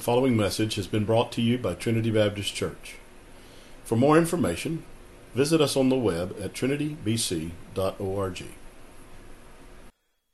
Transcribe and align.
The 0.00 0.08
following 0.08 0.32
message 0.32 0.80
has 0.80 0.88
been 0.88 1.04
brought 1.04 1.28
to 1.36 1.44
you 1.44 1.60
by 1.60 1.76
Trinity 1.76 2.08
Baptist 2.08 2.56
Church. 2.56 2.96
For 3.84 4.00
more 4.00 4.16
information, 4.16 4.88
visit 5.36 5.60
us 5.60 5.76
on 5.76 5.92
the 5.92 6.00
web 6.00 6.40
at 6.40 6.56
trinitybc.org. 6.56 8.40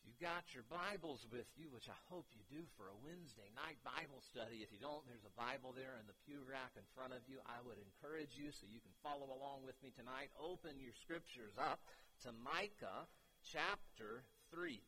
You've 0.07 0.23
got 0.23 0.47
your 0.55 0.63
Bibles 0.71 1.27
with 1.35 1.51
you, 1.59 1.67
which 1.75 1.91
I 1.91 1.99
hope 2.07 2.31
you 2.31 2.47
do 2.47 2.63
for 2.79 2.87
a 2.87 2.95
Wednesday 3.03 3.51
night 3.59 3.83
Bible 3.83 4.23
study. 4.23 4.63
If 4.63 4.71
you 4.71 4.79
don't, 4.79 5.03
there's 5.11 5.27
a 5.27 5.35
Bible 5.35 5.75
there 5.75 5.99
in 5.99 6.07
the 6.07 6.15
pew 6.23 6.47
rack 6.47 6.79
in 6.79 6.87
front 6.95 7.11
of 7.11 7.27
you. 7.27 7.43
I 7.51 7.59
would 7.67 7.83
encourage 7.83 8.39
you 8.39 8.55
so 8.55 8.71
you 8.71 8.79
can 8.79 8.95
follow 9.03 9.35
along 9.35 9.67
with 9.67 9.75
me 9.83 9.91
tonight. 9.91 10.31
Open 10.39 10.79
your 10.79 10.95
scriptures 10.95 11.59
up 11.59 11.83
to 12.23 12.31
Micah 12.39 13.11
chapter 13.43 14.23
3. 14.55 14.79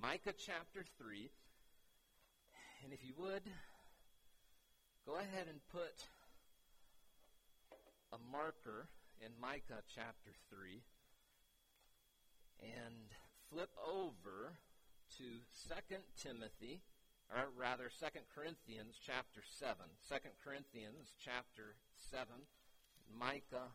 Micah 0.00 0.32
chapter 0.32 0.88
3. 0.96 1.28
And 2.80 2.96
if 2.96 3.04
you 3.04 3.12
would, 3.20 3.44
Go 5.06 5.18
ahead 5.18 5.50
and 5.50 5.58
put 5.74 6.06
a 8.14 8.18
marker 8.30 8.86
in 9.18 9.34
Micah 9.40 9.82
chapter 9.90 10.30
3 10.48 10.78
and 12.62 13.10
flip 13.50 13.74
over 13.82 14.54
to 15.18 15.42
2 15.66 15.96
Timothy, 16.14 16.82
or 17.34 17.50
rather 17.58 17.90
2 17.90 18.06
Corinthians 18.30 18.94
chapter 19.02 19.42
7. 19.42 19.74
2 20.06 20.14
Corinthians 20.38 21.18
chapter 21.18 21.74
7, 21.98 22.46
Micah 23.10 23.74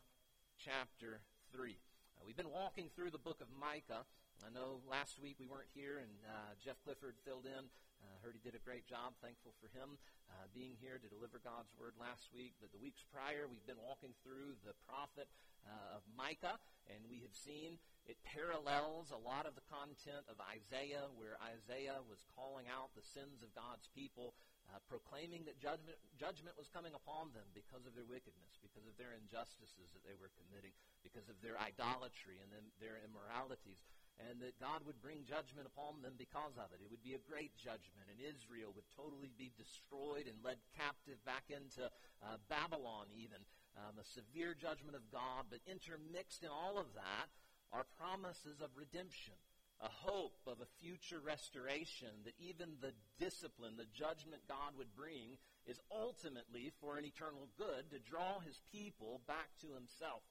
chapter 0.56 1.20
3. 1.52 1.76
Uh, 1.76 2.24
we've 2.26 2.40
been 2.40 2.56
walking 2.56 2.88
through 2.96 3.12
the 3.12 3.20
book 3.20 3.42
of 3.42 3.52
Micah. 3.60 4.08
I 4.48 4.50
know 4.56 4.80
last 4.90 5.20
week 5.22 5.36
we 5.44 5.48
weren't 5.48 5.76
here 5.76 6.00
and 6.00 6.24
uh, 6.24 6.56
Jeff 6.64 6.80
Clifford 6.86 7.20
filled 7.26 7.46
in. 7.46 7.68
Uh, 8.04 8.18
heard 8.22 8.38
he 8.38 8.44
did 8.44 8.58
a 8.58 8.64
great 8.64 8.86
job. 8.86 9.18
Thankful 9.24 9.56
for 9.58 9.70
him 9.74 9.98
uh, 10.30 10.46
being 10.54 10.76
here 10.78 11.00
to 11.00 11.08
deliver 11.08 11.40
God's 11.42 11.72
word 11.78 11.98
last 11.98 12.30
week. 12.36 12.54
But 12.62 12.70
the 12.76 12.82
weeks 12.82 13.02
prior, 13.10 13.48
we've 13.48 13.66
been 13.66 13.82
walking 13.82 14.14
through 14.22 14.60
the 14.68 14.78
prophet 14.86 15.28
uh, 15.68 16.00
of 16.00 16.02
Micah, 16.16 16.60
and 16.88 17.00
we 17.12 17.24
have 17.24 17.36
seen 17.36 17.80
it 18.08 18.16
parallels 18.24 19.12
a 19.12 19.20
lot 19.20 19.44
of 19.44 19.60
the 19.60 19.66
content 19.68 20.24
of 20.32 20.40
Isaiah, 20.40 21.12
where 21.20 21.36
Isaiah 21.44 22.00
was 22.08 22.24
calling 22.40 22.72
out 22.72 22.96
the 22.96 23.04
sins 23.04 23.44
of 23.44 23.52
God's 23.52 23.92
people, 23.92 24.32
uh, 24.72 24.80
proclaiming 24.88 25.44
that 25.48 25.60
judgment, 25.60 26.00
judgment 26.16 26.56
was 26.56 26.72
coming 26.72 26.96
upon 26.96 27.36
them 27.36 27.48
because 27.52 27.84
of 27.84 28.00
their 28.00 28.08
wickedness, 28.08 28.56
because 28.64 28.88
of 28.88 28.96
their 28.96 29.12
injustices 29.12 29.92
that 29.92 30.04
they 30.08 30.16
were 30.16 30.32
committing, 30.40 30.72
because 31.04 31.28
of 31.28 31.36
their 31.44 31.60
idolatry 31.60 32.40
and 32.40 32.48
their 32.80 33.00
immoralities 33.04 33.80
and 34.26 34.42
that 34.42 34.58
God 34.58 34.82
would 34.90 34.98
bring 34.98 35.22
judgment 35.30 35.70
upon 35.70 36.02
them 36.02 36.18
because 36.18 36.58
of 36.58 36.74
it. 36.74 36.82
It 36.82 36.90
would 36.90 37.06
be 37.06 37.14
a 37.14 37.30
great 37.30 37.54
judgment, 37.54 38.10
and 38.10 38.18
Israel 38.18 38.74
would 38.74 38.90
totally 38.98 39.30
be 39.38 39.54
destroyed 39.54 40.26
and 40.26 40.42
led 40.42 40.58
captive 40.74 41.22
back 41.22 41.54
into 41.54 41.86
uh, 42.26 42.42
Babylon, 42.50 43.14
even. 43.14 43.42
Um, 43.78 44.02
a 44.02 44.08
severe 44.10 44.58
judgment 44.58 44.98
of 44.98 45.06
God, 45.14 45.54
but 45.54 45.62
intermixed 45.70 46.42
in 46.42 46.50
all 46.50 46.82
of 46.82 46.90
that 46.98 47.30
are 47.70 47.86
promises 48.02 48.58
of 48.58 48.74
redemption, 48.74 49.38
a 49.78 49.92
hope 50.02 50.42
of 50.50 50.58
a 50.66 50.74
future 50.82 51.22
restoration, 51.22 52.10
that 52.26 52.34
even 52.42 52.82
the 52.82 52.98
discipline, 53.22 53.78
the 53.78 53.86
judgment 53.94 54.42
God 54.50 54.74
would 54.82 54.90
bring, 54.98 55.38
is 55.70 55.78
ultimately 55.94 56.74
for 56.82 56.98
an 56.98 57.06
eternal 57.06 57.54
good 57.54 57.94
to 57.94 58.02
draw 58.02 58.42
his 58.42 58.58
people 58.74 59.22
back 59.30 59.54
to 59.62 59.78
himself 59.78 60.26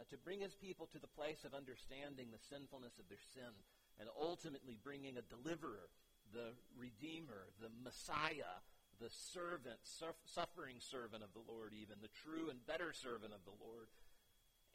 uh, 0.00 0.08
to 0.08 0.16
bring 0.16 0.40
his 0.40 0.56
people 0.56 0.88
to 0.88 0.98
the 0.98 1.12
place 1.12 1.44
of 1.44 1.52
understanding 1.52 2.32
the 2.32 2.40
sinfulness 2.48 2.96
of 2.96 3.04
their 3.12 3.20
sin 3.36 3.52
and 4.00 4.08
ultimately 4.16 4.80
bringing 4.80 5.20
a 5.20 5.28
deliverer, 5.28 5.92
the 6.32 6.56
Redeemer, 6.72 7.52
the 7.60 7.68
Messiah, 7.84 8.64
the 8.96 9.12
servant, 9.12 9.76
suffering 9.84 10.80
servant 10.80 11.20
of 11.20 11.36
the 11.36 11.44
Lord, 11.44 11.76
even 11.76 12.00
the 12.00 12.12
true 12.24 12.48
and 12.48 12.64
better 12.64 12.96
servant 12.96 13.36
of 13.36 13.44
the 13.44 13.56
Lord. 13.60 13.92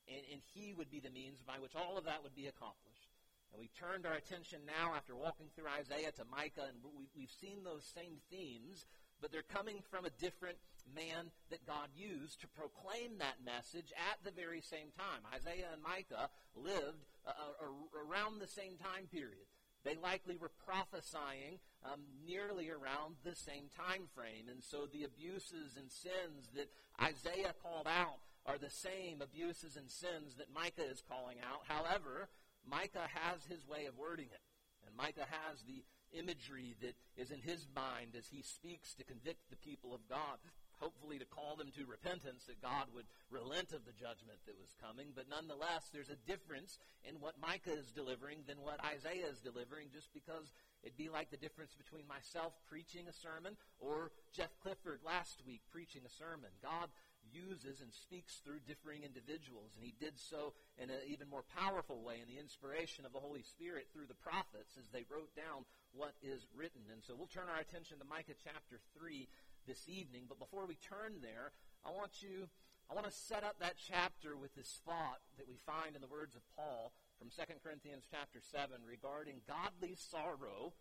And, 0.06 0.22
and 0.30 0.42
he 0.54 0.78
would 0.78 0.94
be 0.94 1.02
the 1.02 1.10
means 1.10 1.42
by 1.42 1.58
which 1.58 1.74
all 1.74 1.98
of 1.98 2.06
that 2.06 2.22
would 2.22 2.38
be 2.38 2.46
accomplished. 2.46 3.10
And 3.50 3.58
we've 3.58 3.74
turned 3.74 4.06
our 4.06 4.14
attention 4.14 4.62
now, 4.70 4.94
after 4.94 5.16
walking 5.16 5.50
through 5.56 5.74
Isaiah, 5.74 6.14
to 6.22 6.26
Micah, 6.30 6.70
and 6.70 6.78
we, 6.86 7.10
we've 7.18 7.34
seen 7.34 7.66
those 7.66 7.86
same 7.86 8.22
themes 8.30 8.86
but 9.26 9.32
they're 9.32 9.42
coming 9.42 9.82
from 9.90 10.06
a 10.06 10.14
different 10.22 10.62
man 10.94 11.34
that 11.50 11.66
God 11.66 11.90
used 11.98 12.42
to 12.42 12.48
proclaim 12.54 13.18
that 13.18 13.42
message 13.42 13.90
at 13.98 14.22
the 14.22 14.30
very 14.30 14.62
same 14.62 14.94
time. 14.94 15.26
Isaiah 15.34 15.74
and 15.74 15.82
Micah 15.82 16.30
lived 16.54 17.10
uh, 17.26 17.34
uh, 17.34 18.06
around 18.06 18.38
the 18.38 18.46
same 18.46 18.78
time 18.78 19.10
period. 19.10 19.50
They 19.82 19.98
likely 19.98 20.38
were 20.38 20.54
prophesying 20.62 21.58
um, 21.82 22.06
nearly 22.22 22.70
around 22.70 23.18
the 23.26 23.34
same 23.34 23.66
time 23.74 24.06
frame. 24.14 24.46
And 24.46 24.62
so 24.62 24.86
the 24.86 25.10
abuses 25.10 25.74
and 25.74 25.90
sins 25.90 26.54
that 26.54 26.70
Isaiah 27.02 27.58
called 27.66 27.90
out 27.90 28.22
are 28.46 28.62
the 28.62 28.70
same 28.70 29.26
abuses 29.26 29.74
and 29.74 29.90
sins 29.90 30.38
that 30.38 30.54
Micah 30.54 30.86
is 30.86 31.02
calling 31.02 31.42
out. 31.42 31.66
However, 31.66 32.30
Micah 32.62 33.10
has 33.10 33.42
his 33.50 33.66
way 33.66 33.90
of 33.90 33.98
wording 33.98 34.30
it. 34.30 34.46
And 34.86 34.94
Micah 34.96 35.26
has 35.26 35.66
the 35.66 35.82
imagery 36.18 36.76
that 36.82 36.96
is 37.18 37.32
in 37.32 37.42
his 37.42 37.68
mind 37.76 38.16
as 38.18 38.28
he 38.32 38.42
speaks 38.42 38.94
to 38.96 39.04
convict 39.04 39.50
the 39.50 39.60
people 39.60 39.94
of 39.94 40.08
God, 40.10 40.40
hopefully 40.80 41.20
to 41.20 41.26
call 41.26 41.56
them 41.56 41.72
to 41.76 41.86
repentance, 41.86 42.44
that 42.48 42.62
God 42.62 42.88
would 42.96 43.06
relent 43.30 43.72
of 43.72 43.86
the 43.86 43.96
judgment 43.96 44.40
that 44.46 44.60
was 44.60 44.76
coming. 44.82 45.12
But 45.16 45.30
nonetheless, 45.30 45.92
there's 45.92 46.12
a 46.12 46.20
difference 46.28 46.80
in 47.04 47.20
what 47.20 47.40
Micah 47.40 47.76
is 47.76 47.92
delivering 47.92 48.44
than 48.48 48.60
what 48.60 48.84
Isaiah 48.84 49.32
is 49.32 49.40
delivering, 49.40 49.88
just 49.94 50.12
because 50.14 50.52
it'd 50.84 50.98
be 50.98 51.10
like 51.10 51.32
the 51.32 51.40
difference 51.40 51.76
between 51.76 52.08
myself 52.08 52.54
preaching 52.68 53.08
a 53.08 53.16
sermon 53.16 53.56
or 53.80 54.12
Jeff 54.36 54.52
Clifford 54.60 55.00
last 55.06 55.44
week 55.48 55.62
preaching 55.72 56.04
a 56.06 56.12
sermon. 56.12 56.52
God 56.62 56.92
uses 57.32 57.82
and 57.82 57.94
speaks 57.94 58.42
through 58.44 58.66
differing 58.68 59.04
individuals. 59.04 59.74
And 59.76 59.86
he 59.86 59.94
did 59.98 60.20
so 60.20 60.54
in 60.78 60.90
an 60.90 61.04
even 61.08 61.30
more 61.30 61.44
powerful 61.56 62.02
way 62.02 62.22
in 62.22 62.28
the 62.30 62.42
inspiration 62.42 63.06
of 63.06 63.14
the 63.14 63.24
Holy 63.24 63.44
Spirit 63.44 63.88
through 63.94 64.08
the 64.08 64.20
prophets 64.20 64.78
as 64.78 64.90
they 64.90 65.08
wrote 65.10 65.34
down 65.36 65.66
what 65.94 66.14
is 66.22 66.48
written. 66.56 66.84
And 66.92 67.02
so 67.04 67.16
we'll 67.16 67.32
turn 67.32 67.50
our 67.50 67.62
attention 67.62 68.00
to 68.00 68.06
Micah 68.06 68.38
chapter 68.44 68.78
3 68.98 69.28
this 69.68 69.88
evening. 69.88 70.28
But 70.28 70.40
before 70.40 70.66
we 70.66 70.76
turn 70.82 71.22
there, 71.22 71.56
I 71.86 71.92
want 71.92 72.22
you, 72.22 72.50
I 72.90 72.94
want 72.94 73.08
to 73.08 73.14
set 73.14 73.44
up 73.44 73.58
that 73.60 73.80
chapter 73.80 74.38
with 74.38 74.54
this 74.56 74.82
thought 74.86 75.22
that 75.38 75.48
we 75.48 75.58
find 75.66 75.96
in 75.96 76.02
the 76.02 76.12
words 76.12 76.36
of 76.36 76.44
Paul 76.56 76.94
from 77.18 77.30
2 77.30 77.42
Corinthians 77.64 78.06
chapter 78.10 78.40
7 78.42 78.84
regarding 78.86 79.42
godly 79.48 79.96
sorrow, 79.96 80.74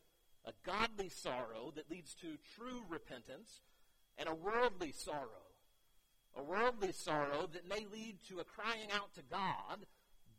a 0.44 0.52
godly 0.64 1.08
sorrow 1.08 1.72
that 1.76 1.90
leads 1.90 2.14
to 2.20 2.36
true 2.56 2.82
repentance, 2.88 3.62
and 4.18 4.28
a 4.28 4.34
worldly 4.34 4.92
sorrow 4.92 5.43
a 6.36 6.42
worldly 6.42 6.92
sorrow 6.92 7.48
that 7.52 7.68
may 7.68 7.86
lead 7.92 8.18
to 8.28 8.40
a 8.40 8.44
crying 8.44 8.90
out 8.92 9.14
to 9.14 9.22
God, 9.30 9.86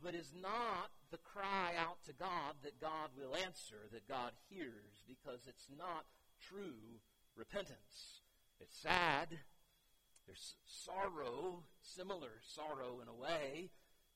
but 0.04 0.16
is 0.16 0.34
not 0.40 0.92
the 1.12 1.18
cry 1.18 1.74
out 1.80 2.04
to 2.06 2.14
God 2.14 2.56
that 2.64 2.82
God 2.82 3.10
will 3.18 3.36
answer, 3.36 3.88
that 3.92 4.08
God 4.08 4.32
hears, 4.50 5.04
because 5.08 5.48
it's 5.48 5.68
not 5.78 6.06
true 6.42 7.00
repentance. 7.36 8.22
It's 8.60 8.78
sad. 8.78 9.40
There's 10.26 10.56
sorrow, 10.66 11.64
similar 11.82 12.42
sorrow 12.42 13.00
in 13.02 13.08
a 13.08 13.14
way, 13.14 13.70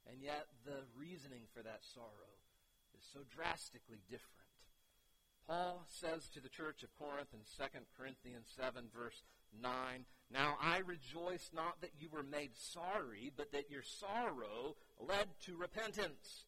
and 0.09 0.22
yet 0.22 0.47
the 0.66 0.84
reasoning 0.97 1.44
for 1.53 1.61
that 1.63 1.81
sorrow 1.81 2.35
is 2.97 3.06
so 3.13 3.19
drastically 3.29 4.00
different. 4.09 4.38
Paul 5.49 5.83
says 5.87 6.29
to 6.35 6.41
the 6.41 6.47
church 6.47 6.83
of 6.83 6.93
Corinth 6.99 7.33
in 7.33 7.39
2 7.39 7.79
Corinthians 7.97 8.45
7, 8.55 8.83
verse 8.95 9.23
9, 9.59 9.71
Now 10.31 10.55
I 10.61 10.77
rejoice 10.85 11.49
not 11.55 11.81
that 11.81 11.93
you 11.99 12.07
were 12.13 12.21
made 12.21 12.51
sorry, 12.53 13.31
but 13.35 13.51
that 13.53 13.71
your 13.71 13.81
sorrow 13.81 14.75
led 14.99 15.25
to 15.47 15.57
repentance. 15.57 16.45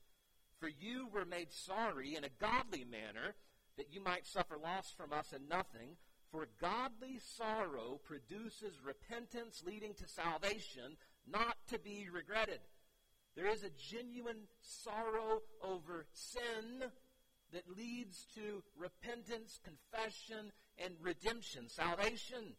For 0.59 0.69
you 0.69 1.07
were 1.12 1.25
made 1.25 1.51
sorry 1.51 2.16
in 2.16 2.25
a 2.25 2.38
godly 2.39 2.85
manner, 2.85 3.34
that 3.75 3.91
you 3.91 4.03
might 4.03 4.28
suffer 4.28 4.56
loss 4.56 4.94
from 4.95 5.12
us 5.12 5.33
in 5.33 5.47
nothing. 5.47 5.97
For 6.31 6.45
godly 6.62 7.18
sorrow 7.38 8.00
produces 8.04 8.86
repentance 8.86 9.63
leading 9.65 9.95
to 9.95 10.07
salvation, 10.07 10.95
not 11.27 11.57
to 11.69 11.80
be 11.80 12.06
regretted. 12.13 12.59
There 13.36 13.47
is 13.47 13.63
a 13.63 13.71
genuine 13.80 14.44
sorrow 14.62 15.42
over 15.63 16.06
sin 16.13 16.92
that 17.53 17.77
leads 17.77 18.25
to 18.36 18.63
repentance, 18.77 19.59
confession, 19.63 20.51
and 20.77 20.95
redemption, 21.01 21.68
salvation. 21.68 22.56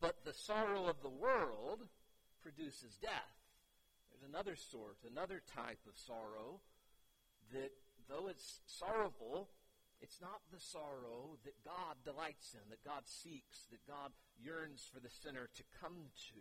But 0.00 0.24
the 0.24 0.32
sorrow 0.32 0.86
of 0.86 1.02
the 1.02 1.08
world 1.08 1.80
produces 2.42 2.96
death. 3.02 3.36
There's 4.10 4.28
another 4.28 4.56
sort, 4.56 4.96
another 5.10 5.42
type 5.54 5.80
of 5.86 5.98
sorrow 5.98 6.60
that, 7.52 7.72
though 8.08 8.28
it's 8.28 8.60
sorrowful, 8.66 9.48
it's 10.00 10.20
not 10.20 10.40
the 10.52 10.60
sorrow 10.60 11.36
that 11.44 11.64
God 11.64 11.96
delights 12.04 12.54
in, 12.54 12.62
that 12.70 12.84
God 12.84 13.02
seeks, 13.04 13.66
that 13.70 13.86
God 13.86 14.12
yearns 14.40 14.88
for 14.92 15.00
the 15.00 15.10
sinner 15.10 15.48
to 15.54 15.62
come 15.82 16.10
to. 16.30 16.40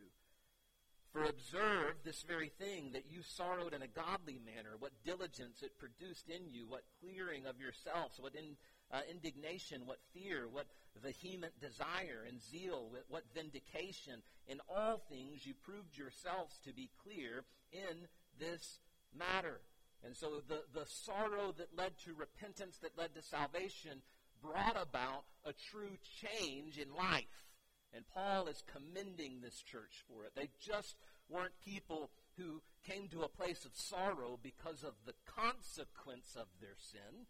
For 1.17 1.23
observe 1.23 1.95
this 2.05 2.21
very 2.21 2.51
thing, 2.59 2.91
that 2.93 3.09
you 3.09 3.23
sorrowed 3.23 3.73
in 3.73 3.81
a 3.81 3.87
godly 3.87 4.39
manner, 4.45 4.77
what 4.77 4.91
diligence 5.03 5.63
it 5.63 5.71
produced 5.79 6.29
in 6.29 6.45
you, 6.53 6.67
what 6.67 6.83
clearing 7.01 7.47
of 7.47 7.59
yourselves, 7.59 8.19
what 8.19 8.35
in, 8.35 8.55
uh, 8.93 9.01
indignation, 9.09 9.87
what 9.87 9.97
fear, 10.13 10.45
what 10.47 10.67
vehement 11.01 11.53
desire 11.59 12.21
and 12.27 12.39
zeal, 12.39 12.91
what 13.09 13.23
vindication. 13.33 14.21
In 14.47 14.59
all 14.69 15.01
things 15.09 15.43
you 15.43 15.55
proved 15.65 15.97
yourselves 15.97 16.59
to 16.65 16.71
be 16.71 16.91
clear 17.01 17.45
in 17.73 18.05
this 18.39 18.77
matter. 19.17 19.61
And 20.05 20.15
so 20.15 20.43
the, 20.47 20.69
the 20.71 20.85
sorrow 20.85 21.51
that 21.57 21.75
led 21.75 21.97
to 22.05 22.13
repentance, 22.13 22.77
that 22.83 22.95
led 22.95 23.15
to 23.15 23.23
salvation, 23.23 24.03
brought 24.39 24.77
about 24.79 25.25
a 25.45 25.53
true 25.71 25.97
change 26.21 26.77
in 26.77 26.93
life. 26.93 27.46
And 27.93 28.03
Paul 28.13 28.47
is 28.47 28.63
commending 28.71 29.39
this 29.41 29.61
church 29.61 30.03
for 30.07 30.25
it. 30.25 30.33
They 30.35 30.49
just 30.59 30.95
weren't 31.29 31.53
people 31.63 32.11
who 32.37 32.61
came 32.85 33.07
to 33.09 33.23
a 33.23 33.31
place 33.31 33.65
of 33.65 33.75
sorrow 33.75 34.39
because 34.41 34.83
of 34.83 34.93
the 35.05 35.17
consequence 35.25 36.35
of 36.35 36.47
their 36.61 36.77
sin. 36.77 37.27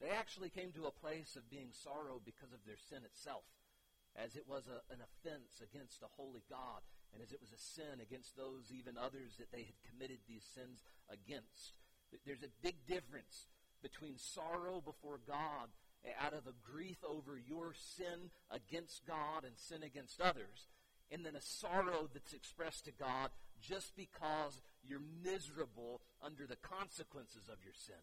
They 0.00 0.10
actually 0.10 0.50
came 0.50 0.70
to 0.72 0.86
a 0.86 0.94
place 0.94 1.34
of 1.36 1.50
being 1.50 1.72
sorrow 1.72 2.20
because 2.24 2.52
of 2.52 2.62
their 2.64 2.78
sin 2.78 3.02
itself, 3.04 3.42
as 4.14 4.36
it 4.36 4.46
was 4.46 4.68
a, 4.70 4.80
an 4.94 5.02
offense 5.02 5.58
against 5.58 6.02
a 6.02 6.14
holy 6.16 6.44
God, 6.48 6.86
and 7.12 7.22
as 7.22 7.32
it 7.32 7.40
was 7.40 7.50
a 7.50 7.58
sin 7.58 7.98
against 8.00 8.36
those, 8.36 8.70
even 8.70 8.94
others, 8.96 9.34
that 9.38 9.50
they 9.50 9.66
had 9.66 9.88
committed 9.90 10.22
these 10.28 10.46
sins 10.54 10.84
against. 11.10 11.74
There's 12.24 12.46
a 12.46 12.62
big 12.62 12.86
difference 12.86 13.48
between 13.82 14.18
sorrow 14.18 14.80
before 14.80 15.20
God 15.26 15.68
out 16.20 16.32
of 16.32 16.46
a 16.46 16.70
grief 16.70 16.98
over 17.08 17.38
your 17.38 17.72
sin 17.74 18.30
against 18.50 19.06
God 19.06 19.44
and 19.44 19.56
sin 19.56 19.82
against 19.82 20.20
others, 20.20 20.66
and 21.10 21.24
then 21.24 21.36
a 21.36 21.42
sorrow 21.42 22.08
that's 22.12 22.32
expressed 22.32 22.84
to 22.84 22.92
God 22.92 23.30
just 23.60 23.96
because 23.96 24.60
you're 24.82 25.02
miserable 25.24 26.00
under 26.22 26.46
the 26.46 26.56
consequences 26.56 27.48
of 27.48 27.58
your 27.64 27.74
sin. 27.74 28.02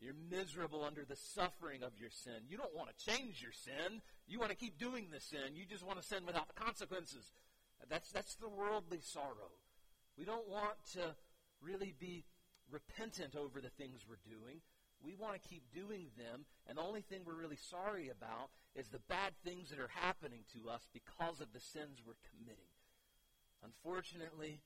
You're 0.00 0.14
miserable 0.30 0.82
under 0.82 1.04
the 1.04 1.16
suffering 1.16 1.82
of 1.82 1.92
your 2.00 2.08
sin. 2.08 2.48
You 2.48 2.56
don't 2.56 2.74
want 2.74 2.88
to 2.88 3.12
change 3.12 3.42
your 3.42 3.52
sin. 3.52 4.00
You 4.26 4.38
want 4.38 4.50
to 4.50 4.56
keep 4.56 4.78
doing 4.78 5.08
the 5.12 5.20
sin. 5.20 5.54
You 5.54 5.66
just 5.66 5.84
want 5.84 6.00
to 6.00 6.06
sin 6.06 6.24
without 6.24 6.48
the 6.48 6.54
consequences. 6.54 7.32
That's, 7.88 8.10
that's 8.10 8.36
the 8.36 8.48
worldly 8.48 9.00
sorrow. 9.02 9.52
We 10.16 10.24
don't 10.24 10.48
want 10.48 10.76
to 10.94 11.14
really 11.60 11.94
be 11.98 12.24
repentant 12.70 13.36
over 13.36 13.60
the 13.60 13.68
things 13.68 14.06
we're 14.08 14.24
doing. 14.24 14.60
We 15.02 15.14
want 15.14 15.40
to 15.40 15.48
keep 15.48 15.64
doing 15.72 16.12
them, 16.16 16.44
and 16.68 16.76
the 16.76 16.82
only 16.82 17.00
thing 17.00 17.24
we're 17.24 17.40
really 17.40 17.58
sorry 17.70 18.10
about 18.12 18.52
is 18.76 18.88
the 18.88 19.00
bad 19.08 19.32
things 19.44 19.70
that 19.70 19.80
are 19.80 19.90
happening 19.92 20.44
to 20.52 20.68
us 20.68 20.84
because 20.92 21.40
of 21.40 21.52
the 21.52 21.60
sins 21.60 22.04
we're 22.04 22.20
committing. 22.36 22.68
Unfortunately, 23.64 24.60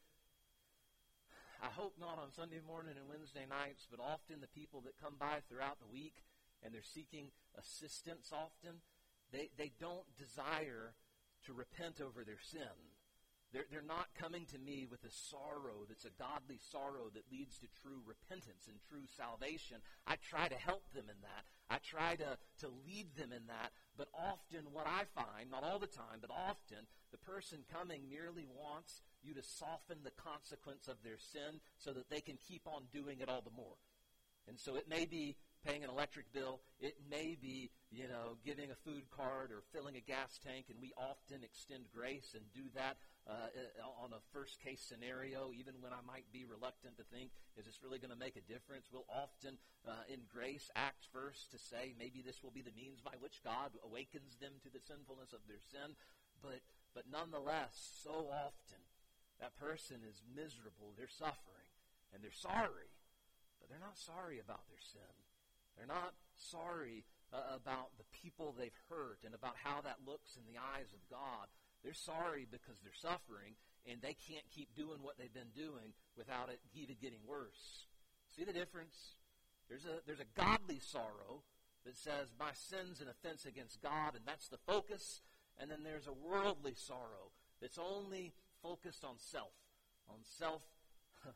I 1.62 1.70
hope 1.70 1.94
not 1.98 2.18
on 2.18 2.34
Sunday 2.34 2.60
morning 2.66 2.94
and 2.98 3.08
Wednesday 3.08 3.46
nights, 3.48 3.86
but 3.90 4.02
often 4.02 4.42
the 4.42 4.50
people 4.52 4.82
that 4.82 5.00
come 5.00 5.14
by 5.18 5.38
throughout 5.48 5.78
the 5.78 5.88
week 5.88 6.20
and 6.62 6.74
they're 6.74 6.92
seeking 6.94 7.30
assistance 7.58 8.32
often, 8.32 8.80
they, 9.32 9.50
they 9.56 9.72
don't 9.80 10.04
desire 10.18 10.94
to 11.46 11.52
repent 11.52 12.00
over 12.00 12.24
their 12.24 12.40
sin. 12.40 12.93
They're, 13.54 13.70
they're 13.70 13.86
not 13.86 14.10
coming 14.18 14.50
to 14.50 14.58
me 14.58 14.84
with 14.90 15.06
a 15.06 15.14
sorrow 15.30 15.86
that's 15.86 16.04
a 16.04 16.18
godly 16.18 16.58
sorrow 16.58 17.06
that 17.14 17.30
leads 17.30 17.56
to 17.62 17.70
true 17.80 18.02
repentance 18.02 18.66
and 18.66 18.82
true 18.90 19.06
salvation. 19.06 19.78
I 20.10 20.18
try 20.18 20.50
to 20.50 20.58
help 20.58 20.82
them 20.90 21.06
in 21.06 21.22
that. 21.22 21.46
I 21.70 21.78
try 21.78 22.18
to, 22.18 22.34
to 22.34 22.68
lead 22.82 23.14
them 23.14 23.30
in 23.30 23.46
that. 23.46 23.70
But 23.96 24.10
often, 24.10 24.74
what 24.74 24.90
I 24.90 25.06
find, 25.14 25.54
not 25.54 25.62
all 25.62 25.78
the 25.78 25.86
time, 25.86 26.18
but 26.20 26.34
often, 26.34 26.90
the 27.14 27.22
person 27.22 27.62
coming 27.70 28.10
merely 28.10 28.50
wants 28.50 29.02
you 29.22 29.34
to 29.34 29.42
soften 29.42 30.02
the 30.02 30.18
consequence 30.18 30.90
of 30.90 30.98
their 31.06 31.16
sin 31.16 31.62
so 31.78 31.94
that 31.94 32.10
they 32.10 32.20
can 32.20 32.42
keep 32.42 32.66
on 32.66 32.90
doing 32.92 33.22
it 33.22 33.30
all 33.30 33.40
the 33.40 33.54
more. 33.54 33.78
And 34.48 34.58
so 34.58 34.74
it 34.74 34.90
may 34.90 35.06
be 35.06 35.36
paying 35.64 35.84
an 35.84 35.90
electric 35.90 36.32
bill. 36.32 36.60
It 36.80 36.96
may 37.08 37.38
be, 37.40 37.70
you 37.90 38.08
know, 38.08 38.36
giving 38.44 38.70
a 38.70 38.82
food 38.84 39.08
card 39.14 39.50
or 39.50 39.62
filling 39.72 39.96
a 39.96 40.00
gas 40.00 40.38
tank, 40.44 40.66
and 40.68 40.78
we 40.82 40.92
often 40.98 41.42
extend 41.42 41.84
grace 41.94 42.34
and 42.34 42.44
do 42.52 42.68
that 42.74 42.96
uh, 43.24 43.48
on 44.04 44.12
a 44.12 44.20
first 44.36 44.60
case 44.60 44.84
scenario, 44.84 45.48
even 45.56 45.80
when 45.80 45.96
I 45.96 46.04
might 46.04 46.28
be 46.28 46.44
reluctant 46.44 47.00
to 47.00 47.06
think, 47.08 47.32
is 47.56 47.64
this 47.64 47.80
really 47.80 47.96
going 47.96 48.12
to 48.12 48.20
make 48.20 48.36
a 48.36 48.44
difference? 48.44 48.92
We'll 48.92 49.08
often, 49.08 49.56
uh, 49.88 50.04
in 50.12 50.28
grace, 50.28 50.68
act 50.76 51.08
first 51.08 51.48
to 51.56 51.58
say 51.58 51.96
maybe 51.96 52.20
this 52.20 52.44
will 52.44 52.52
be 52.52 52.60
the 52.60 52.76
means 52.76 53.00
by 53.00 53.16
which 53.24 53.40
God 53.40 53.72
awakens 53.80 54.36
them 54.36 54.60
to 54.60 54.68
the 54.68 54.84
sinfulness 54.84 55.32
of 55.32 55.40
their 55.48 55.62
sin. 55.72 55.96
But, 56.44 56.60
but 56.92 57.08
nonetheless, 57.08 57.72
so 58.04 58.28
often, 58.28 58.84
that 59.40 59.56
person 59.56 60.04
is 60.04 60.20
miserable, 60.36 60.92
they're 60.94 61.08
suffering, 61.08 61.72
and 62.12 62.20
they're 62.20 62.36
sorry, 62.36 62.92
but 63.56 63.72
they're 63.72 63.82
not 63.82 63.96
sorry 63.96 64.36
about 64.38 64.68
their 64.68 64.84
sin. 64.84 65.14
They're 65.74 65.90
not 65.90 66.14
sorry 66.36 67.02
uh, 67.32 67.56
about 67.56 67.96
the 67.98 68.06
people 68.12 68.54
they've 68.54 68.84
hurt 68.88 69.24
and 69.24 69.34
about 69.34 69.58
how 69.58 69.80
that 69.82 70.06
looks 70.06 70.36
in 70.36 70.46
the 70.46 70.60
eyes 70.60 70.92
of 70.94 71.02
God. 71.10 71.50
They're 71.84 71.92
sorry 71.92 72.48
because 72.50 72.80
they're 72.80 72.96
suffering 72.96 73.60
and 73.84 74.00
they 74.00 74.16
can't 74.16 74.48
keep 74.50 74.74
doing 74.74 75.04
what 75.04 75.18
they've 75.18 75.32
been 75.32 75.52
doing 75.54 75.92
without 76.16 76.48
it 76.48 76.58
even 76.72 76.96
getting 77.00 77.20
worse. 77.28 77.84
See 78.34 78.44
the 78.44 78.56
difference? 78.56 79.20
There's 79.68 79.84
a, 79.84 80.00
there's 80.06 80.24
a 80.24 80.32
godly 80.34 80.80
sorrow 80.80 81.44
that 81.84 81.96
says, 81.96 82.32
My 82.40 82.56
sin's 82.56 83.00
an 83.00 83.08
offense 83.12 83.44
against 83.44 83.82
God, 83.82 84.16
and 84.16 84.24
that's 84.24 84.48
the 84.48 84.58
focus. 84.66 85.20
And 85.60 85.70
then 85.70 85.84
there's 85.84 86.08
a 86.08 86.16
worldly 86.16 86.74
sorrow 86.74 87.30
that's 87.60 87.78
only 87.78 88.32
focused 88.62 89.04
on 89.04 89.20
self, 89.20 89.54
on 90.08 90.24
self 90.24 90.62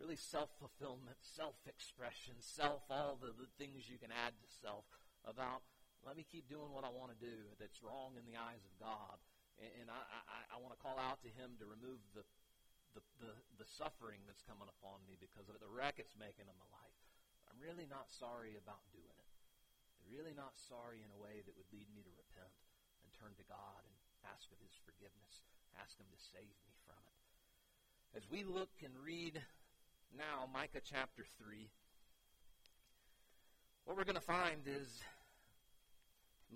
really 0.00 0.16
self 0.16 0.48
fulfillment, 0.58 1.20
self 1.20 1.54
expression, 1.68 2.34
self, 2.40 2.82
all 2.90 3.18
the, 3.20 3.28
the 3.36 3.52
things 3.60 3.88
you 3.88 3.98
can 3.98 4.10
add 4.10 4.32
to 4.32 4.48
self 4.64 4.84
about, 5.28 5.62
let 6.04 6.16
me 6.16 6.24
keep 6.24 6.48
doing 6.48 6.72
what 6.72 6.84
I 6.84 6.90
want 6.90 7.12
to 7.12 7.20
do 7.20 7.36
that's 7.60 7.84
wrong 7.84 8.16
in 8.16 8.24
the 8.24 8.40
eyes 8.40 8.64
of 8.64 8.72
God. 8.80 9.20
And, 9.60 9.84
and 9.84 9.86
I, 9.92 10.00
I, 10.26 10.38
I 10.52 10.56
want 10.58 10.72
to 10.74 10.80
call 10.80 10.96
out 10.96 11.20
to 11.22 11.30
Him 11.30 11.54
to 11.60 11.68
remove 11.68 12.00
the, 12.16 12.24
the, 12.96 13.02
the, 13.22 13.32
the 13.60 13.68
suffering 13.68 14.24
that's 14.24 14.42
coming 14.42 14.66
upon 14.66 15.04
me 15.04 15.20
because 15.20 15.46
of 15.46 15.54
it, 15.54 15.60
the 15.62 15.70
wreck 15.70 16.00
it's 16.00 16.16
making 16.16 16.48
in 16.48 16.56
my 16.56 16.68
life. 16.72 16.98
I'm 17.46 17.60
really 17.60 17.86
not 17.86 18.08
sorry 18.08 18.56
about 18.56 18.80
doing 18.90 19.14
it. 19.14 19.30
I'm 20.00 20.10
really 20.10 20.34
not 20.34 20.56
sorry 20.56 21.04
in 21.04 21.10
a 21.12 21.20
way 21.20 21.44
that 21.44 21.54
would 21.54 21.68
lead 21.70 21.86
me 21.92 22.02
to 22.02 22.12
repent 22.16 22.56
and 23.04 23.10
turn 23.14 23.36
to 23.36 23.46
God 23.46 23.84
and 23.84 23.94
ask 24.26 24.48
of 24.50 24.58
His 24.64 24.74
forgiveness, 24.82 25.44
ask 25.76 26.00
Him 26.00 26.08
to 26.08 26.18
save 26.18 26.56
me 26.66 26.74
from 26.88 26.98
it. 27.04 27.18
As 28.16 28.24
we 28.26 28.42
look 28.42 28.74
and 28.82 28.96
read 28.98 29.38
now 30.16 30.48
Micah 30.52 30.80
chapter 30.82 31.24
3. 31.38 31.70
What 33.84 33.96
we're 33.96 34.04
going 34.04 34.16
to 34.16 34.20
find 34.20 34.62
is 34.66 35.02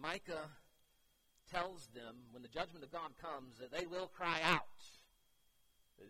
Micah 0.00 0.50
tells 1.50 1.88
them 1.94 2.16
when 2.32 2.42
the 2.42 2.48
judgment 2.48 2.84
of 2.84 2.92
God 2.92 3.10
comes 3.20 3.58
that 3.58 3.72
they 3.72 3.86
will 3.86 4.06
cry 4.06 4.40
out. 4.42 4.62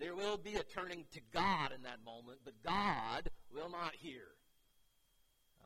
There 0.00 0.14
will 0.14 0.36
be 0.36 0.54
a 0.54 0.62
turning 0.62 1.04
to 1.12 1.20
God 1.32 1.72
in 1.74 1.82
that 1.82 2.04
moment, 2.04 2.40
but 2.44 2.62
God 2.64 3.30
will 3.52 3.70
not 3.70 3.94
hear. 3.94 4.34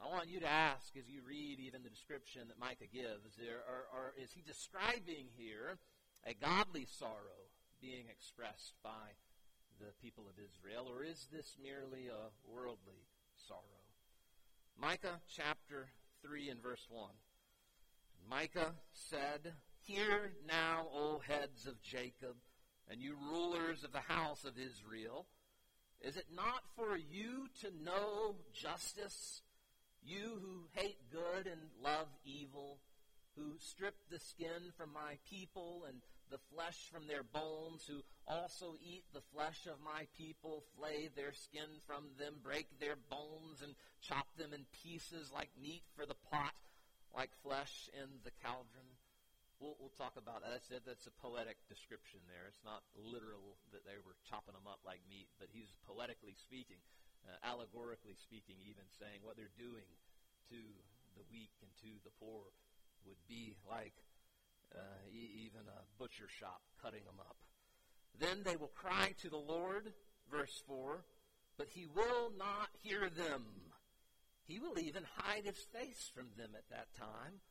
I 0.02 0.08
want 0.08 0.28
you 0.28 0.40
to 0.40 0.48
ask 0.48 0.96
as 0.96 1.08
you 1.08 1.22
read 1.26 1.58
even 1.58 1.82
the 1.82 1.90
description 1.90 2.42
that 2.48 2.58
Micah 2.58 2.90
gives, 2.92 3.34
there, 3.36 3.62
or, 3.66 4.14
is 4.16 4.30
he 4.32 4.42
describing 4.42 5.26
here 5.36 5.78
a 6.26 6.34
godly 6.34 6.86
sorrow 6.86 7.50
being 7.80 8.06
expressed 8.10 8.74
by 8.82 9.16
the 9.80 9.90
people 10.02 10.24
of 10.28 10.38
Israel, 10.38 10.86
or 10.88 11.02
is 11.02 11.26
this 11.32 11.56
merely 11.62 12.06
a 12.06 12.30
worldly 12.46 13.06
sorrow? 13.46 13.82
Micah 14.80 15.20
chapter 15.28 15.88
3 16.22 16.50
and 16.50 16.62
verse 16.62 16.86
1. 16.90 17.10
Micah 18.28 18.74
said, 18.92 19.54
Hear 19.86 20.32
now, 20.46 20.86
O 20.94 21.20
heads 21.26 21.66
of 21.66 21.80
Jacob, 21.82 22.36
and 22.90 23.00
you 23.00 23.16
rulers 23.30 23.84
of 23.84 23.92
the 23.92 24.00
house 24.00 24.44
of 24.44 24.58
Israel. 24.58 25.26
Is 26.02 26.16
it 26.16 26.26
not 26.34 26.62
for 26.76 26.96
you 26.96 27.48
to 27.62 27.70
know 27.82 28.36
justice, 28.52 29.40
you 30.02 30.40
who 30.42 30.68
hate 30.74 30.98
good 31.10 31.46
and 31.46 31.60
love 31.82 32.08
evil, 32.24 32.80
who 33.34 33.54
strip 33.58 33.94
the 34.10 34.18
skin 34.18 34.72
from 34.76 34.92
my 34.92 35.16
people 35.28 35.84
and 35.88 36.02
the 36.30 36.38
flesh 36.54 36.90
from 36.92 37.06
their 37.06 37.22
bones, 37.22 37.86
who 37.88 38.02
also 38.26 38.74
eat 38.84 39.04
the 39.14 39.24
flesh 39.34 39.66
of 39.66 39.80
my 39.82 40.06
people, 40.18 40.64
flay 40.76 41.08
their 41.16 41.32
skin 41.32 41.80
from 41.86 42.04
them, 42.18 42.34
break 42.44 42.66
their 42.78 42.96
bones, 43.08 43.62
and 43.62 43.74
chop 44.02 44.26
them 44.36 44.52
in 44.52 44.66
pieces 44.84 45.30
like 45.34 45.48
meat 45.60 45.82
for 45.96 46.04
the 46.04 46.16
pot, 46.30 46.52
like 47.18 47.34
flesh 47.42 47.90
in 47.98 48.22
the 48.22 48.30
cauldron. 48.46 48.86
We'll, 49.58 49.74
we'll 49.82 49.98
talk 49.98 50.14
about 50.14 50.46
that. 50.46 50.54
That's, 50.54 50.70
that's 50.86 51.10
a 51.10 51.14
poetic 51.18 51.58
description 51.66 52.22
there. 52.30 52.46
It's 52.46 52.62
not 52.62 52.86
literal 52.94 53.58
that 53.74 53.82
they 53.82 53.98
were 54.06 54.14
chopping 54.30 54.54
them 54.54 54.70
up 54.70 54.78
like 54.86 55.02
meat, 55.10 55.26
but 55.42 55.50
he's 55.50 55.74
poetically 55.82 56.38
speaking, 56.38 56.78
uh, 57.26 57.34
allegorically 57.42 58.14
speaking, 58.14 58.62
even 58.62 58.86
saying 59.02 59.26
what 59.26 59.34
they're 59.34 59.50
doing 59.58 59.90
to 60.54 60.62
the 61.18 61.26
weak 61.26 61.50
and 61.58 61.74
to 61.82 61.90
the 62.06 62.14
poor 62.22 62.54
would 63.02 63.18
be 63.26 63.58
like 63.66 63.98
uh, 64.70 65.02
even 65.10 65.66
a 65.66 65.82
butcher 65.98 66.30
shop 66.30 66.62
cutting 66.78 67.02
them 67.02 67.18
up. 67.18 67.34
Then 68.14 68.46
they 68.46 68.54
will 68.54 68.70
cry 68.78 69.18
to 69.26 69.28
the 69.28 69.42
Lord, 69.42 69.90
verse 70.30 70.62
4, 70.70 71.02
but 71.58 71.74
he 71.74 71.90
will 71.90 72.30
not 72.38 72.70
hear 72.78 73.10
them. 73.10 73.67
He 74.48 74.58
will 74.58 74.78
even 74.78 75.04
hide 75.16 75.44
his 75.44 75.60
face 75.72 76.10
from 76.12 76.28
them 76.36 76.56
at 76.56 76.68
that 76.70 76.88
time, 76.96 77.44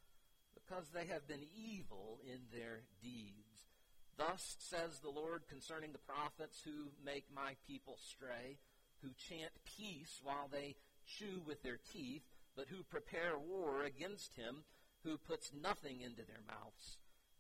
because 0.56 0.90
they 0.90 1.06
have 1.06 1.28
been 1.28 1.46
evil 1.56 2.20
in 2.26 2.40
their 2.52 2.82
deeds. 3.02 3.70
Thus 4.18 4.58
says 4.60 4.98
the 5.00 5.14
Lord 5.14 5.44
concerning 5.48 5.92
the 5.92 6.00
prophets 6.00 6.60
who 6.66 6.90
make 7.06 7.26
my 7.34 7.54
people 7.68 7.98
stray, 8.02 8.58
who 9.04 9.10
chant 9.30 9.54
peace 9.78 10.20
while 10.24 10.50
they 10.52 10.76
chew 11.06 11.40
with 11.46 11.62
their 11.62 11.78
teeth, 11.94 12.24
but 12.56 12.68
who 12.68 12.82
prepare 12.82 13.38
war 13.38 13.84
against 13.84 14.36
him 14.36 14.66
who 15.04 15.18
puts 15.18 15.54
nothing 15.54 16.02
into 16.02 16.26
their 16.26 16.42
mouths. 16.48 16.98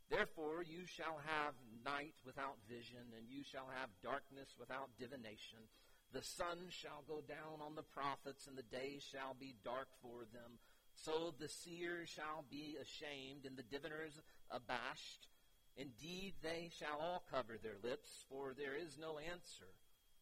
Therefore 0.10 0.62
you 0.62 0.86
shall 0.86 1.20
have 1.26 1.58
night 1.84 2.14
without 2.24 2.62
vision, 2.70 3.12
and 3.18 3.28
you 3.28 3.44
shall 3.44 3.68
have 3.74 3.90
darkness 4.04 4.54
without 4.60 4.94
divination. 5.00 5.66
The 6.14 6.24
sun 6.24 6.70
shall 6.70 7.04
go 7.08 7.22
down 7.28 7.62
on 7.62 7.76
the 7.76 7.84
prophets, 7.84 8.48
and 8.48 8.58
the 8.58 8.64
day 8.64 9.00
shall 9.00 9.36
be 9.40 9.56
dark 9.64 9.90
for 10.02 10.26
them. 10.34 10.60
So 10.96 11.34
the 11.38 11.50
seers 11.50 12.10
shall 12.10 12.46
be 12.50 12.78
ashamed, 12.82 13.46
and 13.46 13.58
the 13.58 13.64
diviners 13.64 14.20
abashed. 14.50 15.28
Indeed, 15.76 16.34
they 16.42 16.72
shall 16.80 17.00
all 17.00 17.24
cover 17.30 17.58
their 17.62 17.78
lips, 17.84 18.26
for 18.30 18.54
there 18.58 18.76
is 18.76 18.98
no 19.00 19.20
answer 19.20 19.70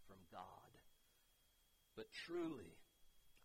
from 0.07 0.17
God. 0.31 0.43
But 1.95 2.11
truly, 2.25 2.75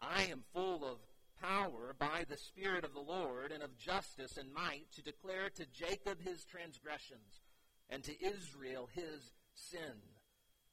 I 0.01 0.25
am 0.25 0.43
full 0.53 0.85
of 0.85 0.99
power 1.41 1.95
by 1.99 2.25
the 2.29 2.37
Spirit 2.37 2.85
of 2.85 2.95
the 2.95 3.01
Lord 3.01 3.53
and 3.53 3.63
of 3.63 3.79
justice 3.79 4.37
and 4.37 4.53
might 4.53 4.91
to 4.95 5.03
declare 5.03 5.51
to 5.51 5.67
Jacob 5.67 6.21
his 6.21 6.45
transgressions 6.45 7.41
and 7.89 8.03
to 8.05 8.25
Israel 8.25 8.89
his 8.93 9.33
sin. 9.55 10.10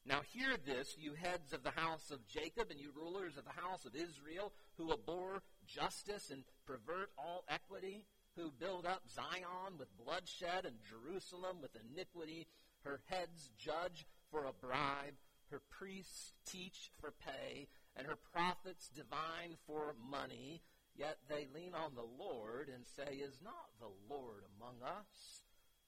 Now 0.08 0.22
hear 0.32 0.56
this, 0.66 0.96
you 0.98 1.16
heads 1.16 1.52
of 1.52 1.64
the 1.64 1.76
house 1.76 2.12
of 2.12 2.26
Jacob 2.30 2.72
and 2.72 2.80
you 2.80 2.92
rulers 2.96 3.36
of 3.36 3.44
the 3.44 3.62
house 3.62 3.84
of 3.84 3.94
Israel, 3.94 4.54
who 4.78 4.94
abhor 4.94 5.44
justice 5.68 6.32
and 6.32 6.44
pervert 6.66 7.10
all 7.18 7.44
equity, 7.50 8.06
who 8.38 8.54
build 8.58 8.86
up 8.86 9.02
Zion 9.14 9.78
with 9.78 9.98
bloodshed 9.98 10.64
and 10.64 10.76
Jerusalem 10.88 11.58
with 11.62 11.76
iniquity. 11.92 12.48
Her 12.86 13.02
heads 13.08 13.52
judge 13.58 14.06
for 14.32 14.46
a 14.46 14.54
bribe, 14.54 15.20
her 15.52 15.62
priests 15.78 16.32
teach 16.46 16.90
for 17.02 17.12
pay, 17.12 17.68
and 17.98 18.08
her 18.08 18.18
prophets 18.32 18.88
divine 18.88 19.58
for 19.66 19.94
money. 20.10 20.62
Yet 20.96 21.18
they 21.28 21.48
lean 21.54 21.74
on 21.76 21.96
the 21.96 22.08
Lord 22.18 22.70
and 22.74 22.86
say, 22.86 23.16
Is 23.16 23.42
not 23.44 23.76
the 23.82 23.92
Lord 24.10 24.44
among 24.56 24.78
us? 24.84 25.44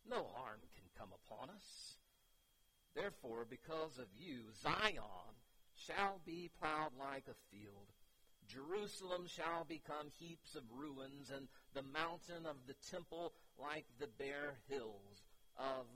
No 0.06 0.28
harm 0.36 0.60
can 0.76 0.90
come 0.98 1.10
upon 1.24 1.50
us. 1.52 1.89
Therefore, 3.00 3.48
because 3.50 3.98
of 3.98 4.12
you, 4.18 4.52
Zion 4.62 5.32
shall 5.74 6.20
be 6.26 6.52
plowed 6.60 6.92
like 7.00 7.24
a 7.32 7.40
field. 7.48 7.88
Jerusalem 8.44 9.24
shall 9.26 9.64
become 9.64 10.12
heaps 10.20 10.56
of 10.56 10.64
ruins, 10.68 11.32
and 11.32 11.48
the 11.74 11.88
mountain 11.96 12.44
of 12.44 12.58
the 12.68 12.76
temple 12.92 13.32
like 13.56 13.86
the 14.00 14.12
bare 14.20 14.60
hills 14.68 15.24
of 15.56 15.88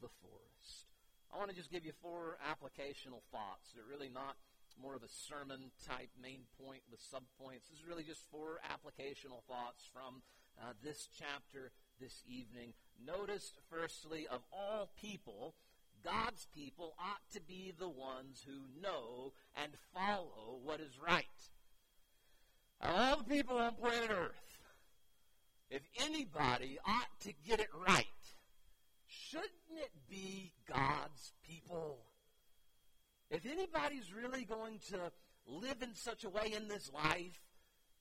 the 0.00 0.10
forest. 0.18 0.90
I 1.32 1.38
want 1.38 1.50
to 1.50 1.56
just 1.56 1.70
give 1.70 1.86
you 1.86 1.92
four 2.02 2.38
applicational 2.42 3.22
thoughts. 3.30 3.70
They're 3.74 3.86
really 3.86 4.10
not 4.12 4.34
more 4.82 4.96
of 4.96 5.04
a 5.04 5.08
sermon 5.08 5.70
type 5.86 6.10
main 6.20 6.42
point 6.58 6.82
with 6.90 6.98
subpoints. 7.00 7.70
This 7.70 7.78
is 7.78 7.86
really 7.86 8.02
just 8.04 8.24
four 8.32 8.58
applicational 8.66 9.46
thoughts 9.46 9.86
from 9.92 10.22
uh, 10.58 10.72
this 10.82 11.06
chapter 11.16 11.70
this 12.00 12.24
evening. 12.26 12.72
Notice, 12.98 13.54
firstly, 13.70 14.26
of 14.26 14.40
all 14.52 14.90
people, 15.00 15.54
God's 16.04 16.46
people 16.54 16.94
ought 16.98 17.22
to 17.32 17.40
be 17.40 17.72
the 17.78 17.88
ones 17.88 18.44
who 18.46 18.80
know 18.80 19.32
and 19.56 19.72
follow 19.94 20.58
what 20.62 20.80
is 20.80 20.98
right. 21.04 21.24
All 22.80 23.16
the 23.16 23.24
people 23.24 23.58
on 23.58 23.74
planet 23.74 24.10
Earth, 24.10 24.58
if 25.70 25.82
anybody 26.04 26.78
ought 26.86 27.20
to 27.20 27.32
get 27.46 27.60
it 27.60 27.70
right, 27.86 28.06
shouldn't 29.06 29.50
it 29.76 29.92
be 30.10 30.52
God's 30.68 31.32
people? 31.42 32.00
If 33.30 33.46
anybody's 33.46 34.12
really 34.12 34.44
going 34.44 34.80
to 34.90 35.12
live 35.46 35.82
in 35.82 35.94
such 35.94 36.24
a 36.24 36.28
way 36.28 36.52
in 36.54 36.68
this 36.68 36.90
life 36.92 37.40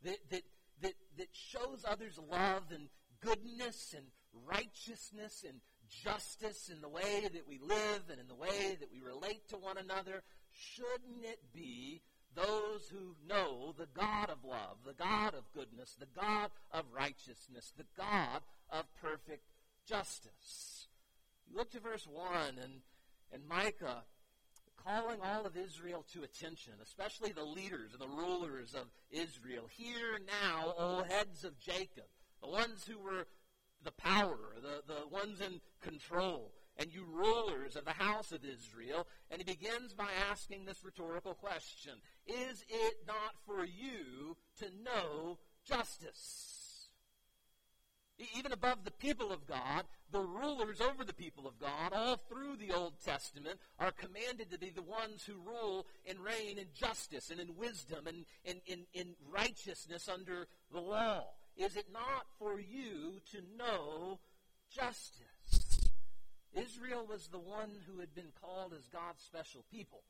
that, 0.03 0.17
that, 0.29 0.41
that, 0.81 0.93
that 1.17 1.29
shows 1.31 1.86
others 1.88 2.20
love 2.29 2.63
and 2.72 2.89
goodness 3.22 3.93
and 3.96 4.08
righteousness 4.46 5.46
and 5.48 5.62
justice 6.03 6.69
in 6.71 6.81
the 6.81 6.89
way 6.89 7.21
that 7.21 7.48
we 7.48 7.60
live 7.60 8.03
and 8.10 8.19
in 8.19 8.27
the 8.27 8.36
way 8.36 8.77
that 8.79 8.91
we 8.91 9.01
relate 9.01 9.48
to 9.50 9.57
one 9.57 9.77
another, 9.77 10.24
shouldn't 10.51 11.24
it 11.24 11.39
be 11.53 12.01
those 12.33 12.88
who 12.91 13.15
know 13.27 13.74
the 13.77 13.88
God 13.93 14.29
of 14.29 14.43
love, 14.43 14.77
the 14.86 14.93
God 14.93 15.33
of 15.33 15.51
goodness, 15.53 15.95
the 16.00 16.07
God 16.19 16.50
of 16.71 16.86
righteousness, 16.95 17.74
the 17.77 17.86
God 17.98 18.41
of 18.69 18.86
perfect 19.01 19.43
justice? 19.86 20.88
You 21.50 21.57
look 21.57 21.71
to 21.71 21.79
verse 21.79 22.07
1 22.07 22.57
and, 22.62 22.81
and 23.33 23.48
Micah 23.48 24.03
calling 24.86 25.19
all 25.24 25.45
of 25.45 25.57
Israel 25.57 26.05
to 26.13 26.24
attention, 26.24 26.74
especially 26.81 27.31
the 27.31 27.43
leaders 27.43 27.91
and 27.93 28.01
the 28.01 28.15
rulers 28.15 28.74
of 28.74 28.88
Israel. 29.12 29.65
Hear 29.69 30.19
now, 30.25 30.74
O 30.77 31.03
heads 31.03 31.43
of 31.43 31.60
Jacob, 31.60 32.05
the 32.41 32.50
ones 32.50 32.86
who 32.88 32.98
were 32.98 33.27
the 33.83 33.91
power, 33.91 34.38
the, 34.61 34.93
the 34.93 35.07
ones 35.07 35.41
in 35.41 35.61
control, 35.81 36.51
and 36.77 36.93
you 36.93 37.05
rulers 37.05 37.75
of 37.75 37.85
the 37.85 37.91
house 37.91 38.31
of 38.31 38.45
Israel. 38.45 39.07
And 39.29 39.41
he 39.41 39.45
begins 39.45 39.93
by 39.93 40.09
asking 40.29 40.65
this 40.65 40.83
rhetorical 40.83 41.33
question 41.33 41.93
Is 42.27 42.63
it 42.69 42.95
not 43.07 43.35
for 43.45 43.65
you 43.65 44.38
to 44.59 44.65
know 44.83 45.38
justice? 45.65 46.57
Even 48.38 48.51
above 48.51 48.83
the 48.83 48.91
people 48.91 49.31
of 49.31 49.47
God, 49.47 49.83
the 50.11 50.19
rulers 50.19 50.79
over 50.79 51.03
the 51.03 51.13
people 51.13 51.47
of 51.47 51.59
God, 51.59 51.91
all 51.91 52.17
through 52.29 52.57
the 52.57 52.71
Old 52.71 52.93
Testament, 53.03 53.59
are 53.79 53.91
commanded 53.91 54.51
to 54.51 54.59
be 54.59 54.69
the 54.69 54.83
ones 54.83 55.25
who 55.25 55.33
rule 55.43 55.88
and 56.07 56.19
reign 56.19 56.59
in 56.59 56.67
justice 56.75 57.31
and 57.31 57.39
in 57.39 57.55
wisdom 57.55 58.05
and 58.05 58.25
in, 58.43 58.61
in, 58.67 58.85
in 58.93 59.15
righteousness 59.31 60.07
under 60.07 60.45
the 60.71 60.79
law. 60.79 61.23
Is 61.58 61.75
it 61.75 61.88
not 61.91 62.25
for 62.39 62.60
you 62.60 63.22
to 63.31 63.41
know 63.58 64.20
justice? 64.70 65.89
Israel 66.53 67.05
was 67.08 67.27
the 67.27 67.39
one 67.39 67.72
who 67.88 68.00
had 68.00 68.13
been 68.13 68.31
called 68.41 68.74
as 68.74 68.88
God's 68.88 69.22
special 69.24 69.63
people. 69.72 70.03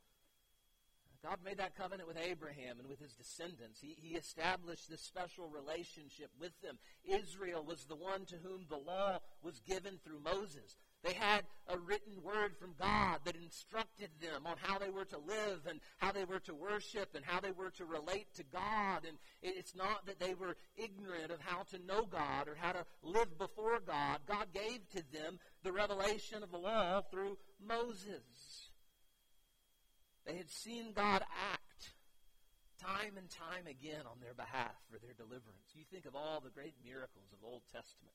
God 1.24 1.38
made 1.46 1.58
that 1.58 1.78
covenant 1.78 2.08
with 2.08 2.18
Abraham 2.18 2.80
and 2.80 2.90
with 2.90 3.00
his 3.00 3.14
descendants. 3.14 3.80
He, 3.80 3.96
he 4.02 4.16
established 4.16 4.90
this 4.90 5.02
special 5.02 5.48
relationship 5.50 6.32
with 6.40 6.60
them. 6.62 6.80
Israel 7.06 7.64
was 7.64 7.86
the 7.86 7.96
one 7.96 8.26
to 8.26 8.38
whom 8.42 8.66
the 8.68 8.78
law 8.78 9.20
was 9.44 9.62
given 9.68 10.00
through 10.04 10.20
Moses. 10.26 10.78
They 11.04 11.14
had 11.14 11.44
a 11.68 11.80
written 11.80 12.22
word 12.24 12.56
from 12.60 12.76
God 12.80 13.20
that 13.26 13.36
instructed 13.36 14.10
them 14.22 14.46
on 14.46 14.56
how 14.62 14.78
they 14.78 14.92
were 14.92 15.06
to 15.06 15.18
live 15.18 15.62
and 15.68 15.80
how 15.98 16.12
they 16.12 16.26
were 16.26 16.40
to 16.42 16.54
worship 16.54 17.16
and 17.16 17.26
how 17.26 17.40
they 17.40 17.52
were 17.52 17.72
to 17.72 17.86
relate 17.86 18.28
to 18.36 18.44
God. 18.44 19.06
And 19.08 19.18
it's 19.42 19.76
not 19.76 20.06
that 20.06 20.20
they 20.20 20.36
were 20.36 20.58
ignorant 20.78 21.32
of 21.32 21.40
how 21.40 21.64
to 21.72 21.84
know 21.86 22.06
God 22.06 22.48
or 22.48 22.56
how 22.56 22.74
to 22.74 22.86
live 23.02 23.36
before 23.40 23.80
God. 23.80 24.20
God 24.28 24.48
gave 24.54 24.88
to 24.90 25.04
them 25.12 25.40
the 25.64 25.72
revelation 25.72 26.44
of 26.44 26.52
the 26.52 26.58
law 26.58 27.02
through 27.10 27.38
Moses. 27.66 28.70
They 30.26 30.38
had 30.38 30.52
seen 30.52 30.94
God 30.94 31.24
act 31.54 31.94
time 32.78 33.18
and 33.18 33.30
time 33.30 33.66
again 33.66 34.06
on 34.06 34.18
their 34.22 34.34
behalf 34.34 34.78
for 34.92 35.00
their 35.00 35.14
deliverance. 35.14 35.74
You 35.74 35.84
think 35.92 36.06
of 36.06 36.16
all 36.16 36.42
the 36.42 36.50
great 36.50 36.76
miracles 36.86 37.26
of 37.34 37.40
the 37.42 37.48
Old 37.48 37.64
Testament. 37.72 38.14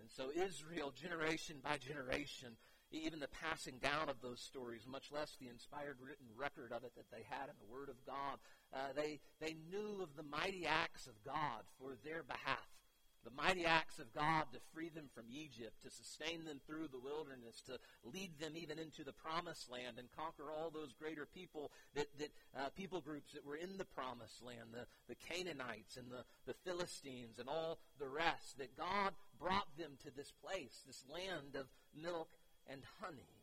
And 0.00 0.10
so 0.10 0.30
Israel, 0.30 0.92
generation 0.94 1.56
by 1.62 1.78
generation, 1.78 2.56
even 2.90 3.20
the 3.20 3.28
passing 3.28 3.78
down 3.82 4.08
of 4.08 4.20
those 4.22 4.40
stories, 4.40 4.86
much 4.86 5.12
less 5.12 5.36
the 5.36 5.48
inspired 5.48 5.98
written 6.00 6.26
record 6.36 6.72
of 6.72 6.84
it 6.84 6.92
that 6.96 7.10
they 7.10 7.24
had 7.28 7.48
in 7.50 7.56
the 7.60 7.72
Word 7.72 7.88
of 7.88 8.04
God, 8.06 8.38
uh, 8.72 8.92
they, 8.96 9.20
they 9.40 9.56
knew 9.70 10.02
of 10.02 10.16
the 10.16 10.22
mighty 10.22 10.66
acts 10.66 11.06
of 11.06 11.22
God 11.24 11.64
for 11.78 11.92
their 12.04 12.22
behalf 12.22 12.77
the 13.24 13.42
mighty 13.42 13.66
acts 13.66 13.98
of 13.98 14.12
God 14.14 14.44
to 14.52 14.60
free 14.72 14.88
them 14.88 15.08
from 15.14 15.24
Egypt, 15.30 15.74
to 15.82 15.90
sustain 15.90 16.44
them 16.44 16.60
through 16.66 16.88
the 16.88 16.98
wilderness, 16.98 17.62
to 17.66 17.78
lead 18.04 18.38
them 18.40 18.52
even 18.56 18.78
into 18.78 19.04
the 19.04 19.12
promised 19.12 19.70
land 19.70 19.98
and 19.98 20.08
conquer 20.16 20.50
all 20.50 20.70
those 20.70 20.92
greater 20.92 21.26
people 21.26 21.70
that, 21.94 22.06
that 22.18 22.30
uh, 22.56 22.68
people 22.76 23.00
groups 23.00 23.32
that 23.32 23.44
were 23.44 23.56
in 23.56 23.76
the 23.76 23.84
promised 23.84 24.42
land, 24.42 24.72
the, 24.72 24.86
the 25.08 25.16
Canaanites 25.28 25.96
and 25.96 26.10
the, 26.10 26.24
the 26.46 26.54
Philistines 26.64 27.38
and 27.38 27.48
all 27.48 27.78
the 27.98 28.08
rest, 28.08 28.58
that 28.58 28.76
God 28.76 29.12
brought 29.40 29.76
them 29.76 29.92
to 30.04 30.10
this 30.16 30.32
place, 30.44 30.82
this 30.86 31.04
land 31.12 31.54
of 31.54 31.66
milk 31.94 32.30
and 32.70 32.82
honey. 33.00 33.34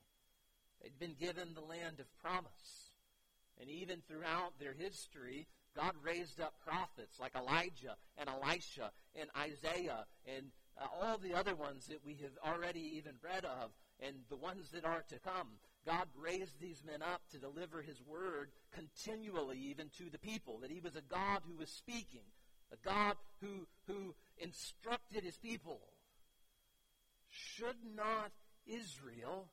They'd 0.81 0.99
been 0.99 1.15
given 1.19 1.53
the 1.53 1.61
land 1.61 1.99
of 1.99 2.05
promise. 2.21 2.91
And 3.59 3.69
even 3.69 4.01
throughout 4.01 4.59
their 4.59 4.73
history, 4.73 5.47
God 5.75 5.93
raised 6.03 6.39
up 6.39 6.53
prophets 6.65 7.19
like 7.19 7.35
Elijah 7.35 7.95
and 8.17 8.29
Elisha 8.29 8.91
and 9.19 9.29
Isaiah 9.37 10.05
and 10.25 10.47
uh, 10.79 10.85
all 11.01 11.17
the 11.17 11.33
other 11.33 11.55
ones 11.55 11.87
that 11.87 12.05
we 12.05 12.17
have 12.21 12.53
already 12.53 12.97
even 12.97 13.13
read 13.23 13.45
of 13.45 13.71
and 14.01 14.15
the 14.29 14.35
ones 14.35 14.69
that 14.71 14.85
are 14.85 15.03
to 15.09 15.19
come. 15.19 15.47
God 15.85 16.07
raised 16.17 16.59
these 16.59 16.83
men 16.85 17.01
up 17.01 17.21
to 17.31 17.37
deliver 17.37 17.81
his 17.81 18.01
word 18.07 18.49
continually 18.73 19.59
even 19.69 19.89
to 19.97 20.09
the 20.09 20.17
people, 20.17 20.59
that 20.61 20.71
he 20.71 20.79
was 20.79 20.95
a 20.95 21.01
God 21.01 21.41
who 21.47 21.57
was 21.57 21.69
speaking, 21.69 22.25
a 22.71 22.87
God 22.87 23.15
who, 23.41 23.67
who 23.87 24.15
instructed 24.37 25.23
his 25.23 25.37
people. 25.37 25.79
Should 27.29 27.77
not 27.95 28.31
Israel 28.65 29.49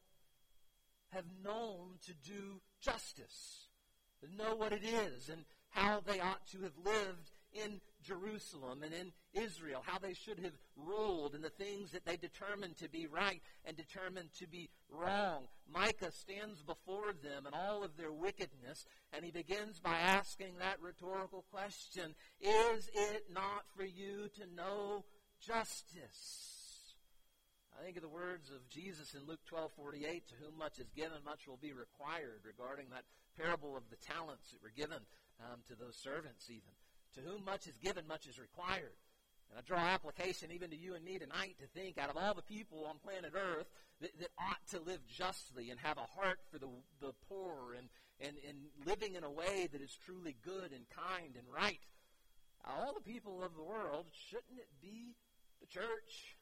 have 1.11 1.25
known 1.45 1.99
to 2.07 2.15
do 2.25 2.61
justice, 2.81 3.69
to 4.21 4.37
know 4.37 4.57
what 4.57 4.73
it 4.73 4.85
is 4.85 5.29
and 5.29 5.45
how 5.73 6.01
they 6.07 6.21
ought 6.21 6.47
to 6.49 6.63
have 6.63 6.77
lived 6.85 7.31
in 7.55 7.81
Jerusalem 8.03 8.83
and 8.83 8.93
in 8.93 9.13
Israel, 9.35 9.83
how 9.85 9.99
they 9.99 10.15
should 10.15 10.39
have 10.41 10.53
ruled 10.77 11.35
and 11.35 11.45
the 11.45 11.51
things 11.51 11.93
that 11.93 12.05
they 12.05 12.17
determined 12.17 12.77
to 12.79 12.89
be 12.89 13.07
right 13.07 13.41
and 13.65 13.77
determined 13.77 14.31
to 14.39 14.47
be 14.47 14.71
wrong. 14.91 15.45
Micah 15.73 16.13
stands 16.13 16.63
before 16.63 17.13
them 17.23 17.47
and 17.47 17.55
all 17.55 17.85
of 17.85 17.97
their 17.97 18.13
wickedness, 18.13 18.85
and 19.13 19.25
he 19.25 19.31
begins 19.31 19.79
by 19.79 19.97
asking 19.97 20.55
that 20.59 20.81
rhetorical 20.81 21.45
question 21.51 22.15
Is 22.41 22.89
it 22.95 23.25
not 23.33 23.65
for 23.77 23.85
you 23.85 24.29
to 24.37 24.55
know 24.55 25.05
justice? 25.41 26.53
I 27.79 27.85
think 27.85 27.97
of 27.97 28.03
the 28.03 28.09
words 28.09 28.51
of 28.51 28.69
Jesus 28.69 29.15
in 29.15 29.27
Luke 29.27 29.41
12:48, 29.51 30.29
to 30.29 30.35
whom 30.37 30.59
much 30.59 30.79
is 30.79 30.91
given, 30.95 31.25
much 31.25 31.49
will 31.49 31.57
be 31.57 31.73
required, 31.73 32.43
regarding 32.45 32.91
that 32.91 33.05
parable 33.37 33.77
of 33.77 33.89
the 33.91 33.97
talents 33.97 34.51
that 34.51 34.63
were 34.63 34.73
given 34.77 35.01
um, 35.51 35.61
to 35.69 35.75
those 35.75 35.97
servants 35.97 36.51
even. 36.51 36.73
To 37.15 37.21
whom 37.21 37.45
much 37.45 37.67
is 37.67 37.77
given, 37.79 38.07
much 38.07 38.27
is 38.27 38.39
required. 38.39 38.97
And 39.51 39.59
I 39.59 39.63
draw 39.63 39.79
application 39.79 40.51
even 40.51 40.71
to 40.71 40.77
you 40.77 40.95
and 40.95 41.05
me 41.05 41.19
tonight 41.19 41.57
to 41.61 41.67
think 41.67 41.99
out 41.99 42.09
of 42.09 42.17
all 42.17 42.35
the 42.35 42.43
people 42.43 42.87
on 42.89 42.97
planet 43.05 43.33
Earth 43.35 43.69
that, 44.01 44.19
that 44.19 44.31
ought 44.39 44.67
to 44.71 44.81
live 44.81 45.07
justly 45.07 45.71
and 45.71 45.79
have 45.81 45.99
a 45.99 46.09
heart 46.19 46.39
for 46.51 46.59
the, 46.59 46.69
the 47.01 47.13
poor 47.29 47.75
and, 47.77 47.89
and, 48.19 48.37
and 48.49 48.57
living 48.87 49.15
in 49.15 49.25
a 49.25 49.31
way 49.31 49.69
that 49.71 49.83
is 49.83 49.99
truly 50.07 50.37
good 50.43 50.73
and 50.73 50.89
kind 50.89 51.37
and 51.37 51.45
right. 51.55 51.81
All 52.65 52.95
the 52.95 53.13
people 53.13 53.43
of 53.43 53.55
the 53.55 53.63
world, 53.63 54.07
shouldn't 54.13 54.59
it 54.59 54.71
be 54.81 55.17
the 55.61 55.67
church? 55.67 56.37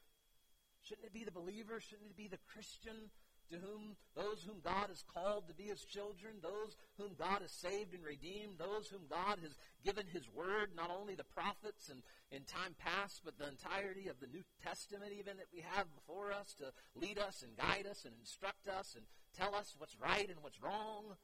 Shouldn't 0.83 1.05
it 1.05 1.13
be 1.13 1.25
the 1.25 1.31
believer? 1.31 1.79
Shouldn't 1.79 2.11
it 2.11 2.17
be 2.17 2.27
the 2.27 2.39
Christian 2.53 3.11
to 3.51 3.57
whom 3.57 3.95
those 4.15 4.43
whom 4.43 4.59
God 4.63 4.89
has 4.89 5.03
called 5.13 5.47
to 5.47 5.53
be 5.53 5.69
his 5.69 5.83
children, 5.83 6.41
those 6.41 6.75
whom 6.97 7.11
God 7.17 7.41
has 7.41 7.51
saved 7.51 7.93
and 7.93 8.03
redeemed, 8.03 8.57
those 8.57 8.87
whom 8.87 9.07
God 9.09 9.39
has 9.43 9.57
given 9.83 10.05
his 10.11 10.27
word, 10.33 10.71
not 10.75 10.91
only 10.91 11.15
the 11.15 11.23
prophets 11.23 11.89
and 11.89 12.01
in 12.31 12.43
time 12.43 12.75
past, 12.79 13.21
but 13.23 13.37
the 13.37 13.47
entirety 13.47 14.07
of 14.07 14.19
the 14.19 14.27
New 14.27 14.43
Testament 14.63 15.11
even 15.11 15.37
that 15.37 15.51
we 15.53 15.63
have 15.75 15.87
before 15.95 16.31
us 16.31 16.55
to 16.59 16.71
lead 16.95 17.19
us 17.19 17.43
and 17.43 17.55
guide 17.55 17.87
us 17.89 18.03
and 18.05 18.15
instruct 18.19 18.67
us 18.67 18.95
and 18.95 19.05
tell 19.37 19.55
us 19.55 19.75
what's 19.77 19.95
right 19.99 20.27
and 20.27 20.39
what's 20.41 20.61
wrong. 20.63 21.15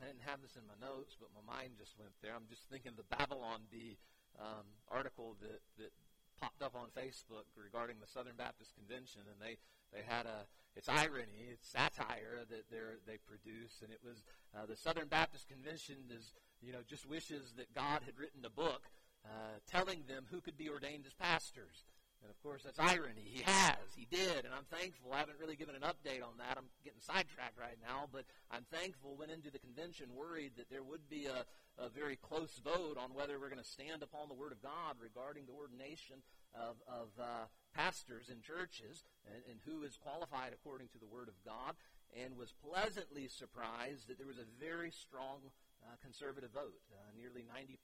I 0.00 0.06
didn't 0.06 0.26
have 0.26 0.42
this 0.42 0.56
in 0.56 0.66
my 0.66 0.74
notes, 0.82 1.14
but 1.14 1.30
my 1.30 1.44
mind 1.46 1.78
just 1.78 1.94
went 1.98 2.12
there. 2.22 2.34
I'm 2.34 2.50
just 2.50 2.66
thinking 2.68 2.90
of 2.90 2.98
the 2.98 3.16
Babylon 3.16 3.70
Bee 3.70 3.96
um, 4.40 4.66
article 4.90 5.36
that, 5.40 5.62
that 5.78 5.92
popped 6.40 6.62
up 6.62 6.74
on 6.74 6.88
Facebook 6.96 7.46
regarding 7.56 7.96
the 8.00 8.06
Southern 8.06 8.36
Baptist 8.36 8.74
Convention, 8.74 9.22
and 9.28 9.40
they 9.40 9.58
they 9.92 10.02
had 10.06 10.26
a 10.26 10.46
it's 10.74 10.88
irony, 10.88 11.52
it's 11.52 11.68
satire 11.68 12.44
that 12.48 12.70
they 12.70 12.78
they 13.06 13.18
produce, 13.18 13.82
and 13.82 13.92
it 13.92 14.00
was 14.04 14.24
uh, 14.56 14.66
the 14.66 14.76
Southern 14.76 15.08
Baptist 15.08 15.48
Convention 15.48 15.96
is 16.10 16.34
you 16.60 16.72
know 16.72 16.80
just 16.88 17.08
wishes 17.08 17.52
that 17.56 17.74
God 17.74 18.02
had 18.04 18.18
written 18.18 18.44
a 18.44 18.50
book 18.50 18.88
uh, 19.24 19.58
telling 19.70 20.04
them 20.08 20.26
who 20.30 20.40
could 20.40 20.56
be 20.56 20.68
ordained 20.68 21.04
as 21.06 21.14
pastors. 21.14 21.84
And 22.22 22.30
of 22.30 22.38
course, 22.38 22.62
that's 22.62 22.78
irony. 22.78 23.26
He 23.26 23.42
has. 23.42 23.82
He 23.98 24.06
did. 24.06 24.46
And 24.46 24.54
I'm 24.54 24.66
thankful. 24.70 25.10
I 25.12 25.18
haven't 25.18 25.42
really 25.42 25.58
given 25.58 25.74
an 25.74 25.82
update 25.82 26.22
on 26.22 26.38
that. 26.38 26.54
I'm 26.54 26.70
getting 26.86 27.02
sidetracked 27.02 27.58
right 27.58 27.78
now. 27.82 28.06
But 28.14 28.24
I'm 28.50 28.62
thankful. 28.70 29.18
Went 29.18 29.34
into 29.34 29.50
the 29.50 29.58
convention 29.58 30.14
worried 30.14 30.54
that 30.56 30.70
there 30.70 30.86
would 30.86 31.10
be 31.10 31.26
a, 31.26 31.42
a 31.82 31.90
very 31.90 32.14
close 32.14 32.62
vote 32.62 32.94
on 32.94 33.10
whether 33.10 33.42
we're 33.42 33.50
going 33.50 33.62
to 33.62 33.66
stand 33.66 34.06
upon 34.06 34.30
the 34.30 34.38
Word 34.38 34.54
of 34.54 34.62
God 34.62 35.02
regarding 35.02 35.50
the 35.50 35.58
ordination 35.58 36.22
of, 36.54 36.78
of 36.86 37.10
uh, 37.18 37.50
pastors 37.74 38.30
in 38.30 38.38
churches 38.38 39.02
and, 39.26 39.42
and 39.50 39.58
who 39.66 39.82
is 39.82 39.98
qualified 39.98 40.54
according 40.54 40.94
to 40.94 41.02
the 41.02 41.10
Word 41.10 41.26
of 41.26 41.34
God. 41.42 41.74
And 42.14 42.38
was 42.38 42.54
pleasantly 42.54 43.26
surprised 43.26 44.06
that 44.06 44.20
there 44.20 44.30
was 44.30 44.38
a 44.38 44.46
very 44.62 44.92
strong 44.92 45.48
uh, 45.82 45.96
conservative 45.98 46.52
vote, 46.54 46.78
uh, 46.92 47.10
nearly 47.18 47.42
90% 47.42 47.80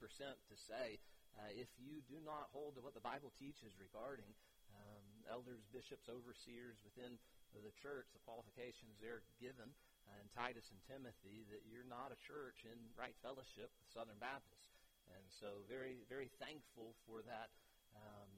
to 0.47 0.55
say 0.55 1.01
uh, 1.39 1.51
if 1.55 1.71
you 1.79 2.03
do 2.11 2.19
not 2.21 2.51
hold 2.51 2.75
to 2.75 2.83
what 2.83 2.91
the 2.91 3.03
Bible 3.03 3.31
teaches 3.39 3.71
regarding 3.79 4.27
um, 4.75 5.07
elders, 5.31 5.63
bishops, 5.71 6.11
overseers 6.11 6.75
within 6.83 7.15
the 7.55 7.73
church, 7.79 8.11
the 8.11 8.21
qualifications 8.27 8.99
they're 8.99 9.23
given 9.39 9.71
uh, 10.05 10.19
in 10.19 10.27
Titus 10.35 10.67
and 10.69 10.79
Timothy, 10.85 11.47
that 11.49 11.63
you're 11.65 11.87
not 11.87 12.11
a 12.11 12.19
church 12.19 12.67
in 12.67 12.77
right 12.99 13.15
fellowship 13.23 13.71
with 13.79 13.87
Southern 13.89 14.19
Baptists. 14.19 14.69
And 15.09 15.25
so, 15.41 15.65
very, 15.65 16.05
very 16.05 16.29
thankful 16.37 16.93
for 17.09 17.25
that. 17.25 17.49
Um, 17.95 18.29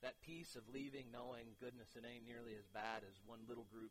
that 0.00 0.20
piece 0.20 0.52
of 0.52 0.68
leaving 0.68 1.08
knowing 1.08 1.56
goodness 1.60 1.96
it 1.96 2.04
ain't 2.04 2.28
nearly 2.28 2.52
as 2.60 2.68
bad 2.76 3.00
as 3.08 3.16
one 3.24 3.40
little 3.48 3.64
group 3.72 3.88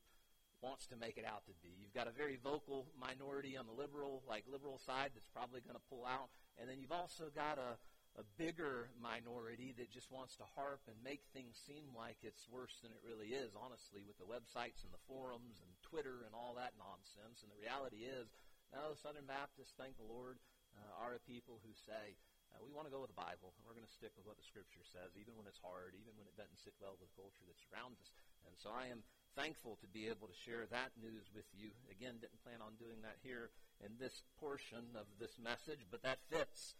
wants 0.64 0.88
to 0.88 0.96
make 0.96 1.20
it 1.20 1.28
out 1.28 1.44
to 1.52 1.56
be. 1.60 1.76
You've 1.76 1.94
got 1.94 2.08
a 2.08 2.16
very 2.16 2.40
vocal 2.40 2.88
minority 2.96 3.60
on 3.60 3.68
the 3.68 3.76
liberal, 3.76 4.24
like 4.24 4.48
liberal 4.48 4.80
side 4.80 5.12
that's 5.12 5.28
probably 5.28 5.60
going 5.60 5.76
to 5.76 5.90
pull 5.92 6.08
out. 6.08 6.32
And 6.56 6.72
then 6.72 6.80
you've 6.80 6.96
also 6.96 7.28
got 7.36 7.60
a, 7.60 7.76
a 8.16 8.24
bigger 8.40 8.88
minority 8.96 9.76
that 9.76 9.92
just 9.92 10.08
wants 10.08 10.40
to 10.40 10.48
harp 10.56 10.80
and 10.88 10.96
make 11.04 11.28
things 11.36 11.60
seem 11.60 11.92
like 11.92 12.24
it's 12.24 12.48
worse 12.48 12.80
than 12.80 12.96
it 12.96 13.04
really 13.04 13.36
is, 13.36 13.52
honestly, 13.60 14.08
with 14.08 14.16
the 14.16 14.30
websites 14.30 14.88
and 14.88 14.96
the 14.96 15.04
forums 15.04 15.60
and 15.60 15.70
Twitter 15.84 16.24
and 16.24 16.32
all 16.32 16.56
that 16.56 16.80
nonsense. 16.80 17.44
And 17.44 17.52
the 17.52 17.60
reality 17.60 18.08
is, 18.08 18.32
no, 18.72 18.96
Southern 18.96 19.28
Baptists, 19.28 19.76
thank 19.76 20.00
the 20.00 20.08
Lord, 20.08 20.40
uh, 20.74 21.04
are 21.04 21.20
a 21.20 21.22
people 21.28 21.60
who 21.62 21.76
say, 21.76 22.18
uh, 22.54 22.62
we 22.62 22.70
want 22.70 22.86
to 22.86 22.94
go 22.94 23.02
with 23.02 23.10
the 23.10 23.18
Bible, 23.18 23.54
and 23.58 23.66
we're 23.66 23.78
going 23.78 23.86
to 23.86 23.98
stick 23.98 24.14
with 24.14 24.30
what 24.30 24.38
the 24.38 24.46
Scripture 24.46 24.86
says, 24.86 25.18
even 25.18 25.34
when 25.34 25.50
it's 25.50 25.62
hard, 25.62 25.98
even 25.98 26.14
when 26.18 26.30
it 26.30 26.38
doesn't 26.38 26.62
sit 26.62 26.74
well 26.78 26.94
with 26.94 27.02
the 27.02 27.14
culture 27.18 27.46
that 27.50 27.58
surrounds 27.58 27.98
us. 27.98 28.14
And 28.46 28.54
so 28.58 28.70
I 28.70 28.94
am 28.94 29.02
thankful 29.36 29.78
to 29.82 29.88
be 29.88 30.08
able 30.08 30.28
to 30.28 30.38
share 30.46 30.66
that 30.70 30.94
news 31.02 31.30
with 31.34 31.46
you. 31.54 31.70
Again, 31.90 32.22
didn't 32.22 32.42
plan 32.46 32.62
on 32.62 32.78
doing 32.78 33.02
that 33.02 33.18
here 33.22 33.50
in 33.84 33.98
this 34.00 34.24
portion 34.40 34.96
of 34.96 35.06
this 35.20 35.38
message, 35.42 35.86
but 35.90 36.02
that 36.04 36.20
fits. 36.30 36.76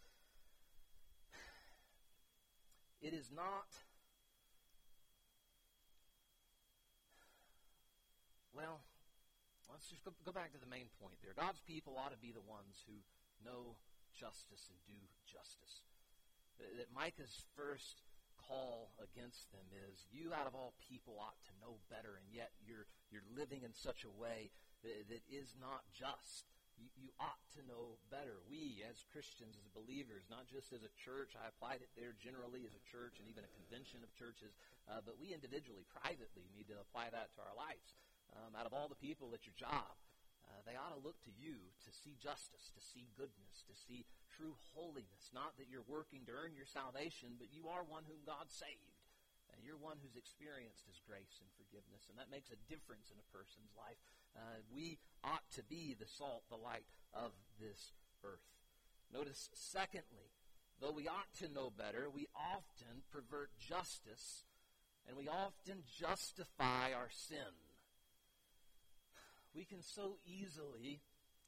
It 3.02 3.12
is 3.12 3.28
not, 3.34 3.68
well, 8.56 8.80
let's 9.68 9.90
just 9.90 10.04
go, 10.04 10.12
go 10.24 10.32
back 10.32 10.54
to 10.54 10.60
the 10.62 10.70
main 10.70 10.88
point 11.02 11.20
there. 11.20 11.36
God's 11.36 11.60
people 11.66 12.00
ought 12.00 12.16
to 12.16 12.22
be 12.22 12.32
the 12.32 12.44
ones 12.48 12.80
who 12.88 12.96
know 13.44 13.76
justice 14.16 14.70
and 14.70 14.78
do 14.88 14.96
justice. 15.28 15.84
That 16.56 16.88
Micah's 16.94 17.44
first 17.58 18.00
call 18.48 18.92
against 19.00 19.50
them 19.52 19.64
is 19.72 20.04
you 20.12 20.32
out 20.32 20.46
of 20.46 20.54
all 20.54 20.76
people 20.82 21.16
ought 21.16 21.38
to 21.48 21.54
know 21.60 21.80
better 21.88 22.20
and 22.20 22.28
yet 22.28 22.52
you're 22.64 22.86
you're 23.08 23.26
living 23.32 23.64
in 23.64 23.72
such 23.72 24.04
a 24.04 24.12
way 24.20 24.50
that, 24.82 25.08
that 25.08 25.24
is 25.28 25.56
not 25.60 25.84
just. 25.92 26.48
You, 26.74 27.14
ought 27.22 27.38
to 27.54 27.62
know 27.70 28.02
better. 28.10 28.42
We 28.50 28.82
as 28.82 29.06
christians 29.14 29.54
as 29.54 29.70
believers 29.70 30.26
not 30.26 30.50
just 30.50 30.74
as 30.74 30.82
a 30.82 30.90
church 30.98 31.38
i 31.38 31.46
applied 31.46 31.86
it 31.86 31.94
there 31.94 32.18
generally 32.18 32.66
as 32.66 32.74
a 32.74 32.82
church 32.82 33.22
and 33.22 33.30
even 33.30 33.46
a 33.46 33.54
convention 33.54 34.02
of 34.02 34.10
churches 34.18 34.58
uh, 34.90 34.98
but 35.06 35.14
we 35.16 35.30
individually 35.30 35.86
privately 36.02 36.50
need 36.50 36.66
to 36.68 36.76
apply 36.82 37.14
that 37.14 37.30
to 37.38 37.40
our 37.46 37.54
lives. 37.54 37.94
Um, 38.34 38.58
out 38.58 38.66
of 38.66 38.74
all 38.74 38.90
the 38.90 38.98
people 38.98 39.30
at 39.38 39.46
your 39.46 39.54
job 39.54 39.94
they 40.64 40.76
ought 40.76 40.96
to 40.96 41.04
look 41.04 41.20
to 41.28 41.32
you 41.36 41.60
to 41.84 41.90
see 41.92 42.16
justice, 42.16 42.72
to 42.72 42.80
see 42.80 43.12
goodness, 43.14 43.64
to 43.68 43.76
see 43.76 44.08
true 44.32 44.56
holiness. 44.72 45.30
Not 45.30 45.56
that 45.60 45.68
you're 45.68 45.86
working 45.86 46.24
to 46.26 46.34
earn 46.34 46.56
your 46.56 46.68
salvation, 46.68 47.36
but 47.36 47.52
you 47.52 47.68
are 47.68 47.84
one 47.84 48.08
whom 48.08 48.24
God 48.24 48.48
saved. 48.48 48.96
And 49.52 49.62
you're 49.62 49.78
one 49.78 50.02
who's 50.02 50.18
experienced 50.18 50.88
his 50.88 50.98
grace 51.06 51.38
and 51.38 51.46
forgiveness. 51.54 52.10
And 52.10 52.18
that 52.18 52.32
makes 52.32 52.50
a 52.50 52.58
difference 52.66 53.14
in 53.14 53.20
a 53.22 53.30
person's 53.30 53.70
life. 53.78 54.00
Uh, 54.34 54.64
we 54.72 54.98
ought 55.22 55.46
to 55.54 55.62
be 55.62 55.94
the 55.94 56.10
salt, 56.10 56.42
the 56.50 56.58
light 56.58 56.88
of 57.14 57.30
this 57.62 57.94
earth. 58.26 58.42
Notice, 59.14 59.48
secondly, 59.54 60.34
though 60.80 60.90
we 60.90 61.06
ought 61.06 61.30
to 61.38 61.52
know 61.52 61.70
better, 61.70 62.10
we 62.10 62.26
often 62.34 63.06
pervert 63.14 63.54
justice 63.60 64.42
and 65.06 65.16
we 65.16 65.28
often 65.28 65.84
justify 65.86 66.90
our 66.96 67.12
sin 67.12 67.63
we 69.54 69.64
can 69.64 69.82
so 69.82 70.16
easily 70.26 71.00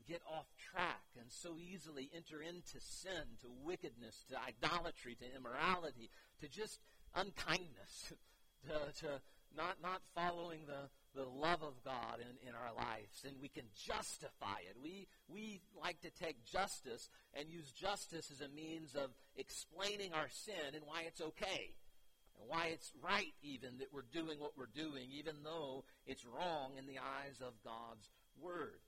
get 0.06 0.22
off 0.30 0.46
track 0.72 1.04
and 1.18 1.26
so 1.28 1.56
easily 1.58 2.08
enter 2.14 2.40
into 2.40 2.78
sin, 2.80 3.38
to 3.42 3.48
wickedness, 3.64 4.24
to 4.30 4.36
idolatry, 4.38 5.16
to 5.16 5.36
immorality, 5.36 6.10
to 6.40 6.48
just 6.48 6.80
unkindness, 7.14 8.12
to, 8.68 9.06
to 9.06 9.20
not, 9.56 9.76
not 9.82 10.00
following 10.14 10.60
the, 10.66 10.88
the 11.20 11.28
love 11.28 11.62
of 11.62 11.82
God 11.84 12.20
in, 12.20 12.48
in 12.48 12.54
our 12.54 12.74
lives, 12.76 13.24
and 13.26 13.34
we 13.40 13.48
can 13.48 13.64
justify 13.74 14.60
it. 14.68 14.76
We, 14.80 15.08
we 15.28 15.60
like 15.80 16.00
to 16.02 16.10
take 16.10 16.44
justice 16.44 17.08
and 17.34 17.48
use 17.48 17.72
justice 17.72 18.30
as 18.30 18.40
a 18.40 18.48
means 18.54 18.94
of 18.94 19.10
explaining 19.36 20.12
our 20.12 20.28
sin 20.30 20.74
and 20.74 20.84
why 20.84 21.04
it's 21.06 21.20
okay, 21.20 21.74
and 22.40 22.48
why 22.48 22.66
it's 22.72 22.92
right 23.02 23.34
even 23.42 23.78
that 23.78 23.92
we're 23.92 24.02
doing 24.12 24.38
what 24.40 24.56
we're 24.56 24.66
doing, 24.74 25.08
even 25.12 25.36
though 25.44 25.84
it's 26.06 26.24
wrong 26.24 26.72
in 26.78 26.86
the 26.86 26.98
eyes 26.98 27.40
of 27.40 27.52
God's 27.64 28.10
Word. 28.40 28.80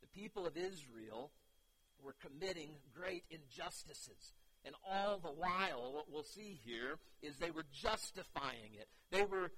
The 0.00 0.20
people 0.20 0.46
of 0.46 0.56
Israel 0.56 1.30
were 2.02 2.14
committing 2.20 2.70
great 2.94 3.24
injustices. 3.30 4.32
And 4.64 4.74
all 4.88 5.18
the 5.18 5.28
while, 5.28 5.92
what 5.92 6.10
we'll 6.10 6.22
see 6.22 6.58
here 6.64 6.98
is 7.22 7.36
they 7.36 7.50
were 7.50 7.64
justifying 7.72 8.74
it. 8.78 8.88
They 9.10 9.24
were 9.24 9.50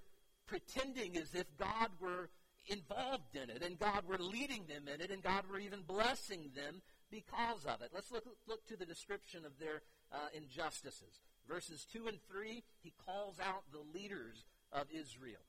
pretending 0.46 1.16
as 1.16 1.34
if 1.34 1.46
God 1.58 1.90
were 2.00 2.30
involved 2.66 3.36
in 3.36 3.50
it 3.50 3.62
and 3.62 3.78
God 3.78 4.04
were 4.06 4.18
leading 4.18 4.64
them 4.66 4.88
in 4.92 5.00
it 5.00 5.10
and 5.10 5.22
God 5.22 5.44
were 5.50 5.58
even 5.58 5.82
blessing 5.82 6.50
them 6.54 6.80
because 7.10 7.64
of 7.66 7.82
it. 7.82 7.90
Let's 7.92 8.10
look, 8.10 8.24
look 8.46 8.66
to 8.68 8.76
the 8.76 8.86
description 8.86 9.44
of 9.44 9.58
their 9.58 9.82
uh, 10.12 10.28
injustices. 10.34 11.20
Verses 11.48 11.86
2 11.92 12.08
and 12.08 12.18
3, 12.30 12.62
he 12.82 12.92
calls 13.06 13.36
out 13.40 13.64
the 13.72 13.98
leaders 13.98 14.44
of 14.72 14.86
Israel. 14.90 15.42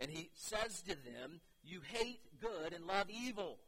And 0.00 0.10
he 0.10 0.30
says 0.34 0.82
to 0.82 0.94
them, 0.94 1.40
You 1.62 1.80
hate 1.82 2.20
good 2.40 2.72
and 2.72 2.86
love 2.86 3.06
evil. 3.10 3.58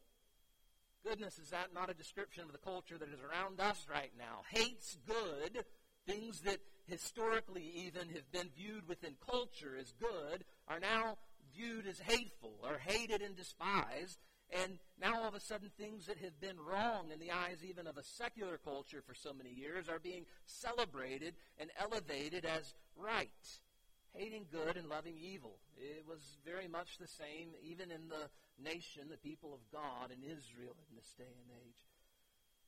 Goodness, 1.05 1.39
is 1.39 1.51
that 1.51 1.75
not 1.75 1.91
a 1.91 1.95
description 1.95 2.45
of 2.45 2.53
the 2.53 2.59
culture 2.59 2.99
that 2.99 3.09
is 3.09 3.21
around 3.21 3.61
us 3.61 3.87
right 3.91 4.13
now? 4.19 4.43
Hates 4.51 4.99
good, 5.07 5.65
things 6.07 6.41
that 6.41 6.59
historically 6.87 7.73
even 7.87 8.09
have 8.11 8.31
been 8.33 8.49
viewed 8.55 8.87
within 8.89 9.15
culture 9.29 9.77
as 9.79 9.93
good, 9.93 10.45
are 10.69 10.81
now 10.81 11.17
viewed 11.55 11.87
as 11.87 11.99
hateful 12.01 12.55
or 12.63 12.79
hated 12.79 13.23
and 13.23 13.37
despised. 13.37 14.19
And 14.53 14.79
now 15.01 15.21
all 15.21 15.29
of 15.29 15.35
a 15.35 15.41
sudden, 15.41 15.71
things 15.79 16.07
that 16.07 16.19
have 16.19 16.41
been 16.41 16.57
wrong 16.59 17.11
in 17.13 17.21
the 17.21 17.31
eyes 17.31 17.59
even 17.63 17.87
of 17.87 17.97
a 17.97 18.03
secular 18.03 18.59
culture 18.59 19.03
for 19.07 19.15
so 19.15 19.33
many 19.33 19.51
years 19.51 19.89
are 19.89 20.01
being 20.01 20.27
celebrated 20.47 21.35
and 21.59 21.71
elevated 21.79 22.45
as 22.45 22.75
right. 22.97 23.29
Hating 24.13 24.47
good 24.51 24.77
and 24.77 24.89
loving 24.89 25.15
evil. 25.23 25.59
It 25.79 26.05
was 26.09 26.39
very 26.45 26.67
much 26.67 26.99
the 26.99 27.07
same 27.07 27.51
even 27.63 27.93
in 27.93 28.09
the 28.09 28.29
nation, 28.63 29.05
the 29.09 29.17
people 29.17 29.55
of 29.55 29.61
God 29.71 30.11
in 30.11 30.23
Israel 30.25 30.75
in 30.91 30.97
this 30.97 31.15
day 31.17 31.31
and 31.31 31.51
age. 31.65 31.90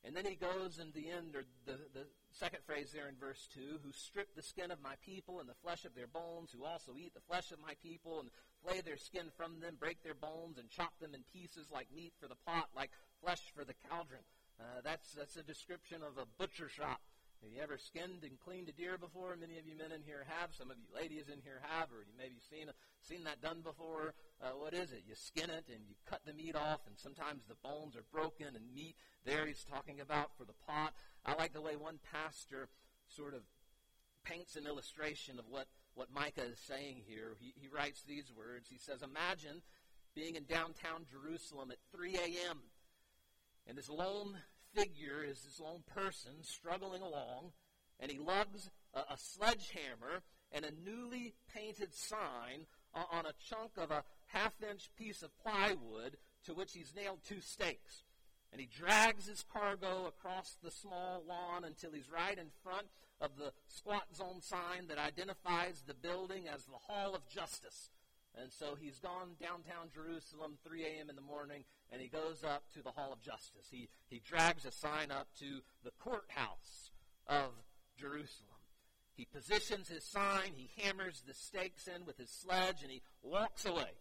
And 0.05 0.15
then 0.15 0.25
he 0.25 0.35
goes 0.35 0.79
in 0.79 0.91
the 0.91 1.09
end, 1.09 1.33
or 1.33 1.45
the, 1.65 1.79
the 1.93 2.05
second 2.31 2.59
phrase 2.65 2.91
there 2.93 3.07
in 3.07 3.15
verse 3.15 3.47
2, 3.53 3.79
who 3.83 3.91
strip 3.93 4.35
the 4.35 4.41
skin 4.41 4.69
of 4.69 4.81
my 4.83 4.95
people 5.05 5.39
and 5.39 5.47
the 5.47 5.55
flesh 5.63 5.85
of 5.85 5.95
their 5.95 6.07
bones, 6.07 6.51
who 6.51 6.65
also 6.65 6.91
eat 6.99 7.13
the 7.13 7.23
flesh 7.23 7.51
of 7.51 7.61
my 7.61 7.73
people 7.81 8.19
and 8.19 8.29
flay 8.65 8.81
their 8.81 8.97
skin 8.97 9.31
from 9.37 9.61
them, 9.61 9.77
break 9.79 10.03
their 10.03 10.13
bones 10.13 10.57
and 10.57 10.69
chop 10.69 10.91
them 10.99 11.15
in 11.15 11.23
pieces 11.31 11.71
like 11.71 11.87
meat 11.95 12.11
for 12.19 12.27
the 12.27 12.35
pot, 12.45 12.67
like 12.75 12.91
flesh 13.23 13.41
for 13.55 13.63
the 13.63 13.75
cauldron. 13.89 14.27
Uh, 14.59 14.83
that's, 14.83 15.13
that's 15.13 15.37
a 15.37 15.43
description 15.43 16.01
of 16.03 16.21
a 16.21 16.27
butcher 16.37 16.67
shop. 16.67 16.99
Have 17.43 17.51
you 17.51 17.61
ever 17.61 17.77
skinned 17.77 18.23
and 18.23 18.39
cleaned 18.39 18.69
a 18.69 18.71
deer 18.71 18.97
before? 18.97 19.35
Many 19.35 19.59
of 19.59 19.67
you 19.67 19.75
men 19.75 19.91
in 19.91 20.01
here 20.07 20.23
have. 20.39 20.55
Some 20.55 20.71
of 20.71 20.77
you 20.79 20.87
ladies 20.95 21.27
in 21.27 21.43
here 21.43 21.59
have, 21.67 21.91
or 21.91 21.99
you 21.99 22.15
maybe 22.17 22.39
seen 22.39 22.71
seen 23.01 23.25
that 23.25 23.41
done 23.41 23.59
before. 23.59 24.13
Uh, 24.41 24.55
what 24.55 24.73
is 24.73 24.93
it? 24.93 25.03
You 25.05 25.13
skin 25.13 25.49
it 25.49 25.67
and 25.67 25.83
you 25.83 25.95
cut 26.07 26.21
the 26.25 26.31
meat 26.31 26.55
off, 26.55 26.79
and 26.87 26.95
sometimes 26.95 27.43
the 27.43 27.59
bones 27.59 27.97
are 27.97 28.05
broken 28.13 28.55
and 28.55 28.73
meat. 28.73 28.95
There 29.25 29.45
he's 29.45 29.65
talking 29.65 29.99
about 29.99 30.31
for 30.37 30.45
the 30.45 30.55
pot. 30.65 30.93
I 31.25 31.35
like 31.35 31.51
the 31.51 31.59
way 31.59 31.75
one 31.75 31.99
pastor 32.13 32.69
sort 33.09 33.33
of 33.33 33.41
paints 34.23 34.55
an 34.55 34.65
illustration 34.65 35.37
of 35.37 35.43
what 35.49 35.67
what 35.95 36.07
Micah 36.15 36.47
is 36.47 36.59
saying 36.63 37.03
here. 37.05 37.35
He, 37.41 37.53
he 37.59 37.67
writes 37.67 38.03
these 38.07 38.31
words. 38.31 38.69
He 38.71 38.77
says, 38.77 39.03
"Imagine 39.03 39.61
being 40.15 40.35
in 40.35 40.45
downtown 40.45 41.03
Jerusalem 41.11 41.71
at 41.71 41.83
3 41.91 42.15
a.m. 42.15 42.59
and 43.67 43.77
this 43.77 43.89
lone 43.89 44.37
figure 44.75 45.23
is 45.23 45.41
this 45.41 45.59
lone 45.59 45.83
person 45.93 46.31
struggling 46.41 47.01
along, 47.01 47.51
and 47.99 48.11
he 48.11 48.19
lugs 48.19 48.69
a, 48.93 48.99
a 48.99 49.17
sledgehammer 49.17 50.23
and 50.51 50.65
a 50.65 50.89
newly 50.89 51.33
painted 51.53 51.93
sign 51.93 52.65
on 52.93 53.25
a 53.25 53.33
chunk 53.49 53.71
of 53.77 53.89
a 53.89 54.03
half 54.27 54.53
inch 54.69 54.89
piece 54.97 55.23
of 55.23 55.31
plywood 55.41 56.17
to 56.45 56.53
which 56.53 56.73
he's 56.73 56.93
nailed 56.95 57.19
two 57.27 57.41
stakes. 57.41 58.03
And 58.51 58.61
he 58.61 58.67
drags 58.67 59.27
his 59.27 59.43
cargo 59.51 60.05
across 60.05 60.57
the 60.63 60.69
small 60.69 61.23
lawn 61.27 61.63
until 61.63 61.91
he's 61.91 62.11
right 62.11 62.37
in 62.37 62.51
front 62.63 62.85
of 63.19 63.31
the 63.37 63.51
squat 63.67 64.03
zone 64.15 64.41
sign 64.41 64.87
that 64.89 64.99
identifies 64.99 65.81
the 65.87 65.95
building 65.95 66.43
as 66.47 66.65
the 66.65 66.77
Hall 66.87 67.15
of 67.15 67.27
Justice. 67.27 67.89
And 68.39 68.51
so 68.51 68.75
he's 68.79 68.99
gone 68.99 69.35
downtown 69.39 69.89
Jerusalem, 69.93 70.57
3 70.67 70.83
a.m. 70.83 71.09
in 71.09 71.15
the 71.15 71.21
morning, 71.21 71.63
and 71.91 72.01
he 72.01 72.07
goes 72.07 72.43
up 72.43 72.63
to 72.73 72.81
the 72.81 72.91
Hall 72.91 73.13
of 73.13 73.21
Justice. 73.21 73.67
He, 73.69 73.89
he 74.07 74.19
drags 74.19 74.65
a 74.65 74.71
sign 74.71 75.11
up 75.11 75.27
to 75.39 75.61
the 75.83 75.91
courthouse 75.99 76.91
of 77.27 77.51
Jerusalem. 77.97 78.49
He 79.15 79.25
positions 79.25 79.87
his 79.87 80.03
sign, 80.03 80.53
he 80.55 80.71
hammers 80.81 81.21
the 81.27 81.35
stakes 81.35 81.87
in 81.87 82.05
with 82.05 82.17
his 82.17 82.31
sledge, 82.31 82.81
and 82.81 82.91
he 82.91 83.03
walks 83.21 83.65
away. 83.65 83.91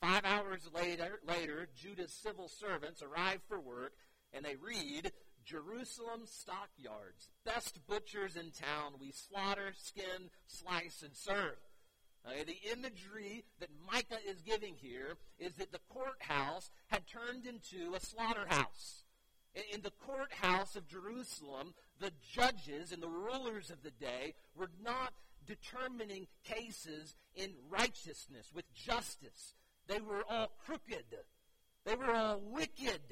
Five 0.00 0.24
hours 0.26 0.68
later, 0.74 1.20
later 1.26 1.68
Judah's 1.74 2.12
civil 2.12 2.48
servants 2.48 3.02
arrive 3.02 3.40
for 3.48 3.58
work, 3.58 3.94
and 4.34 4.44
they 4.44 4.56
read, 4.56 5.12
Jerusalem 5.44 6.22
stockyards, 6.24 7.28
best 7.44 7.80
butchers 7.86 8.36
in 8.36 8.50
town, 8.50 8.94
we 9.00 9.12
slaughter, 9.12 9.72
skin, 9.76 10.30
slice, 10.46 11.02
and 11.02 11.16
serve. 11.16 11.56
Okay, 12.26 12.44
the 12.44 12.72
imagery 12.72 13.44
that 13.58 13.68
Micah 13.90 14.18
is 14.28 14.40
giving 14.42 14.74
here 14.76 15.16
is 15.38 15.54
that 15.54 15.72
the 15.72 15.80
courthouse 15.88 16.70
had 16.86 17.02
turned 17.06 17.46
into 17.46 17.94
a 17.94 18.00
slaughterhouse. 18.00 19.02
In 19.72 19.82
the 19.82 19.92
courthouse 20.06 20.76
of 20.76 20.88
Jerusalem, 20.88 21.74
the 22.00 22.12
judges 22.32 22.92
and 22.92 23.02
the 23.02 23.08
rulers 23.08 23.70
of 23.70 23.82
the 23.82 23.90
day 23.90 24.34
were 24.54 24.70
not 24.82 25.12
determining 25.46 26.28
cases 26.44 27.16
in 27.34 27.50
righteousness, 27.68 28.50
with 28.54 28.72
justice. 28.72 29.54
They 29.88 30.00
were 30.00 30.22
all 30.30 30.52
crooked. 30.64 31.04
They 31.84 31.96
were 31.96 32.12
all 32.12 32.40
wicked. 32.40 33.02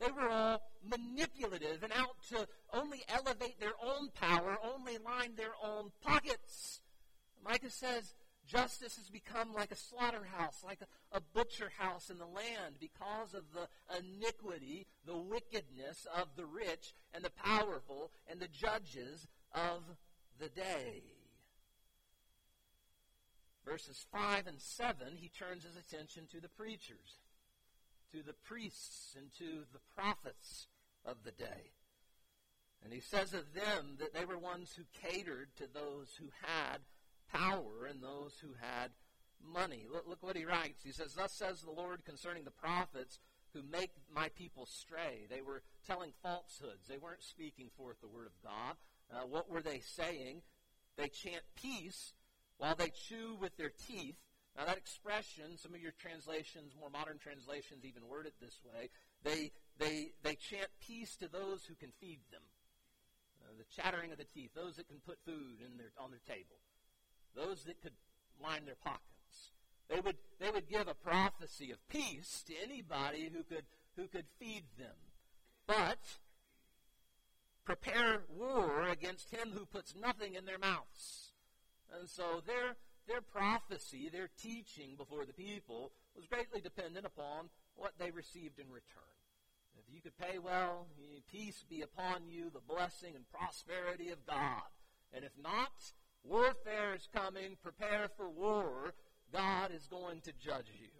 They 0.00 0.10
were 0.10 0.28
all 0.28 0.62
manipulative 0.82 1.82
and 1.82 1.92
out 1.92 2.16
to 2.30 2.48
only 2.72 3.02
elevate 3.08 3.60
their 3.60 3.74
own 3.82 4.10
power, 4.10 4.56
only 4.64 4.98
line 4.98 5.34
their 5.36 5.54
own 5.62 5.92
pockets. 6.02 6.80
Micah 7.44 7.70
says, 7.70 8.14
Justice 8.46 8.96
has 8.96 9.08
become 9.08 9.52
like 9.52 9.72
a 9.72 9.76
slaughterhouse, 9.76 10.62
like 10.64 10.78
a, 11.12 11.20
butcher 11.34 11.72
house 11.78 12.10
in 12.10 12.18
the 12.18 12.24
land 12.26 12.76
because 12.80 13.34
of 13.34 13.42
the 13.52 13.68
iniquity, 13.98 14.86
the 15.04 15.16
wickedness 15.16 16.06
of 16.16 16.28
the 16.36 16.46
rich 16.46 16.94
and 17.12 17.24
the 17.24 17.30
powerful 17.30 18.10
and 18.30 18.40
the 18.40 18.48
judges 18.48 19.26
of 19.52 19.82
the 20.38 20.48
day. 20.48 21.02
Verses 23.64 24.06
5 24.12 24.46
and 24.46 24.60
7, 24.60 24.96
he 25.16 25.28
turns 25.28 25.64
his 25.64 25.76
attention 25.76 26.24
to 26.30 26.40
the 26.40 26.48
preachers, 26.48 27.20
to 28.12 28.22
the 28.22 28.34
priests, 28.44 29.16
and 29.18 29.32
to 29.38 29.64
the 29.72 29.80
prophets 29.94 30.68
of 31.04 31.16
the 31.24 31.32
day. 31.32 31.72
And 32.84 32.92
he 32.92 33.00
says 33.00 33.34
of 33.34 33.52
them 33.54 33.96
that 33.98 34.14
they 34.14 34.24
were 34.24 34.38
ones 34.38 34.72
who 34.76 34.84
catered 35.10 35.48
to 35.56 35.64
those 35.72 36.14
who 36.18 36.26
had 36.42 36.78
power 37.32 37.86
and 37.88 38.02
those 38.02 38.34
who 38.40 38.50
had 38.60 38.90
money. 39.52 39.86
Look, 39.90 40.06
look 40.08 40.22
what 40.22 40.36
he 40.36 40.44
writes. 40.44 40.82
He 40.82 40.92
says, 40.92 41.14
Thus 41.14 41.32
says 41.32 41.60
the 41.60 41.70
Lord 41.70 42.04
concerning 42.04 42.44
the 42.44 42.50
prophets 42.50 43.18
who 43.52 43.62
make 43.70 43.90
my 44.14 44.28
people 44.30 44.66
stray. 44.66 45.26
They 45.30 45.40
were 45.40 45.62
telling 45.86 46.12
falsehoods. 46.22 46.88
They 46.88 46.98
weren't 46.98 47.22
speaking 47.22 47.70
forth 47.76 48.00
the 48.00 48.08
word 48.08 48.26
of 48.26 48.42
God. 48.42 48.76
Uh, 49.12 49.26
what 49.26 49.50
were 49.50 49.62
they 49.62 49.80
saying? 49.80 50.42
They 50.96 51.08
chant 51.08 51.42
peace 51.60 52.12
while 52.58 52.74
they 52.74 52.90
chew 53.08 53.36
with 53.40 53.56
their 53.56 53.72
teeth. 53.88 54.16
Now, 54.56 54.64
that 54.64 54.78
expression, 54.78 55.56
some 55.56 55.74
of 55.74 55.80
your 55.80 55.92
translations, 56.00 56.72
more 56.78 56.90
modern 56.90 57.18
translations, 57.18 57.84
even 57.84 58.08
word 58.08 58.26
it 58.26 58.34
this 58.40 58.58
way. 58.64 58.88
They, 59.22 59.52
they, 59.78 60.12
they 60.22 60.34
chant 60.34 60.68
peace 60.80 61.16
to 61.16 61.28
those 61.28 61.64
who 61.68 61.74
can 61.74 61.92
feed 62.00 62.20
them. 62.32 62.40
Uh, 63.42 63.52
the 63.58 63.68
chattering 63.68 64.12
of 64.12 64.18
the 64.18 64.24
teeth, 64.24 64.50
those 64.54 64.76
that 64.76 64.88
can 64.88 64.96
put 65.04 65.18
food 65.26 65.60
in 65.60 65.76
their, 65.76 65.92
on 66.00 66.10
their 66.10 66.24
table 66.26 66.56
those 67.36 67.64
that 67.64 67.82
could 67.82 67.92
line 68.42 68.64
their 68.64 68.76
pockets. 68.82 69.02
They 69.88 70.00
would, 70.00 70.16
they 70.40 70.50
would 70.50 70.68
give 70.68 70.88
a 70.88 70.94
prophecy 70.94 71.70
of 71.70 71.88
peace 71.88 72.42
to 72.48 72.54
anybody 72.62 73.30
who 73.32 73.44
could, 73.44 73.64
who 73.96 74.08
could 74.08 74.26
feed 74.38 74.64
them. 74.78 74.96
But 75.66 75.98
prepare 77.64 78.22
war 78.36 78.88
against 78.88 79.30
him 79.30 79.50
who 79.54 79.66
puts 79.66 79.94
nothing 79.94 80.34
in 80.34 80.44
their 80.44 80.58
mouths. 80.58 81.32
And 81.98 82.08
so 82.08 82.42
their, 82.46 82.76
their 83.06 83.20
prophecy, 83.20 84.08
their 84.08 84.28
teaching 84.40 84.94
before 84.96 85.24
the 85.24 85.32
people 85.32 85.92
was 86.16 86.26
greatly 86.26 86.60
dependent 86.60 87.06
upon 87.06 87.48
what 87.76 87.92
they 87.98 88.10
received 88.10 88.58
in 88.58 88.66
return. 88.66 89.02
If 89.78 89.94
you 89.94 90.00
could 90.00 90.16
pay 90.18 90.38
well, 90.38 90.86
peace 91.30 91.64
be 91.68 91.82
upon 91.82 92.28
you, 92.28 92.50
the 92.50 92.60
blessing 92.60 93.14
and 93.14 93.24
prosperity 93.30 94.10
of 94.10 94.26
God. 94.26 94.62
And 95.12 95.24
if 95.24 95.32
not, 95.40 95.92
Warfare 96.28 96.94
is 96.94 97.08
coming. 97.14 97.56
Prepare 97.62 98.08
for 98.16 98.28
war. 98.28 98.94
God 99.32 99.70
is 99.72 99.86
going 99.86 100.20
to 100.22 100.32
judge 100.32 100.70
you. 100.78 100.90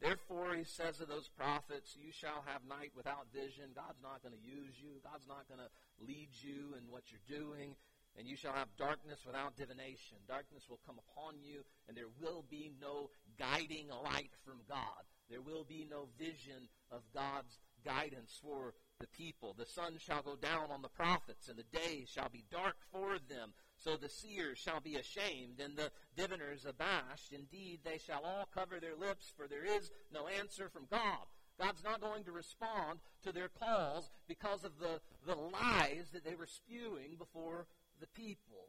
Therefore, 0.00 0.54
he 0.54 0.62
says 0.62 0.98
to 0.98 1.06
those 1.06 1.28
prophets, 1.28 1.96
You 1.98 2.12
shall 2.12 2.44
have 2.46 2.62
night 2.68 2.92
without 2.96 3.26
vision. 3.34 3.74
God's 3.74 3.98
not 4.02 4.22
going 4.22 4.34
to 4.34 4.46
use 4.46 4.78
you. 4.78 5.02
God's 5.02 5.26
not 5.26 5.48
going 5.48 5.58
to 5.58 5.70
lead 6.06 6.30
you 6.38 6.78
in 6.78 6.86
what 6.90 7.10
you're 7.10 7.26
doing. 7.26 7.74
And 8.16 8.26
you 8.26 8.36
shall 8.36 8.52
have 8.52 8.68
darkness 8.78 9.26
without 9.26 9.56
divination. 9.56 10.18
Darkness 10.26 10.64
will 10.68 10.80
come 10.86 10.98
upon 10.98 11.34
you, 11.42 11.62
and 11.86 11.96
there 11.96 12.10
will 12.20 12.44
be 12.50 12.72
no 12.80 13.10
guiding 13.38 13.88
light 13.90 14.34
from 14.44 14.58
God. 14.68 15.06
There 15.30 15.42
will 15.42 15.64
be 15.64 15.86
no 15.88 16.08
vision 16.18 16.68
of 16.90 17.02
God's 17.14 17.58
guidance 17.84 18.38
for 18.42 18.74
the 18.98 19.06
people. 19.06 19.54
The 19.56 19.66
sun 19.66 19.98
shall 19.98 20.22
go 20.22 20.34
down 20.34 20.70
on 20.70 20.82
the 20.82 20.88
prophets, 20.88 21.48
and 21.48 21.58
the 21.58 21.78
day 21.78 22.06
shall 22.06 22.28
be 22.28 22.44
dark 22.50 22.76
for 22.90 23.18
them. 23.28 23.52
So 23.78 23.96
the 23.96 24.08
seers 24.08 24.58
shall 24.58 24.80
be 24.80 24.96
ashamed, 24.96 25.60
and 25.60 25.76
the 25.76 25.90
diviners 26.16 26.66
abashed. 26.66 27.32
Indeed, 27.32 27.80
they 27.84 27.98
shall 27.98 28.24
all 28.24 28.48
cover 28.52 28.80
their 28.80 28.96
lips, 28.96 29.32
for 29.36 29.46
there 29.46 29.64
is 29.64 29.90
no 30.12 30.26
answer 30.26 30.68
from 30.68 30.86
God. 30.90 31.26
God's 31.60 31.84
not 31.84 32.00
going 32.00 32.24
to 32.24 32.32
respond 32.32 32.98
to 33.24 33.32
their 33.32 33.48
calls 33.48 34.10
because 34.26 34.64
of 34.64 34.78
the, 34.78 35.00
the 35.26 35.34
lies 35.34 36.10
that 36.12 36.24
they 36.24 36.34
were 36.34 36.46
spewing 36.46 37.16
before 37.18 37.66
the 38.00 38.06
people. 38.08 38.66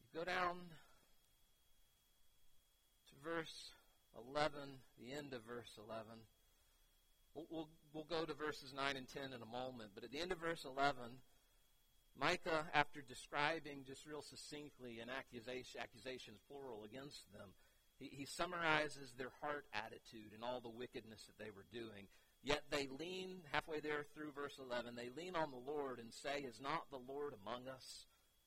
You 0.00 0.20
go 0.20 0.24
down 0.24 0.56
to 3.08 3.28
verse 3.28 3.72
11, 4.32 4.52
the 4.98 5.12
end 5.12 5.32
of 5.32 5.42
verse 5.42 5.78
11. 5.78 6.04
We'll, 7.34 7.68
we'll, 7.92 8.04
go 8.04 8.24
to 8.24 8.34
verses 8.34 8.72
9 8.74 8.96
and 8.96 9.08
10 9.08 9.32
in 9.34 9.42
a 9.42 9.46
moment, 9.46 9.90
but 9.94 10.04
at 10.04 10.12
the 10.12 10.20
end 10.20 10.30
of 10.30 10.38
verse 10.38 10.64
11, 10.64 11.18
Micah, 12.18 12.66
after 12.72 13.02
describing 13.02 13.82
just 13.84 14.06
real 14.06 14.22
succinctly 14.22 15.00
an 15.00 15.08
accusation, 15.10 15.80
accusations 15.80 16.38
plural 16.46 16.84
against 16.84 17.32
them, 17.32 17.50
he, 17.98 18.06
he 18.06 18.24
summarizes 18.24 19.14
their 19.18 19.32
heart 19.40 19.66
attitude 19.74 20.30
and 20.32 20.44
all 20.44 20.60
the 20.60 20.68
wickedness 20.68 21.26
that 21.26 21.42
they 21.42 21.50
were 21.50 21.66
doing. 21.72 22.06
Yet 22.42 22.62
they 22.70 22.86
lean, 22.86 23.40
halfway 23.50 23.80
there 23.80 24.04
through 24.14 24.32
verse 24.32 24.60
11, 24.60 24.94
they 24.94 25.08
lean 25.16 25.34
on 25.34 25.50
the 25.50 25.72
Lord 25.72 25.98
and 25.98 26.12
say, 26.12 26.40
Is 26.46 26.60
not 26.60 26.90
the 26.90 27.00
Lord 27.08 27.34
among 27.34 27.66
us? 27.66 28.06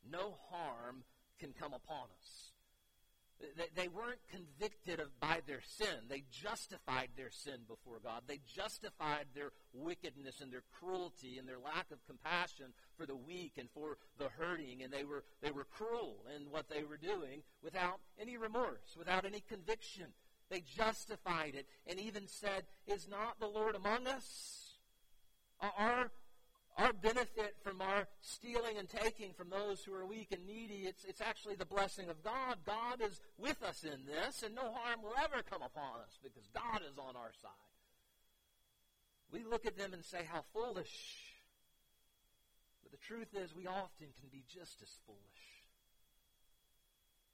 No 0.09 0.37
harm 0.49 1.03
can 1.39 1.51
come 1.51 1.73
upon 1.73 2.07
us. 2.21 2.51
They 3.75 3.87
weren't 3.87 4.19
convicted 4.31 4.99
of 4.99 5.19
by 5.19 5.41
their 5.45 5.61
sin. 5.61 6.09
They 6.09 6.23
justified 6.31 7.09
their 7.15 7.29
sin 7.29 7.59
before 7.67 7.99
God. 8.03 8.23
They 8.27 8.39
justified 8.47 9.25
their 9.35 9.51
wickedness 9.73 10.41
and 10.41 10.51
their 10.51 10.63
cruelty 10.79 11.37
and 11.37 11.47
their 11.47 11.59
lack 11.59 11.91
of 11.91 12.05
compassion 12.07 12.73
for 12.97 13.05
the 13.05 13.15
weak 13.15 13.53
and 13.57 13.69
for 13.75 13.97
the 14.17 14.29
hurting. 14.29 14.81
And 14.81 14.91
they 14.91 15.03
were, 15.03 15.23
they 15.41 15.51
were 15.51 15.65
cruel 15.65 16.25
in 16.35 16.49
what 16.49 16.67
they 16.69 16.83
were 16.83 16.97
doing 16.97 17.43
without 17.63 17.99
any 18.19 18.37
remorse, 18.37 18.95
without 18.97 19.25
any 19.25 19.41
conviction. 19.47 20.07
They 20.49 20.61
justified 20.61 21.53
it 21.53 21.67
and 21.85 21.99
even 21.99 22.27
said, 22.27 22.63
Is 22.87 23.07
not 23.07 23.39
the 23.39 23.47
Lord 23.47 23.75
among 23.75 24.07
us? 24.07 24.77
Our 25.59 26.11
our 26.77 26.93
benefit 26.93 27.55
from 27.63 27.81
our 27.81 28.07
stealing 28.21 28.77
and 28.77 28.87
taking 28.87 29.33
from 29.33 29.49
those 29.49 29.83
who 29.83 29.93
are 29.93 30.05
weak 30.05 30.27
and 30.31 30.45
needy, 30.45 30.85
it's, 30.85 31.03
it's 31.05 31.21
actually 31.21 31.55
the 31.55 31.65
blessing 31.65 32.09
of 32.09 32.23
God. 32.23 32.57
God 32.65 33.01
is 33.01 33.19
with 33.37 33.63
us 33.63 33.83
in 33.83 34.05
this, 34.05 34.43
and 34.43 34.53
no 34.53 34.71
harm 34.73 35.01
will 35.01 35.17
ever 35.17 35.41
come 35.49 35.63
upon 35.63 36.01
us 36.05 36.19
because 36.21 36.47
God 36.53 36.81
is 36.87 36.97
on 36.99 37.15
our 37.15 37.33
side. 37.41 37.51
We 39.31 39.43
look 39.43 39.65
at 39.65 39.77
them 39.77 39.93
and 39.93 40.05
say, 40.05 40.21
How 40.31 40.43
foolish. 40.53 41.33
But 42.83 42.91
the 42.91 43.05
truth 43.05 43.33
is, 43.33 43.55
we 43.55 43.65
often 43.65 44.13
can 44.19 44.29
be 44.31 44.43
just 44.47 44.81
as 44.81 44.89
foolish. 45.05 45.43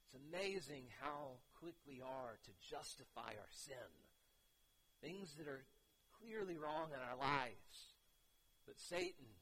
It's 0.06 0.16
amazing 0.32 0.84
how 1.00 1.38
quick 1.60 1.76
we 1.86 2.00
are 2.00 2.38
to 2.44 2.50
justify 2.70 3.36
our 3.36 3.52
sin. 3.52 3.92
Things 5.02 5.34
that 5.38 5.46
are 5.46 5.64
clearly 6.18 6.56
wrong 6.56 6.88
in 6.90 6.98
our 6.98 7.18
lives 7.18 7.93
but 8.66 8.80
Satan 8.80 9.34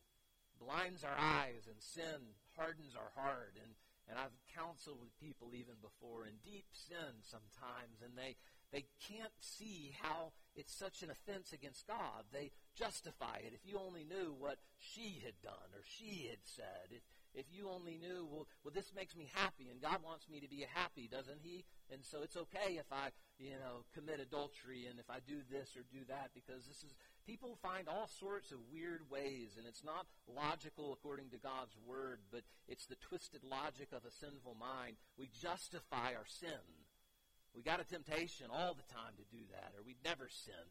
blinds 0.59 1.05
our 1.05 1.19
eyes 1.19 1.67
and 1.67 1.81
sin 1.81 2.35
hardens 2.57 2.95
our 2.95 3.11
heart. 3.21 3.55
And, 3.59 3.73
and 4.09 4.19
I've 4.19 4.35
counseled 4.55 5.01
with 5.01 5.19
people 5.19 5.55
even 5.55 5.75
before 5.83 6.27
in 6.27 6.43
deep 6.45 6.67
sin 6.73 7.23
sometimes, 7.23 8.03
and 8.03 8.15
they, 8.15 8.37
they 8.71 8.85
can't 9.09 9.35
see 9.41 9.95
how 10.03 10.33
it's 10.55 10.75
such 10.75 11.03
an 11.03 11.11
offense 11.11 11.53
against 11.53 11.87
God. 11.87 12.29
They 12.33 12.51
justify 12.75 13.43
it. 13.45 13.55
If 13.55 13.65
you 13.65 13.79
only 13.79 14.05
knew 14.05 14.35
what 14.39 14.59
she 14.79 15.23
had 15.25 15.39
done 15.43 15.71
or 15.75 15.83
she 15.85 16.29
had 16.29 16.43
said, 16.45 16.91
if, 16.91 17.03
if 17.35 17.47
you 17.49 17.71
only 17.73 17.97
knew, 17.97 18.29
well, 18.29 18.47
well, 18.65 18.75
this 18.75 18.93
makes 18.93 19.17
me 19.17 19.29
happy, 19.33 19.73
and 19.73 19.81
God 19.81 20.05
wants 20.05 20.29
me 20.29 20.41
to 20.41 20.49
be 20.49 20.67
happy, 20.69 21.09
doesn't 21.09 21.41
He? 21.41 21.65
And 21.89 22.05
so 22.05 22.21
it's 22.23 22.37
okay 22.37 22.77
if 22.77 22.89
I, 22.93 23.09
you 23.39 23.57
know, 23.57 23.89
commit 23.97 24.21
adultery 24.21 24.85
and 24.89 25.01
if 25.01 25.09
I 25.09 25.25
do 25.25 25.41
this 25.49 25.73
or 25.77 25.85
do 25.89 26.05
that 26.09 26.31
because 26.37 26.69
this 26.69 26.85
is 26.85 26.93
people 27.27 27.59
find 27.63 27.89
all 27.89 28.09
sorts 28.09 28.53
of 28.53 28.59
weird 28.73 29.03
ways, 29.11 29.55
and 29.57 29.67
it's 29.67 29.85
not 29.85 30.07
logical 30.27 30.93
according 30.93 31.31
to 31.31 31.39
God's 31.39 31.77
word, 31.87 32.21
but 32.31 32.43
it's 32.69 32.87
the 32.87 33.01
twisted 33.01 33.43
logic 33.45 33.89
of 33.93 34.05
a 34.05 34.11
sinful 34.11 34.57
mind. 34.59 34.97
We 35.19 35.31
justify 35.41 36.15
our 36.15 36.27
sin. 36.27 36.63
We 37.55 37.63
got 37.63 37.81
a 37.81 37.89
temptation 37.89 38.49
all 38.51 38.75
the 38.75 38.89
time 38.89 39.15
to 39.19 39.27
do 39.29 39.45
that, 39.53 39.77
or 39.77 39.85
we'd 39.85 40.03
never 40.05 40.29
sin 40.29 40.67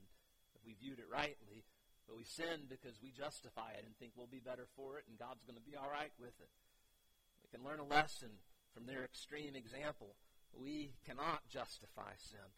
if 0.55 0.65
we 0.65 0.73
viewed 0.73 0.99
it 0.99 1.09
rightly. 1.11 1.63
But 2.07 2.17
we 2.17 2.25
sin 2.25 2.67
because 2.67 2.97
we 2.99 3.11
justify 3.13 3.71
it 3.77 3.85
and 3.85 3.95
think 3.95 4.13
we'll 4.17 4.27
be 4.27 4.43
better 4.43 4.67
for 4.75 4.97
it, 4.97 5.05
and 5.07 5.19
God's 5.19 5.45
going 5.45 5.55
to 5.55 5.63
be 5.63 5.77
all 5.77 5.89
right 5.89 6.11
with 6.19 6.35
it. 6.41 6.49
We 7.45 7.49
can 7.53 7.63
learn 7.63 7.79
a 7.79 7.87
lesson 7.87 8.41
from 8.73 8.85
their 8.85 9.05
extreme 9.05 9.55
example. 9.55 10.15
We 10.57 10.97
cannot 11.05 11.47
justify 11.47 12.17
sin. 12.17 12.49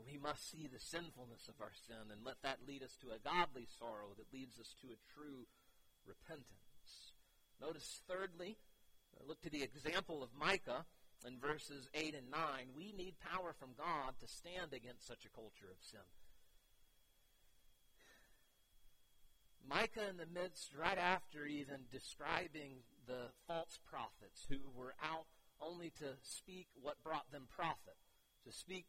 We 0.00 0.18
must 0.18 0.50
see 0.50 0.68
the 0.68 0.80
sinfulness 0.80 1.48
of 1.48 1.60
our 1.60 1.72
sin 1.86 2.10
and 2.12 2.24
let 2.24 2.40
that 2.42 2.64
lead 2.66 2.82
us 2.82 2.96
to 3.00 3.12
a 3.12 3.22
godly 3.22 3.66
sorrow 3.78 4.12
that 4.16 4.32
leads 4.32 4.58
us 4.58 4.74
to 4.80 4.88
a 4.88 5.04
true 5.12 5.46
repentance. 6.06 7.16
Notice, 7.60 8.02
thirdly, 8.08 8.56
uh, 9.16 9.24
look 9.26 9.40
to 9.42 9.50
the 9.50 9.62
example 9.62 10.22
of 10.22 10.30
Micah 10.38 10.84
in 11.26 11.38
verses 11.38 11.88
8 11.94 12.14
and 12.14 12.30
9. 12.30 12.40
We 12.76 12.92
need 12.92 13.14
power 13.20 13.54
from 13.58 13.70
God 13.78 14.14
to 14.20 14.26
stand 14.26 14.72
against 14.72 15.06
such 15.06 15.24
a 15.24 15.34
culture 15.34 15.70
of 15.70 15.78
sin. 15.80 16.04
Micah, 19.68 20.10
in 20.10 20.16
the 20.16 20.26
midst, 20.26 20.74
right 20.74 20.98
after 20.98 21.46
even 21.46 21.86
describing 21.90 22.82
the 23.06 23.30
false 23.46 23.78
prophets 23.88 24.44
who 24.48 24.58
were 24.74 24.94
out 25.02 25.26
only 25.60 25.90
to 25.98 26.18
speak 26.22 26.66
what 26.80 27.02
brought 27.04 27.30
them 27.30 27.46
profit, 27.48 27.96
to 28.44 28.52
speak 28.52 28.86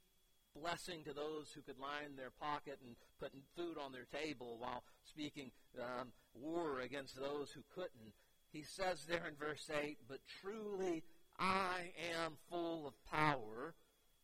blessing 0.56 1.04
to 1.04 1.14
those 1.14 1.52
who 1.54 1.62
could 1.62 1.80
line 1.80 2.16
their 2.16 2.32
pocket 2.32 2.80
and 2.86 2.96
putting 3.20 3.42
food 3.56 3.78
on 3.78 3.92
their 3.92 4.08
table 4.12 4.58
while 4.60 4.84
speaking 5.04 5.52
um, 5.80 6.12
war 6.34 6.80
against 6.80 7.16
those 7.16 7.52
who 7.52 7.62
couldn't. 7.74 8.14
He 8.52 8.64
says 8.64 9.06
there 9.06 9.26
in 9.28 9.36
verse 9.36 9.70
8, 9.70 9.98
But 10.08 10.20
truly 10.42 11.04
I 11.40 11.92
am 12.14 12.38
full 12.50 12.88
of 12.88 12.94
power, 13.10 13.74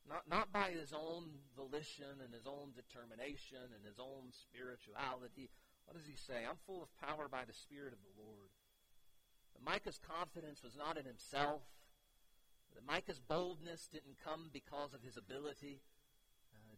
not, 0.08 0.30
not 0.30 0.54
by 0.54 0.70
his 0.70 0.94
own 0.94 1.42
volition 1.58 2.22
and 2.24 2.34
his 2.34 2.46
own 2.46 2.74
determination 2.78 3.74
and 3.74 3.86
his 3.86 4.00
own 4.00 4.30
spirituality. 4.30 5.50
What 5.86 5.98
does 5.98 6.06
he 6.06 6.16
say? 6.16 6.46
I'm 6.46 6.62
full 6.68 6.84
of 6.84 6.94
power 7.02 7.28
by 7.28 7.46
the 7.46 7.54
Spirit 7.54 7.94
of 7.94 8.00
the 8.06 8.22
Lord. 8.22 8.54
But 9.54 9.66
Micah's 9.66 9.98
confidence 9.98 10.62
was 10.64 10.78
not 10.78 10.98
in 10.98 11.06
himself. 11.06 11.62
That 12.76 12.86
Micah's 12.86 13.20
boldness 13.20 13.90
didn't 13.92 14.22
come 14.24 14.54
because 14.54 14.94
of 14.94 15.02
his 15.02 15.18
ability 15.18 15.82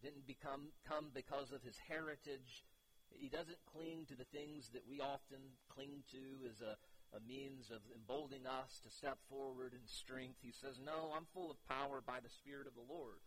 didn't 0.02 0.26
become 0.26 0.74
come 0.82 1.14
because 1.14 1.54
of 1.54 1.62
his 1.62 1.78
heritage. 1.88 2.66
He 3.14 3.28
doesn't 3.28 3.62
cling 3.70 4.04
to 4.10 4.16
the 4.16 4.28
things 4.34 4.70
that 4.74 4.88
we 4.88 5.00
often 5.00 5.54
cling 5.68 6.02
to 6.10 6.48
as 6.48 6.60
a, 6.60 6.74
a 7.14 7.20
means 7.22 7.70
of 7.70 7.84
emboldening 7.94 8.48
us 8.48 8.80
to 8.82 8.90
step 8.90 9.18
forward 9.30 9.72
in 9.72 9.84
strength. 9.86 10.42
He 10.42 10.52
says, 10.52 10.80
No, 10.82 11.12
I'm 11.14 11.30
full 11.30 11.50
of 11.50 11.68
power 11.68 12.02
by 12.02 12.18
the 12.18 12.32
Spirit 12.32 12.66
of 12.66 12.74
the 12.74 12.88
Lord. 12.88 13.22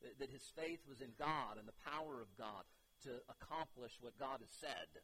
That, 0.00 0.16
that 0.20 0.32
his 0.32 0.46
faith 0.56 0.80
was 0.88 1.00
in 1.00 1.12
God 1.18 1.58
and 1.58 1.68
the 1.68 1.84
power 1.84 2.22
of 2.22 2.32
God 2.38 2.64
to 3.04 3.20
accomplish 3.28 3.96
what 4.00 4.16
God 4.16 4.40
has 4.40 4.52
said. 4.60 5.02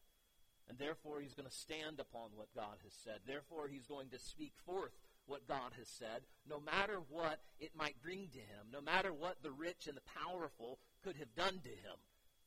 And 0.69 0.79
therefore, 0.79 1.21
he's 1.21 1.35
going 1.35 1.49
to 1.49 1.55
stand 1.55 2.01
upon 2.01 2.35
what 2.35 2.55
God 2.55 2.83
has 2.83 2.93
said. 3.05 3.23
Therefore, 3.27 3.69
he's 3.69 3.87
going 3.87 4.11
to 4.11 4.19
speak 4.19 4.53
forth 4.67 4.91
what 5.27 5.49
God 5.49 5.73
has 5.79 5.89
said, 5.89 6.23
no 6.49 6.61
matter 6.61 7.01
what 7.11 7.41
it 7.59 7.73
might 7.77 8.01
bring 8.03 8.29
to 8.33 8.39
him, 8.39 8.71
no 8.73 8.81
matter 8.81 9.13
what 9.13 9.43
the 9.43 9.51
rich 9.51 9.87
and 9.87 9.97
the 9.97 10.21
powerful 10.21 10.79
could 11.03 11.17
have 11.17 11.35
done 11.35 11.61
to 11.63 11.69
him, 11.69 11.99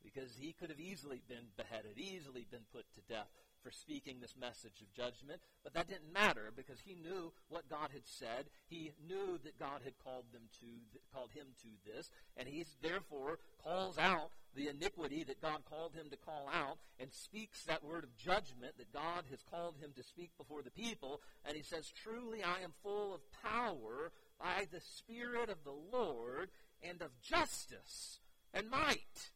because 0.03 0.35
he 0.39 0.53
could 0.53 0.69
have 0.69 0.79
easily 0.79 1.21
been 1.27 1.51
beheaded, 1.57 1.97
easily 1.97 2.47
been 2.49 2.65
put 2.71 2.85
to 2.95 3.01
death 3.13 3.27
for 3.63 3.71
speaking 3.71 4.17
this 4.19 4.35
message 4.39 4.81
of 4.81 4.93
judgment, 4.93 5.41
but 5.63 5.73
that 5.73 5.87
didn't 5.87 6.13
matter 6.13 6.51
because 6.55 6.79
he 6.79 6.95
knew 6.95 7.31
what 7.49 7.69
God 7.69 7.89
had 7.93 8.05
said. 8.05 8.49
He 8.67 8.91
knew 9.07 9.39
that 9.43 9.59
God 9.59 9.81
had 9.83 9.93
called 10.03 10.25
them 10.31 10.43
to 10.61 10.67
called 11.13 11.31
him 11.31 11.47
to 11.61 11.91
this, 11.91 12.09
and 12.37 12.47
he 12.47 12.65
therefore 12.81 13.39
calls 13.63 13.97
out 13.97 14.31
the 14.55 14.67
iniquity 14.67 15.23
that 15.23 15.41
God 15.41 15.59
called 15.69 15.93
him 15.93 16.09
to 16.09 16.17
call 16.17 16.47
out 16.53 16.77
and 16.99 17.11
speaks 17.11 17.63
that 17.65 17.83
word 17.83 18.03
of 18.03 18.17
judgment 18.17 18.77
that 18.77 18.93
God 18.93 19.23
has 19.29 19.43
called 19.49 19.75
him 19.79 19.91
to 19.95 20.03
speak 20.03 20.31
before 20.37 20.63
the 20.63 20.71
people. 20.71 21.21
And 21.45 21.55
he 21.55 21.63
says, 21.63 21.91
Truly 22.03 22.43
I 22.43 22.63
am 22.63 22.73
full 22.83 23.13
of 23.13 23.21
power 23.43 24.11
by 24.39 24.67
the 24.71 24.81
Spirit 24.81 25.49
of 25.49 25.63
the 25.63 25.97
Lord 25.97 26.49
and 26.81 27.01
of 27.01 27.11
justice 27.21 28.19
and 28.53 28.69
might, 28.69 29.31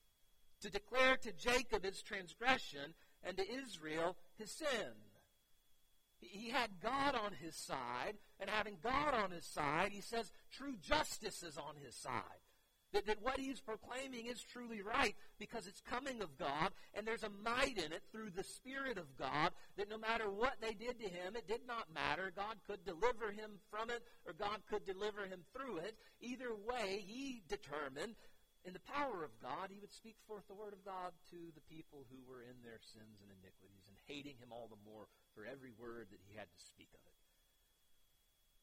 to 0.61 0.71
declare 0.71 1.17
to 1.17 1.31
Jacob 1.33 1.83
his 1.83 2.01
transgression 2.01 2.93
and 3.23 3.37
to 3.37 3.43
Israel 3.43 4.15
his 4.37 4.51
sin. 4.51 4.93
He 6.19 6.49
had 6.49 6.79
God 6.81 7.15
on 7.15 7.33
his 7.33 7.55
side, 7.55 8.15
and 8.39 8.49
having 8.49 8.77
God 8.81 9.13
on 9.13 9.31
his 9.31 9.45
side, 9.45 9.91
he 9.91 10.01
says 10.01 10.31
true 10.51 10.75
justice 10.81 11.43
is 11.43 11.57
on 11.57 11.75
his 11.83 11.95
side. 11.95 12.39
That, 12.93 13.07
that 13.07 13.23
what 13.23 13.39
he's 13.39 13.59
proclaiming 13.59 14.27
is 14.27 14.39
truly 14.39 14.81
right 14.83 15.15
because 15.39 15.65
it's 15.65 15.81
coming 15.81 16.21
of 16.21 16.37
God, 16.37 16.69
and 16.93 17.07
there's 17.07 17.23
a 17.23 17.31
might 17.43 17.77
in 17.77 17.91
it 17.91 18.03
through 18.11 18.29
the 18.29 18.43
Spirit 18.43 18.99
of 18.99 19.17
God 19.17 19.51
that 19.77 19.89
no 19.89 19.97
matter 19.97 20.29
what 20.29 20.57
they 20.61 20.73
did 20.73 20.99
to 20.99 21.09
him, 21.09 21.35
it 21.35 21.47
did 21.47 21.61
not 21.67 21.93
matter. 21.93 22.31
God 22.35 22.57
could 22.67 22.85
deliver 22.85 23.31
him 23.31 23.57
from 23.71 23.89
it, 23.89 24.03
or 24.27 24.33
God 24.33 24.59
could 24.69 24.85
deliver 24.85 25.25
him 25.25 25.39
through 25.57 25.77
it. 25.77 25.95
Either 26.21 26.53
way, 26.53 27.03
he 27.03 27.41
determined 27.49 28.13
in 28.63 28.71
the 28.71 28.87
power 28.95 29.27
of 29.27 29.35
God, 29.43 29.67
he 29.67 29.83
would 29.83 29.91
speak 29.91 30.15
forth 30.23 30.47
the 30.47 30.55
word 30.55 30.71
of 30.71 30.87
God 30.87 31.11
to 31.35 31.51
the 31.51 31.67
people 31.67 32.07
who 32.07 32.23
were 32.23 32.39
in 32.39 32.55
their 32.63 32.79
sins 32.79 33.19
and 33.19 33.27
iniquities 33.27 33.83
and 33.91 33.99
hating 34.07 34.39
him 34.39 34.55
all 34.55 34.71
the 34.71 34.79
more 34.87 35.11
for 35.35 35.43
every 35.43 35.75
word 35.75 36.07
that 36.15 36.23
he 36.23 36.39
had 36.39 36.47
to 36.47 36.59
speak 36.71 36.87
of 36.95 37.03
it. 37.03 37.19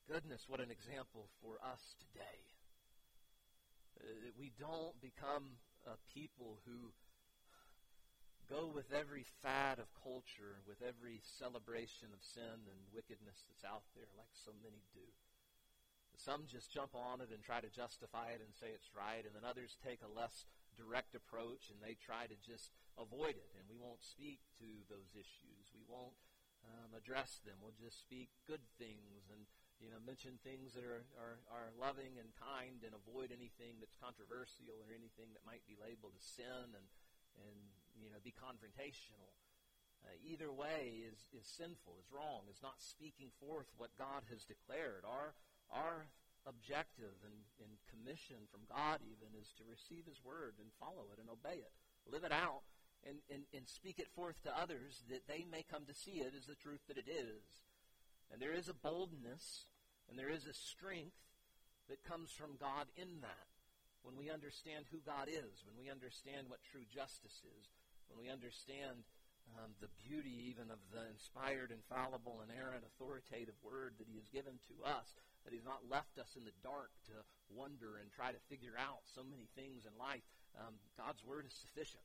Goodness, 0.09 0.49
what 0.49 0.65
an 0.65 0.73
example 0.73 1.29
for 1.45 1.61
us 1.61 1.95
today 2.01 2.41
uh, 4.01 4.09
that 4.25 4.35
we 4.41 4.57
don't 4.57 4.97
become 5.05 5.61
a 5.85 6.01
people 6.09 6.59
who 6.65 6.91
go 8.49 8.67
with 8.73 8.91
every 8.91 9.29
fad 9.45 9.79
of 9.79 9.87
culture, 10.03 10.59
with 10.67 10.83
every 10.83 11.23
celebration 11.39 12.11
of 12.11 12.25
sin 12.25 12.59
and 12.67 12.81
wickedness 12.91 13.47
that's 13.47 13.69
out 13.69 13.87
there, 13.95 14.11
like 14.19 14.33
so 14.33 14.51
many 14.65 14.83
do. 14.91 15.07
Some 16.21 16.45
just 16.45 16.69
jump 16.69 16.93
on 16.93 17.25
it 17.25 17.33
and 17.33 17.41
try 17.41 17.65
to 17.65 17.73
justify 17.73 18.37
it 18.37 18.45
and 18.45 18.53
say 18.53 18.69
it's 18.77 18.93
right, 18.93 19.25
and 19.25 19.33
then 19.33 19.49
others 19.49 19.81
take 19.81 20.05
a 20.05 20.13
less 20.13 20.45
direct 20.77 21.17
approach 21.17 21.73
and 21.73 21.81
they 21.81 21.97
try 21.97 22.29
to 22.29 22.37
just 22.45 22.77
avoid 23.01 23.41
it, 23.41 23.53
and 23.57 23.65
we 23.73 23.81
won't 23.81 24.05
speak 24.05 24.45
to 24.61 24.69
those 24.93 25.17
issues. 25.17 25.73
We 25.73 25.85
won't 25.89 26.17
um, 26.69 26.93
address 26.93 27.41
them. 27.49 27.57
We'll 27.65 27.77
just 27.81 28.05
speak 28.05 28.29
good 28.45 28.61
things 28.77 29.33
and 29.33 29.49
you 29.81 29.89
know, 29.89 29.97
mention 30.05 30.37
things 30.45 30.77
that 30.77 30.85
are, 30.85 31.09
are, 31.17 31.41
are 31.49 31.73
loving 31.81 32.21
and 32.21 32.29
kind 32.37 32.85
and 32.85 32.93
avoid 32.93 33.33
anything 33.33 33.81
that's 33.81 33.97
controversial 33.97 34.77
or 34.77 34.93
anything 34.93 35.33
that 35.33 35.41
might 35.49 35.65
be 35.65 35.81
labeled 35.81 36.13
as 36.13 36.25
sin 36.37 36.69
and, 36.77 36.87
and 37.41 37.59
you 37.97 38.13
know, 38.13 38.21
be 38.21 38.37
confrontational. 38.37 39.33
Uh, 40.05 40.17
either 40.21 40.53
way 40.53 41.01
is, 41.09 41.29
is 41.33 41.49
sinful, 41.49 41.97
is 41.97 42.13
wrong, 42.13 42.45
is 42.53 42.61
not 42.61 42.77
speaking 42.81 43.33
forth 43.41 43.69
what 43.81 43.93
God 43.97 44.25
has 44.29 44.45
declared. 44.45 45.05
Our, 45.09 45.33
our 45.73 46.07
objective 46.47 47.15
and, 47.23 47.41
and 47.61 47.73
commission 47.87 48.49
from 48.51 48.65
God 48.67 49.01
even 49.05 49.31
is 49.39 49.53
to 49.61 49.69
receive 49.69 50.07
His 50.07 50.21
word 50.25 50.59
and 50.59 50.69
follow 50.81 51.11
it 51.13 51.21
and 51.21 51.31
obey 51.31 51.61
it. 51.63 51.75
Live 52.09 52.25
it 52.25 52.33
out 52.33 52.67
and, 53.07 53.21
and, 53.29 53.45
and 53.53 53.69
speak 53.69 53.99
it 53.99 54.11
forth 54.13 54.41
to 54.45 54.53
others 54.53 55.05
that 55.09 55.29
they 55.29 55.45
may 55.49 55.65
come 55.65 55.85
to 55.87 55.97
see 55.97 56.21
it 56.25 56.33
as 56.37 56.47
the 56.49 56.59
truth 56.59 56.81
that 56.89 56.99
it 56.99 57.09
is. 57.09 57.45
And 58.33 58.41
there 58.41 58.55
is 58.55 58.69
a 58.69 58.77
boldness 58.77 59.67
and 60.09 60.19
there 60.19 60.31
is 60.33 60.47
a 60.47 60.55
strength 60.55 61.19
that 61.89 62.07
comes 62.07 62.31
from 62.31 62.59
God 62.59 62.87
in 62.97 63.21
that. 63.23 63.47
When 64.03 64.17
we 64.17 64.33
understand 64.33 64.89
who 64.89 65.05
God 65.05 65.29
is, 65.29 65.61
when 65.69 65.77
we 65.77 65.93
understand 65.93 66.49
what 66.49 66.65
true 66.65 66.89
justice 66.89 67.45
is, 67.45 67.69
when 68.09 68.17
we 68.17 68.33
understand 68.33 69.05
um, 69.61 69.77
the 69.83 69.93
beauty 70.01 70.49
even 70.49 70.73
of 70.73 70.81
the 70.89 71.05
inspired, 71.13 71.69
infallible, 71.69 72.41
inerrant, 72.41 72.87
authoritative 72.87 73.59
word 73.61 73.99
that 74.01 74.09
He 74.09 74.17
has 74.17 74.31
given 74.33 74.57
to 74.73 74.77
us, 74.89 75.13
that 75.45 75.53
He's 75.53 75.67
not 75.67 75.89
left 75.89 76.19
us 76.21 76.37
in 76.37 76.45
the 76.45 76.57
dark 76.61 76.93
to 77.09 77.17
wonder 77.51 77.99
and 77.99 78.13
try 78.13 78.31
to 78.31 78.49
figure 78.53 78.77
out 78.79 79.03
so 79.11 79.25
many 79.27 79.49
things 79.57 79.89
in 79.89 79.95
life. 79.97 80.25
Um, 80.59 80.77
God's 80.99 81.23
word 81.25 81.47
is 81.47 81.55
sufficient. 81.55 82.05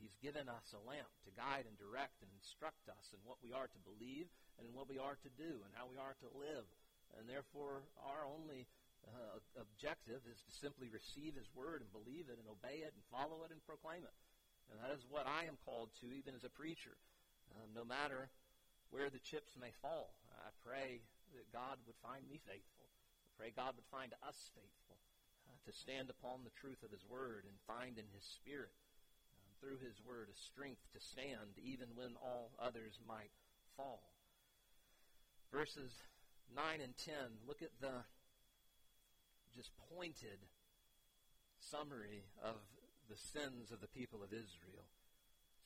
He's 0.00 0.16
given 0.24 0.48
us 0.48 0.72
a 0.72 0.80
lamp 0.88 1.12
to 1.28 1.36
guide 1.36 1.68
and 1.68 1.76
direct 1.76 2.24
and 2.24 2.32
instruct 2.32 2.88
us 2.88 3.12
in 3.12 3.20
what 3.28 3.36
we 3.44 3.52
are 3.52 3.68
to 3.68 3.80
believe 3.84 4.32
and 4.56 4.64
in 4.64 4.72
what 4.72 4.88
we 4.88 4.96
are 4.96 5.20
to 5.20 5.30
do 5.36 5.60
and 5.60 5.70
how 5.76 5.92
we 5.92 6.00
are 6.00 6.16
to 6.24 6.28
live. 6.32 6.64
And 7.20 7.28
therefore, 7.28 7.84
our 8.00 8.24
only 8.24 8.64
uh, 9.04 9.40
objective 9.60 10.24
is 10.24 10.40
to 10.40 10.52
simply 10.56 10.88
receive 10.88 11.36
His 11.36 11.52
Word 11.52 11.84
and 11.84 11.92
believe 11.92 12.32
it 12.32 12.40
and 12.40 12.48
obey 12.48 12.80
it 12.80 12.96
and 12.96 13.02
follow 13.12 13.44
it 13.44 13.52
and 13.52 13.60
proclaim 13.68 14.08
it. 14.08 14.16
And 14.72 14.80
that 14.80 14.94
is 14.96 15.04
what 15.04 15.28
I 15.28 15.44
am 15.44 15.60
called 15.68 15.92
to, 16.00 16.08
even 16.14 16.32
as 16.32 16.48
a 16.48 16.52
preacher. 16.52 16.96
Um, 17.58 17.74
no 17.74 17.84
matter 17.84 18.30
where 18.88 19.10
the 19.10 19.20
chips 19.20 19.52
may 19.58 19.74
fall, 19.82 20.14
I 20.32 20.48
pray 20.64 21.02
that 21.38 21.54
God 21.54 21.78
would 21.86 21.98
find 22.02 22.26
me 22.26 22.42
faithful. 22.42 22.88
I 22.88 23.30
pray 23.38 23.50
God 23.54 23.78
would 23.78 23.90
find 23.92 24.14
us 24.26 24.50
faithful 24.52 24.98
uh, 25.46 25.56
to 25.66 25.72
stand 25.72 26.10
upon 26.10 26.42
the 26.42 26.54
truth 26.58 26.82
of 26.82 26.90
His 26.90 27.06
Word 27.06 27.46
and 27.46 27.56
find 27.66 27.98
in 27.98 28.08
His 28.10 28.26
Spirit 28.26 28.74
through 29.60 29.76
his 29.84 30.00
word 30.08 30.32
a 30.32 30.36
strength 30.40 30.80
to 30.96 31.00
stand 31.00 31.60
even 31.60 31.92
when 31.94 32.16
all 32.24 32.50
others 32.56 32.98
might 33.06 33.30
fall. 33.76 34.00
Verses 35.52 35.92
9 36.56 36.80
and 36.80 36.96
10, 36.96 37.14
look 37.46 37.60
at 37.60 37.76
the 37.80 38.08
just 39.54 39.70
pointed 39.92 40.40
summary 41.60 42.24
of 42.42 42.56
the 43.12 43.20
sins 43.36 43.70
of 43.70 43.84
the 43.84 43.92
people 43.92 44.24
of 44.24 44.32
Israel. 44.32 44.88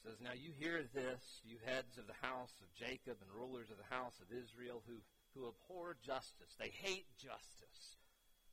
It 0.03 0.11
says, 0.11 0.19
Now 0.19 0.35
you 0.35 0.51
hear 0.51 0.83
this, 0.83 1.45
you 1.47 1.63
heads 1.63 1.97
of 1.97 2.11
the 2.11 2.19
house 2.19 2.59
of 2.59 2.75
Jacob 2.75 3.23
and 3.23 3.31
rulers 3.31 3.71
of 3.71 3.79
the 3.79 3.95
house 3.95 4.19
of 4.19 4.35
Israel 4.35 4.83
who, 4.89 4.99
who 5.35 5.51
abhor 5.51 5.97
justice. 6.01 6.55
They 6.59 6.71
hate 6.71 7.07
justice. 7.19 7.99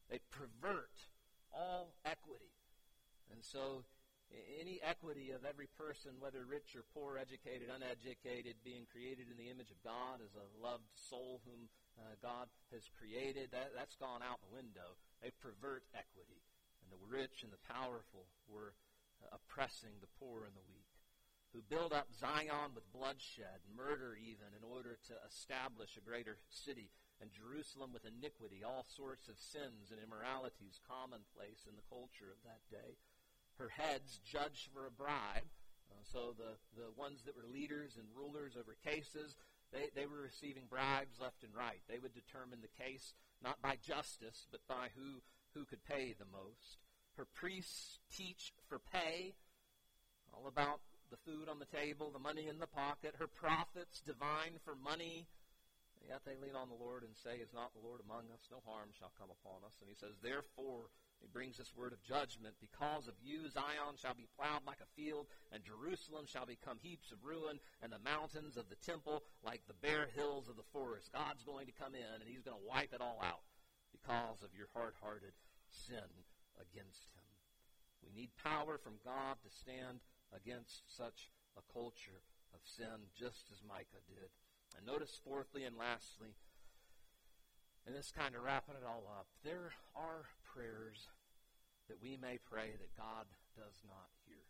They 0.10 0.20
pervert 0.30 0.98
all 1.54 1.94
equity. 2.06 2.52
And 3.32 3.39
so 3.46 3.86
any 4.60 4.80
equity 4.84 5.32
of 5.32 5.44
every 5.44 5.67
person, 5.76 6.15
whether 6.20 6.44
rich 6.48 6.76
or 6.76 6.88
poor, 6.96 7.20
educated, 7.20 7.67
uneducated, 7.67 8.60
being 8.63 8.88
created 8.88 9.28
in 9.28 9.38
the 9.38 9.52
image 9.52 9.72
of 9.72 9.80
God 9.84 10.24
as 10.24 10.32
a 10.36 10.48
loved 10.60 10.88
soul 10.96 11.44
whom 11.44 11.67
uh, 12.00 12.15
God 12.24 12.48
has 12.72 12.88
created, 12.96 13.52
that, 13.52 13.76
that's 13.76 14.00
gone 14.00 14.24
out 14.24 14.39
the 14.39 14.56
window. 14.56 14.96
They 15.20 15.36
pervert 15.44 15.84
equity. 15.91 16.39
And 16.84 16.89
the 16.89 17.04
rich 17.12 17.44
and 17.44 17.52
the 17.52 17.62
powerful 17.67 18.26
were 18.48 18.74
uh, 19.20 19.36
oppressing 19.36 20.00
the 20.00 20.12
poor 20.15 20.48
and 20.48 20.56
the 20.56 20.67
weak. 20.72 21.01
Who 21.52 21.62
build 21.68 21.92
up 21.92 22.08
Zion 22.16 22.72
with 22.74 22.88
bloodshed, 22.96 23.60
murder 23.76 24.16
even, 24.16 24.56
in 24.56 24.64
order 24.64 24.96
to 25.12 25.16
establish 25.28 26.00
a 26.00 26.08
greater 26.08 26.40
city, 26.48 26.92
and 27.20 27.28
Jerusalem 27.30 27.92
with 27.92 28.08
iniquity, 28.08 28.64
all 28.64 28.88
sorts 28.88 29.28
of 29.28 29.36
sins 29.36 29.92
and 29.92 30.00
immoralities 30.00 30.80
commonplace 30.88 31.68
in 31.68 31.76
the 31.76 31.86
culture 31.92 32.32
of 32.32 32.40
that 32.48 32.64
day 32.72 32.96
her 33.62 33.70
heads 33.70 34.20
judged 34.26 34.74
for 34.74 34.88
a 34.88 34.92
bribe. 34.92 35.46
Uh, 35.92 36.02
so 36.12 36.34
the, 36.38 36.58
the 36.76 36.90
ones 36.98 37.22
that 37.26 37.36
were 37.36 37.46
leaders 37.46 37.98
and 37.98 38.08
rulers 38.16 38.58
over 38.58 38.76
cases, 38.84 39.36
they, 39.72 39.94
they 39.94 40.08
were 40.08 40.22
receiving 40.22 40.64
bribes 40.70 41.20
left 41.22 41.44
and 41.44 41.54
right. 41.54 41.82
They 41.88 42.00
would 42.00 42.14
determine 42.14 42.60
the 42.62 42.84
case 42.84 43.14
not 43.44 43.62
by 43.62 43.78
justice, 43.86 44.48
but 44.52 44.62
by 44.68 44.90
who, 44.96 45.22
who 45.54 45.66
could 45.66 45.86
pay 45.86 46.16
the 46.18 46.30
most. 46.32 46.82
Her 47.18 47.26
priests 47.26 48.00
teach 48.16 48.54
for 48.68 48.80
pay, 48.80 49.36
all 50.34 50.48
about 50.48 50.80
the 51.12 51.19
food 51.28 51.52
on 51.52 51.60
the 51.60 51.69
table, 51.69 52.10
the 52.10 52.24
money 52.24 52.47
in 52.47 52.58
the 52.58 52.71
pocket. 52.71 53.19
Her 53.19 53.28
prophets 53.28 54.00
divine 54.02 54.58
for 54.63 54.80
money. 54.80 55.28
Yet 56.08 56.26
they 56.26 56.39
lean 56.39 56.58
on 56.58 56.71
the 56.71 56.80
Lord 56.82 57.04
and 57.04 57.13
say, 57.13 57.38
Is 57.38 57.54
not 57.54 57.76
the 57.76 57.86
Lord 57.86 58.02
among 58.02 58.32
us? 58.34 58.50
No 58.50 58.63
harm 58.65 58.89
shall 58.97 59.13
come 59.19 59.30
upon 59.30 59.62
us. 59.67 59.78
And 59.84 59.91
he 59.91 59.93
says, 60.00 60.17
Therefore, 60.17 60.89
he 61.21 61.30
brings 61.30 61.62
this 61.62 61.78
word 61.78 61.93
of 61.93 62.02
judgment. 62.02 62.58
Because 62.58 63.06
of 63.06 63.13
you, 63.21 63.45
Zion 63.54 64.02
shall 64.02 64.17
be 64.17 64.26
plowed 64.34 64.65
like 64.65 64.82
a 64.82 64.93
field, 64.97 65.30
and 65.54 65.62
Jerusalem 65.62 66.26
shall 66.26 66.50
become 66.50 66.82
heaps 66.82 67.13
of 67.13 67.21
ruin, 67.21 67.62
and 67.86 67.93
the 67.93 68.02
mountains 68.02 68.58
of 68.58 68.65
the 68.74 68.82
temple 68.82 69.21
like 69.45 69.62
the 69.69 69.78
bare 69.78 70.10
hills 70.17 70.50
of 70.50 70.58
the 70.58 70.71
forest. 70.74 71.13
God's 71.13 71.45
going 71.45 71.69
to 71.69 71.78
come 71.78 71.93
in, 71.93 72.17
and 72.17 72.26
he's 72.26 72.41
going 72.41 72.58
to 72.58 72.65
wipe 72.65 72.97
it 72.97 73.06
all 73.06 73.21
out 73.21 73.45
because 73.93 74.41
of 74.41 74.58
your 74.58 74.74
hard-hearted 74.74 75.38
sin 75.69 76.10
against 76.58 77.13
him. 77.13 77.30
We 78.02 78.10
need 78.10 78.34
power 78.41 78.82
from 78.82 78.97
God 79.06 79.38
to 79.45 79.50
stand 79.62 80.02
against 80.36 80.96
such 80.96 81.30
a 81.58 81.74
culture 81.74 82.24
of 82.54 82.60
sin, 82.63 83.12
just 83.15 83.52
as 83.52 83.63
Micah 83.67 84.04
did. 84.08 84.32
And 84.78 84.86
notice, 84.86 85.20
fourthly 85.24 85.63
and 85.63 85.78
lastly, 85.78 86.36
and 87.86 87.96
this 87.96 88.12
kind 88.12 88.36
of 88.36 88.44
wrapping 88.44 88.76
it 88.76 88.86
all 88.88 89.04
up, 89.10 89.28
there 89.44 89.74
are 89.96 90.30
prayers 90.54 91.10
that 91.89 92.02
we 92.02 92.15
may 92.15 92.39
pray 92.39 92.72
that 92.78 92.96
God 92.96 93.26
does 93.58 93.84
not 93.84 94.08
hear. 94.28 94.46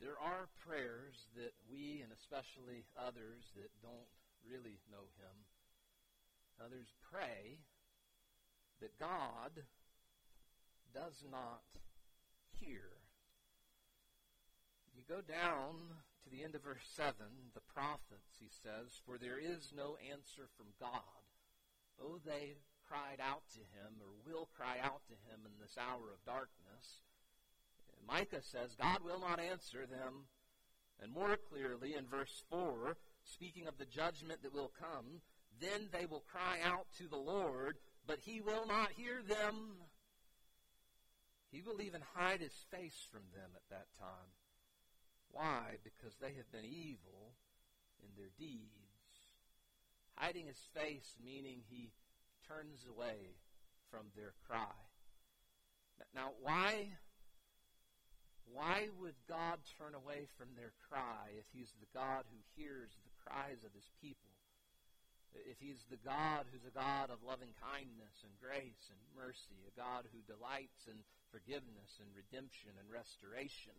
There 0.00 0.16
are 0.20 0.48
prayers 0.64 1.28
that 1.36 1.52
we, 1.68 2.00
and 2.00 2.12
especially 2.12 2.84
others 2.96 3.52
that 3.56 3.68
don't 3.82 4.08
really 4.46 4.80
know 4.88 5.08
Him, 5.20 5.36
others 6.62 6.92
pray 7.12 7.60
that 8.80 8.98
God 8.98 9.64
does 10.94 11.24
not 11.30 11.64
hear. 12.60 12.86
You 14.94 15.02
go 15.08 15.20
down 15.20 15.74
to 16.24 16.30
the 16.30 16.44
end 16.44 16.54
of 16.54 16.62
verse 16.62 16.86
7, 16.94 17.14
the 17.54 17.64
prophets, 17.72 18.36
he 18.38 18.48
says, 18.62 19.00
For 19.06 19.18
there 19.18 19.38
is 19.40 19.72
no 19.74 19.96
answer 20.12 20.46
from 20.56 20.68
God 20.78 21.20
Oh, 22.02 22.18
they 22.24 22.56
cried 22.88 23.20
out 23.20 23.42
to 23.52 23.60
him, 23.60 24.00
or 24.00 24.08
will 24.24 24.48
cry 24.56 24.78
out 24.82 25.02
to 25.08 25.14
him 25.28 25.44
in 25.44 25.52
this 25.60 25.76
hour 25.78 26.10
of 26.12 26.24
darkness. 26.24 27.02
Micah 28.08 28.42
says 28.42 28.74
God 28.80 29.04
will 29.04 29.20
not 29.20 29.38
answer 29.38 29.86
them. 29.86 30.26
And 31.02 31.12
more 31.12 31.36
clearly 31.36 31.94
in 31.94 32.06
verse 32.06 32.42
4, 32.50 32.96
speaking 33.24 33.66
of 33.66 33.78
the 33.78 33.84
judgment 33.84 34.42
that 34.42 34.54
will 34.54 34.72
come, 34.80 35.20
then 35.60 35.88
they 35.92 36.06
will 36.06 36.24
cry 36.30 36.58
out 36.64 36.86
to 36.98 37.08
the 37.08 37.16
Lord, 37.16 37.76
but 38.06 38.18
he 38.20 38.40
will 38.40 38.66
not 38.66 38.92
hear 38.92 39.22
them. 39.22 39.76
He 41.50 41.62
will 41.62 41.82
even 41.82 42.02
hide 42.14 42.40
his 42.40 42.54
face 42.70 43.06
from 43.10 43.22
them 43.34 43.50
at 43.54 43.68
that 43.70 43.90
time. 43.98 44.30
Why? 45.32 45.78
Because 45.82 46.14
they 46.18 46.34
have 46.38 46.50
been 46.50 46.64
evil 46.64 47.34
in 48.02 48.10
their 48.16 48.30
deeds. 48.38 48.70
Hiding 50.14 50.46
his 50.46 50.62
face, 50.74 51.16
meaning 51.22 51.62
he 51.68 51.90
turns 52.46 52.86
away 52.86 53.34
from 53.90 54.06
their 54.14 54.34
cry. 54.46 54.78
Now, 56.14 56.32
why, 56.40 56.96
why 58.46 58.88
would 58.98 59.14
God 59.28 59.58
turn 59.78 59.94
away 59.94 60.26
from 60.38 60.48
their 60.56 60.72
cry 60.88 61.34
if 61.36 61.46
he's 61.52 61.72
the 61.78 61.90
God 61.92 62.24
who 62.30 62.40
hears 62.56 62.90
the 63.04 63.14
cries 63.22 63.62
of 63.66 63.74
his 63.74 63.90
people? 64.00 64.34
If 65.30 65.62
he's 65.62 65.86
the 65.86 66.00
God 66.02 66.50
who's 66.50 66.66
a 66.66 66.74
God 66.74 67.14
of 67.14 67.22
loving 67.22 67.54
kindness 67.62 68.26
and 68.26 68.34
grace 68.42 68.90
and 68.90 68.98
mercy, 69.14 69.62
a 69.62 69.78
God 69.78 70.10
who 70.10 70.26
delights 70.26 70.90
in 70.90 70.98
forgiveness 71.30 71.98
and 72.02 72.10
redemption 72.12 72.74
and 72.78 72.90
restoration, 72.90 73.74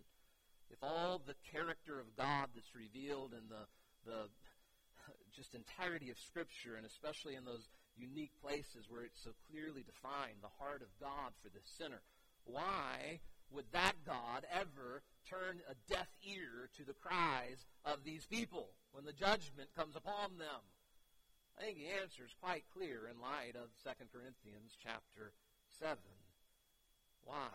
if 0.72 0.80
all 0.82 1.20
the 1.20 1.36
character 1.52 2.00
of 2.00 2.16
God 2.16 2.50
that's 2.56 2.76
revealed 2.76 3.36
in 3.36 3.48
the, 3.52 3.68
the 4.08 4.32
just 5.36 5.56
entirety 5.56 6.10
of 6.10 6.18
Scripture, 6.18 6.76
and 6.76 6.86
especially 6.86 7.36
in 7.36 7.46
those 7.46 7.70
unique 7.96 8.32
places 8.42 8.88
where 8.90 9.04
it's 9.04 9.24
so 9.24 9.32
clearly 9.52 9.84
defined, 9.84 10.40
the 10.42 10.58
heart 10.64 10.82
of 10.82 10.92
God 11.00 11.36
for 11.44 11.50
the 11.50 11.64
sinner, 11.64 12.02
why 12.46 13.20
would 13.52 13.68
that 13.74 14.00
God 14.08 14.48
ever 14.48 15.04
turn 15.28 15.60
a 15.68 15.76
deaf 15.92 16.08
ear 16.24 16.72
to 16.78 16.84
the 16.84 16.96
cries 16.96 17.68
of 17.86 18.04
these 18.04 18.26
people 18.26 18.72
when 18.92 19.06
the 19.06 19.14
judgment 19.14 19.70
comes 19.76 19.96
upon 19.96 20.40
them? 20.40 20.64
I 21.60 21.64
think 21.64 21.78
the 21.78 22.02
answer 22.02 22.24
is 22.24 22.34
quite 22.42 22.64
clear 22.74 23.12
in 23.12 23.20
light 23.22 23.60
of 23.60 23.70
2 23.84 23.92
Corinthians 24.10 24.78
chapter 24.82 25.34
7. 25.80 25.98
Why? 27.24 27.54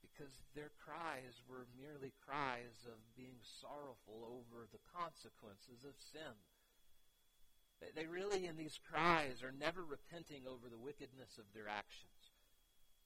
Because 0.00 0.32
their 0.54 0.70
cries 0.84 1.42
were 1.48 1.66
merely 1.74 2.12
cries 2.24 2.86
of 2.86 2.98
being 3.16 3.40
sorrowful 3.60 4.22
over 4.28 4.68
the 4.70 4.82
consequences 4.92 5.84
of 5.84 5.94
sin. 6.12 6.36
They 7.96 8.06
really, 8.06 8.46
in 8.46 8.56
these 8.56 8.78
cries, 8.78 9.42
are 9.42 9.50
never 9.50 9.82
repenting 9.82 10.46
over 10.46 10.68
the 10.70 10.78
wickedness 10.78 11.38
of 11.38 11.50
their 11.52 11.66
actions. 11.66 12.30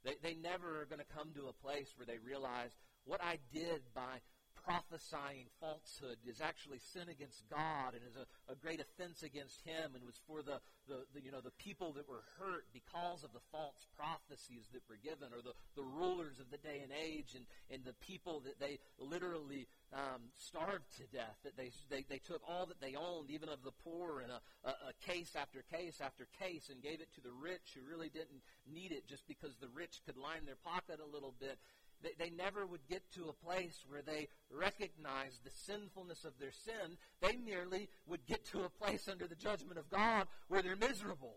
They, 0.05 0.17
they 0.23 0.35
never 0.35 0.81
are 0.81 0.85
going 0.85 1.01
to 1.01 1.17
come 1.17 1.33
to 1.35 1.49
a 1.49 1.63
place 1.65 1.95
where 1.97 2.07
they 2.07 2.19
realize 2.19 2.77
what 3.05 3.23
I 3.25 3.39
did 3.53 3.83
by 3.95 4.21
prophesying 4.65 5.47
falsehood 5.61 6.17
is 6.27 6.41
actually 6.41 6.79
sin 6.81 7.09
against 7.09 7.45
God 7.51 7.95
and 7.95 8.03
is 8.03 8.17
a, 8.17 8.27
a 8.53 8.57
great 8.57 8.81
offense 8.81 9.23
against 9.23 9.61
Him 9.63 9.95
and 9.95 10.05
was 10.05 10.19
for 10.27 10.43
the, 10.43 10.61
the, 10.89 11.05
the, 11.15 11.21
you 11.23 11.31
know, 11.31 11.41
the 11.41 11.55
people 11.61 11.93
that 11.93 12.09
were 12.09 12.25
hurt 12.39 12.65
because 12.73 13.25
of 13.25 13.33
the 13.33 13.45
false 13.53 13.87
prophecies 13.97 14.67
that 14.73 14.83
were 14.89 14.99
given 15.03 15.31
or 15.33 15.43
the, 15.43 15.55
the 15.77 15.87
rulers 15.87 16.41
of 16.41 16.51
the 16.51 16.59
day 16.59 16.81
and 16.83 16.93
age 16.93 17.35
and, 17.35 17.45
and 17.71 17.85
the 17.85 17.97
people 18.01 18.41
that 18.41 18.59
they 18.59 18.79
literally 18.99 19.69
um, 19.93 20.33
starved 20.37 20.89
to 20.99 21.07
death, 21.15 21.37
that 21.45 21.57
they, 21.57 21.71
they, 21.91 22.05
they 22.09 22.19
took 22.19 22.43
all 22.47 22.67
that 22.67 22.81
they 22.81 22.95
owned, 22.97 23.31
even 23.31 23.49
of 23.49 23.63
the 23.63 23.75
poor, 23.85 24.21
in 24.21 24.31
a, 24.31 24.41
a, 24.65 24.91
a 24.91 24.95
case 25.07 25.37
after 25.37 25.63
case 25.71 26.01
after 26.01 26.27
case 26.39 26.71
and 26.71 26.83
gave 26.83 27.01
it 27.01 27.13
to 27.15 27.21
the 27.21 27.33
rich 27.33 27.75
who 27.75 27.83
really 27.89 28.09
didn't 28.09 28.43
need 28.67 28.93
it 28.93 29.07
just 29.07 29.27
because 29.29 29.55
the 29.61 29.71
rich 29.75 30.01
could 30.05 30.17
line 30.17 30.45
their 30.45 30.59
pocket 30.65 30.99
a 31.01 31.15
little 31.15 31.35
bit 31.39 31.59
they, 32.03 32.31
never 32.31 32.67
would 32.67 32.87
get 32.89 33.03
to 33.13 33.29
a 33.29 33.45
place 33.45 33.85
where 33.89 34.03
they 34.03 34.29
recognized 34.51 35.45
the 35.45 35.51
sinfulness 35.51 36.25
of 36.25 36.33
their 36.39 36.53
sin. 36.53 36.97
They 37.21 37.37
merely 37.37 37.89
would 38.07 38.27
get 38.27 38.45
to 38.47 38.65
a 38.65 38.69
place 38.69 39.09
under 39.09 39.27
the 39.27 39.35
judgment 39.35 39.79
of 39.79 39.91
God 39.91 40.27
where 40.49 40.63
they're 40.63 40.77
miserable. 40.77 41.37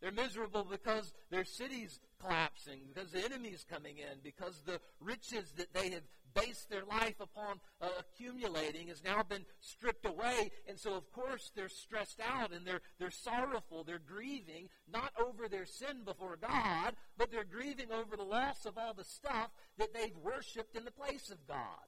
They're 0.00 0.12
miserable 0.12 0.66
because 0.70 1.12
their 1.30 1.44
city's 1.44 2.00
collapsing, 2.20 2.80
because 2.92 3.10
the 3.10 3.24
enemy's 3.24 3.64
coming 3.70 3.98
in, 3.98 4.18
because 4.22 4.60
the 4.66 4.80
riches 5.00 5.52
that 5.56 5.72
they 5.72 5.90
have 5.90 6.02
based 6.34 6.68
their 6.68 6.84
life 6.84 7.20
upon 7.20 7.60
uh, 7.80 7.88
accumulating 7.98 8.88
has 8.88 9.02
now 9.04 9.22
been 9.22 9.44
stripped 9.60 10.06
away. 10.06 10.50
And 10.68 10.78
so, 10.78 10.94
of 10.94 11.10
course, 11.12 11.50
they're 11.54 11.68
stressed 11.68 12.20
out 12.20 12.52
and 12.52 12.66
they're, 12.66 12.80
they're 12.98 13.10
sorrowful. 13.10 13.84
They're 13.84 13.98
grieving, 13.98 14.68
not 14.90 15.12
over 15.20 15.48
their 15.48 15.66
sin 15.66 16.02
before 16.04 16.36
God, 16.36 16.94
but 17.16 17.30
they're 17.30 17.44
grieving 17.44 17.92
over 17.92 18.16
the 18.16 18.24
loss 18.24 18.66
of 18.66 18.78
all 18.78 18.94
the 18.94 19.04
stuff 19.04 19.50
that 19.78 19.94
they've 19.94 20.16
worshiped 20.22 20.76
in 20.76 20.84
the 20.84 20.90
place 20.90 21.30
of 21.30 21.46
God. 21.46 21.86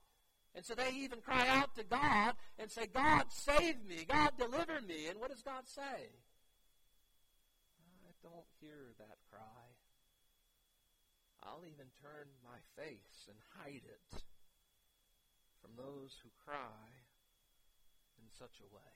And 0.54 0.64
so 0.64 0.74
they 0.74 0.90
even 0.90 1.20
cry 1.20 1.46
out 1.48 1.76
to 1.76 1.84
God 1.84 2.34
and 2.58 2.70
say, 2.70 2.86
God, 2.86 3.24
save 3.28 3.84
me. 3.86 4.06
God, 4.08 4.30
deliver 4.38 4.80
me. 4.80 5.08
And 5.08 5.20
what 5.20 5.30
does 5.30 5.42
God 5.42 5.64
say? 5.66 5.82
I 8.00 8.12
don't 8.22 8.46
hear 8.60 8.94
that 8.98 9.18
cry. 9.30 9.66
I'll 11.42 11.62
even 11.62 11.86
turn 12.02 12.26
my 12.42 12.58
face 12.74 13.28
and 13.28 13.36
hide 13.54 13.82
it 13.84 14.22
those 15.76 16.16
who 16.24 16.32
cry 16.40 17.06
in 18.16 18.28
such 18.32 18.64
a 18.64 18.72
way. 18.72 18.94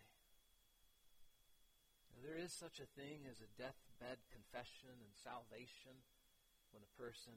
Now, 2.10 2.24
there 2.24 2.40
is 2.40 2.50
such 2.50 2.80
a 2.80 2.92
thing 2.96 3.28
as 3.28 3.44
a 3.44 3.54
deathbed 3.60 4.24
confession 4.32 4.96
and 5.04 5.12
salvation 5.14 5.94
when 6.72 6.82
a 6.82 6.96
person, 6.96 7.36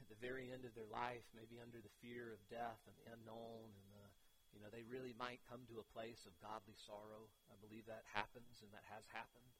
at 0.00 0.08
the 0.08 0.18
very 0.22 0.54
end 0.54 0.64
of 0.64 0.72
their 0.78 0.88
life, 0.88 1.26
maybe 1.34 1.58
under 1.58 1.82
the 1.82 1.98
fear 2.00 2.30
of 2.30 2.40
death 2.46 2.80
and 2.86 2.96
the 2.96 3.10
unknown, 3.10 3.74
and 3.74 3.88
the, 3.90 4.06
you 4.54 4.62
know, 4.62 4.70
they 4.70 4.86
really 4.86 5.16
might 5.18 5.42
come 5.50 5.66
to 5.66 5.82
a 5.82 5.92
place 5.92 6.24
of 6.24 6.38
godly 6.38 6.78
sorrow. 6.78 7.26
I 7.50 7.58
believe 7.58 7.90
that 7.90 8.06
happens, 8.14 8.62
and 8.62 8.70
that 8.70 8.86
has 8.86 9.04
happened. 9.10 9.50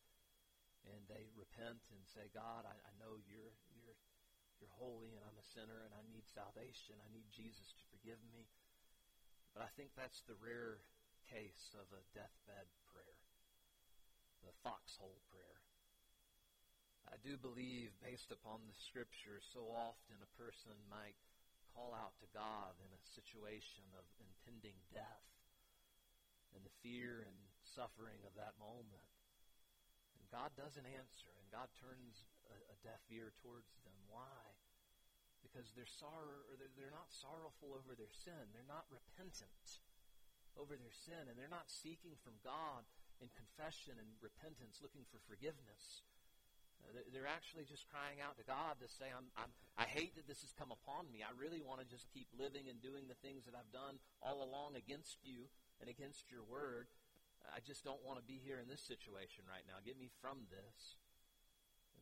And 0.84 1.00
they 1.08 1.32
repent 1.32 1.80
and 1.90 2.04
say, 2.04 2.28
God, 2.36 2.68
I, 2.68 2.76
I 2.76 2.92
know 3.00 3.16
you're 3.24 3.56
you're 4.64 4.80
holy 4.80 5.12
and 5.12 5.20
I'm 5.28 5.36
a 5.36 5.44
sinner 5.44 5.84
and 5.84 5.92
I 5.92 6.00
need 6.08 6.24
salvation. 6.24 6.96
I 7.04 7.12
need 7.12 7.28
Jesus 7.28 7.76
to 7.76 7.84
forgive 8.04 8.20
me. 8.36 8.44
But 9.56 9.64
I 9.64 9.72
think 9.80 9.96
that's 9.96 10.20
the 10.28 10.36
rare 10.44 10.84
case 11.32 11.72
of 11.72 11.88
a 11.96 12.04
deathbed 12.12 12.68
prayer, 12.92 13.24
the 14.44 14.52
foxhole 14.60 15.24
prayer. 15.32 15.64
I 17.08 17.16
do 17.24 17.40
believe, 17.40 17.96
based 18.04 18.28
upon 18.28 18.60
the 18.68 18.76
scripture, 18.76 19.40
so 19.40 19.72
often 19.72 20.20
a 20.20 20.36
person 20.36 20.76
might 20.92 21.16
call 21.72 21.96
out 21.96 22.12
to 22.20 22.28
God 22.36 22.76
in 22.76 22.92
a 22.92 23.08
situation 23.16 23.88
of 23.96 24.04
impending 24.20 24.76
death 24.92 25.24
and 26.52 26.60
the 26.60 26.76
fear 26.84 27.24
and 27.24 27.38
suffering 27.64 28.20
of 28.28 28.36
that 28.36 28.52
moment. 28.60 29.08
And 30.20 30.28
God 30.28 30.52
doesn't 30.60 30.84
answer, 30.92 31.32
and 31.40 31.48
God 31.48 31.72
turns 31.80 32.28
a, 32.52 32.56
a 32.68 32.76
deaf 32.84 33.00
ear 33.08 33.32
towards 33.40 33.72
them. 33.88 33.96
Why? 34.12 34.44
Because 35.54 35.70
they're 35.78 35.86
sorrow 35.86 36.42
or 36.50 36.58
they're, 36.58 36.90
not 36.90 37.14
sorrowful 37.14 37.78
over 37.78 37.94
their 37.94 38.10
sin. 38.10 38.50
They're 38.50 38.66
not 38.66 38.90
repentant 38.90 39.78
over 40.58 40.74
their 40.74 40.90
sin, 40.90 41.30
and 41.30 41.38
they're 41.38 41.46
not 41.46 41.70
seeking 41.70 42.18
from 42.26 42.34
God 42.42 42.82
in 43.22 43.30
confession 43.38 43.94
and 43.94 44.18
repentance, 44.18 44.82
looking 44.82 45.06
for 45.14 45.22
forgiveness. 45.30 46.02
Uh, 46.82 47.06
they're 47.14 47.30
actually 47.30 47.62
just 47.70 47.86
crying 47.86 48.18
out 48.18 48.34
to 48.34 48.42
God 48.42 48.82
to 48.82 48.90
say, 48.90 49.14
I'm, 49.14 49.30
I'm, 49.38 49.54
I 49.78 49.86
hate 49.86 50.18
that 50.18 50.26
this 50.26 50.42
has 50.42 50.50
come 50.58 50.74
upon 50.74 51.06
me. 51.14 51.22
I 51.22 51.30
really 51.38 51.62
want 51.62 51.78
to 51.78 51.86
just 51.86 52.10
keep 52.10 52.26
living 52.34 52.66
and 52.66 52.82
doing 52.82 53.06
the 53.06 53.18
things 53.22 53.46
that 53.46 53.54
I've 53.54 53.70
done 53.70 54.02
all 54.18 54.42
along 54.42 54.74
against 54.74 55.22
you 55.22 55.46
and 55.78 55.86
against 55.86 56.34
your 56.34 56.42
word. 56.42 56.90
I 57.54 57.62
just 57.62 57.86
don't 57.86 58.02
want 58.02 58.18
to 58.18 58.26
be 58.26 58.42
here 58.42 58.58
in 58.58 58.66
this 58.66 58.82
situation 58.82 59.46
right 59.46 59.62
now. 59.70 59.78
Get 59.86 60.02
me 60.02 60.10
from 60.18 60.50
this. 60.50 60.98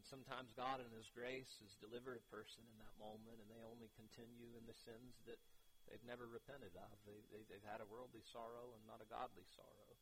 And 0.02 0.18
sometimes 0.18 0.50
God 0.58 0.82
in 0.82 0.90
His 0.98 1.06
grace 1.14 1.62
has 1.62 1.78
delivered 1.78 2.18
a 2.18 2.26
person 2.26 2.66
in 2.66 2.74
that 2.82 2.90
moment, 2.98 3.38
and 3.38 3.46
they 3.46 3.62
only 3.62 3.86
continue 3.94 4.50
in 4.58 4.66
the 4.66 4.74
sins 4.74 5.14
that 5.30 5.38
they've 5.86 6.02
never 6.02 6.26
repented 6.26 6.74
of. 6.74 6.90
They, 7.06 7.22
they, 7.30 7.46
they've 7.46 7.70
had 7.70 7.78
a 7.78 7.86
worldly 7.86 8.26
sorrow 8.34 8.74
and 8.74 8.82
not 8.82 8.98
a 8.98 9.06
godly 9.06 9.46
sorrow. 9.54 9.94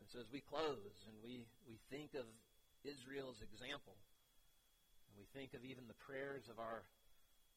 And 0.00 0.08
so 0.08 0.16
as 0.24 0.32
we 0.32 0.40
close 0.40 0.96
and 1.12 1.12
we, 1.20 1.44
we 1.68 1.76
think 1.92 2.16
of 2.16 2.24
Israel's 2.88 3.44
example, 3.44 4.00
and 5.12 5.20
we 5.20 5.28
think 5.36 5.52
of 5.52 5.60
even 5.60 5.92
the 5.92 6.00
prayers 6.00 6.48
of 6.48 6.56
our 6.56 6.88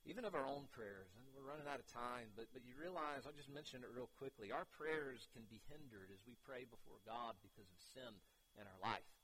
even 0.03 0.27
of 0.27 0.35
our 0.35 0.47
own 0.47 0.67
prayers, 0.75 1.11
and 1.15 1.23
we're 1.35 1.47
running 1.47 1.67
out 1.67 1.79
of 1.79 1.87
time, 1.91 2.31
but, 2.35 2.47
but 2.55 2.63
you 2.63 2.71
realize, 2.79 3.27
I'll 3.27 3.35
just 3.35 3.51
mention 3.51 3.83
it 3.83 3.91
real 3.91 4.07
quickly, 4.15 4.47
our 4.47 4.63
prayers 4.79 5.27
can 5.35 5.43
be 5.51 5.59
hindered 5.67 6.07
as 6.07 6.23
we 6.23 6.39
pray 6.47 6.63
before 6.63 7.03
God 7.03 7.35
because 7.43 7.67
of 7.67 7.79
sin 7.95 8.15
in 8.55 8.63
our 8.63 8.79
life 8.79 9.18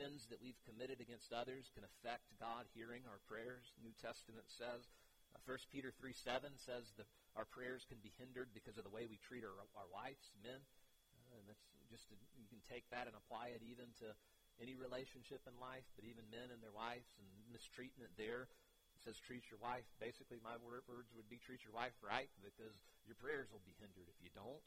sins 0.00 0.24
that 0.32 0.40
we've 0.40 0.56
committed 0.64 0.96
against 1.04 1.28
others 1.28 1.68
can 1.76 1.84
affect 1.84 2.24
God 2.40 2.64
hearing 2.72 3.04
our 3.04 3.20
prayers. 3.28 3.68
New 3.84 3.92
Testament 4.00 4.48
says, 4.48 4.88
uh, 5.36 5.44
1 5.44 5.60
Peter 5.68 5.92
3 5.92 6.16
7 6.16 6.56
says 6.56 6.88
that 6.96 7.04
our 7.36 7.44
prayers 7.44 7.84
can 7.84 8.00
be 8.00 8.16
hindered 8.16 8.48
because 8.56 8.80
of 8.80 8.88
the 8.88 8.94
way 8.96 9.04
we 9.04 9.20
treat 9.20 9.44
our, 9.44 9.52
our 9.76 9.90
wives, 9.92 10.32
men. 10.40 10.56
Uh, 10.56 11.36
and 11.36 11.44
that's 11.44 11.68
just 11.92 12.08
a, 12.08 12.16
you 12.40 12.48
can 12.48 12.64
take 12.64 12.88
that 12.88 13.04
and 13.04 13.12
apply 13.12 13.52
it 13.52 13.60
even 13.60 13.92
to 14.00 14.08
any 14.56 14.72
relationship 14.72 15.44
in 15.44 15.52
life, 15.60 15.84
but 16.00 16.08
even 16.08 16.24
men 16.32 16.48
and 16.48 16.64
their 16.64 16.72
wives 16.72 17.12
and 17.20 17.28
mistreatment 17.52 18.08
there. 18.16 18.48
It 18.96 19.04
says 19.04 19.20
treat 19.20 19.52
your 19.52 19.60
wife. 19.60 19.84
Basically, 20.00 20.40
my 20.40 20.56
words 20.64 21.12
would 21.12 21.28
be 21.28 21.36
treat 21.44 21.60
your 21.60 21.76
wife 21.76 21.96
right 22.00 22.32
because 22.40 22.72
your 23.04 23.20
prayers 23.20 23.52
will 23.52 23.64
be 23.68 23.76
hindered 23.76 24.08
if 24.08 24.16
you 24.24 24.32
don't. 24.32 24.64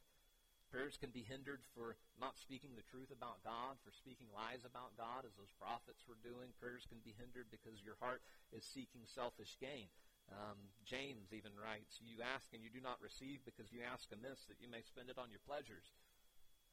Prayers 0.74 0.98
can 0.98 1.14
be 1.14 1.22
hindered 1.22 1.62
for 1.78 1.94
not 2.18 2.34
speaking 2.42 2.74
the 2.74 2.90
truth 2.90 3.14
about 3.14 3.46
God, 3.46 3.78
for 3.86 3.94
speaking 3.94 4.26
lies 4.34 4.66
about 4.66 4.98
God, 4.98 5.22
as 5.22 5.38
those 5.38 5.54
prophets 5.62 6.02
were 6.10 6.18
doing. 6.26 6.50
Prayers 6.58 6.90
can 6.90 6.98
be 7.06 7.14
hindered 7.14 7.54
because 7.54 7.86
your 7.86 7.94
heart 8.02 8.26
is 8.50 8.66
seeking 8.66 9.06
selfish 9.06 9.54
gain. 9.62 9.94
Um, 10.34 10.58
James 10.82 11.30
even 11.30 11.54
writes, 11.54 12.02
You 12.02 12.26
ask 12.26 12.50
and 12.58 12.66
you 12.66 12.74
do 12.74 12.82
not 12.82 12.98
receive 13.06 13.46
because 13.46 13.70
you 13.70 13.86
ask 13.86 14.10
amiss 14.10 14.50
that 14.50 14.58
you 14.58 14.66
may 14.66 14.82
spend 14.82 15.14
it 15.14 15.22
on 15.22 15.30
your 15.30 15.46
pleasures. 15.46 15.94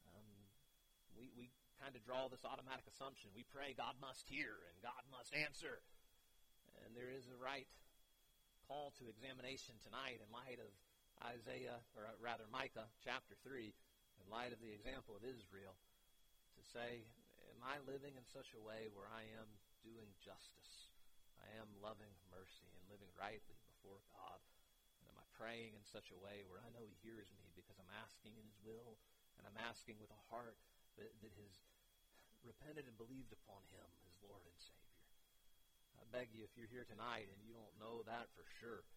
Um, 0.09 0.49
we, 1.13 1.29
we 1.37 1.53
kind 1.77 1.93
of 1.93 2.01
draw 2.01 2.33
this 2.33 2.49
automatic 2.49 2.89
assumption. 2.89 3.37
We 3.37 3.45
pray 3.53 3.77
God 3.77 4.01
must 4.01 4.25
hear 4.33 4.65
and 4.73 4.81
God 4.81 5.05
must 5.13 5.37
answer. 5.37 5.85
And 6.89 6.97
there 6.97 7.13
is 7.13 7.29
a 7.29 7.37
right 7.37 7.69
call 8.65 8.97
to 8.97 9.13
examination 9.13 9.77
tonight 9.85 10.25
in 10.25 10.29
light 10.33 10.57
of 10.57 10.73
Isaiah, 11.21 11.85
or 11.93 12.09
rather 12.17 12.49
Micah 12.49 12.89
chapter 13.05 13.37
3 13.45 13.77
in 14.21 14.29
light 14.29 14.53
of 14.53 14.61
the 14.61 14.71
example 14.71 15.17
of 15.17 15.25
Israel, 15.25 15.75
to 16.55 16.63
say, 16.63 17.09
Am 17.57 17.65
I 17.65 17.81
living 17.85 18.17
in 18.17 18.25
such 18.29 18.53
a 18.57 18.63
way 18.63 18.89
where 18.93 19.09
I 19.09 19.25
am 19.37 19.49
doing 19.85 20.09
justice? 20.21 20.89
I 21.41 21.49
am 21.61 21.69
loving 21.81 22.13
mercy 22.33 22.69
and 22.73 22.93
living 22.93 23.09
rightly 23.17 23.57
before 23.69 24.01
God? 24.13 24.41
And 25.01 25.09
am 25.13 25.21
I 25.21 25.27
praying 25.37 25.77
in 25.77 25.85
such 25.85 26.13
a 26.13 26.21
way 26.21 26.45
where 26.49 26.61
I 26.61 26.73
know 26.73 26.85
He 26.85 26.97
hears 27.05 27.29
me 27.37 27.53
because 27.53 27.77
I'm 27.81 28.01
asking 28.01 28.37
in 28.37 28.45
His 28.49 28.61
will 28.65 28.97
and 29.37 29.45
I'm 29.45 29.61
asking 29.61 30.01
with 30.01 30.13
a 30.13 30.25
heart 30.33 30.57
that, 31.01 31.13
that 31.21 31.35
has 31.37 31.55
repented 32.45 32.89
and 32.89 32.97
believed 32.97 33.33
upon 33.33 33.61
Him 33.73 33.89
as 34.09 34.17
Lord 34.25 34.45
and 34.45 34.57
Savior? 34.57 35.05
I 36.01 36.05
beg 36.09 36.33
you, 36.33 36.49
if 36.49 36.57
you're 36.57 36.71
here 36.73 36.89
tonight 36.89 37.29
and 37.29 37.41
you 37.45 37.53
don't 37.53 37.77
know 37.77 38.01
that 38.09 38.33
for 38.33 38.45
sure, 38.61 38.89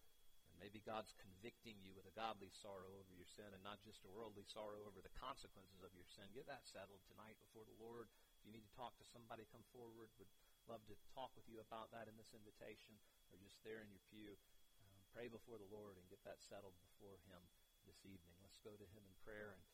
Maybe 0.58 0.80
God's 0.82 1.12
convicting 1.20 1.76
you 1.82 1.92
with 1.92 2.08
a 2.08 2.14
godly 2.14 2.50
sorrow 2.50 2.88
over 2.96 3.12
your 3.14 3.28
sin 3.28 3.50
and 3.52 3.62
not 3.62 3.82
just 3.84 4.06
a 4.06 4.10
worldly 4.12 4.46
sorrow 4.46 4.82
over 4.86 5.02
the 5.02 5.12
consequences 5.18 5.82
of 5.84 5.92
your 5.92 6.06
sin. 6.08 6.26
Get 6.32 6.48
that 6.48 6.64
settled 6.64 7.02
tonight 7.04 7.36
before 7.42 7.66
the 7.66 7.78
Lord. 7.78 8.08
If 8.40 8.48
you 8.48 8.54
need 8.54 8.66
to 8.66 8.78
talk 8.78 8.96
to 8.98 9.06
somebody, 9.06 9.44
come 9.50 9.64
forward. 9.74 10.08
Would 10.16 10.30
love 10.70 10.84
to 10.88 10.96
talk 11.12 11.34
with 11.36 11.44
you 11.50 11.60
about 11.60 11.92
that 11.92 12.08
in 12.08 12.16
this 12.16 12.32
invitation 12.32 12.96
or 13.28 13.36
just 13.42 13.60
there 13.66 13.84
in 13.84 13.92
your 13.92 14.04
pew. 14.08 14.32
Um, 14.80 14.96
pray 15.12 15.28
before 15.28 15.60
the 15.60 15.68
Lord 15.68 16.00
and 16.00 16.06
get 16.08 16.22
that 16.24 16.40
settled 16.40 16.76
before 16.80 17.20
Him 17.28 17.42
this 17.84 18.00
evening. 18.06 18.34
Let's 18.40 18.60
go 18.64 18.72
to 18.72 18.86
Him 18.94 19.04
in 19.04 19.14
prayer. 19.20 19.52
And 19.52 19.64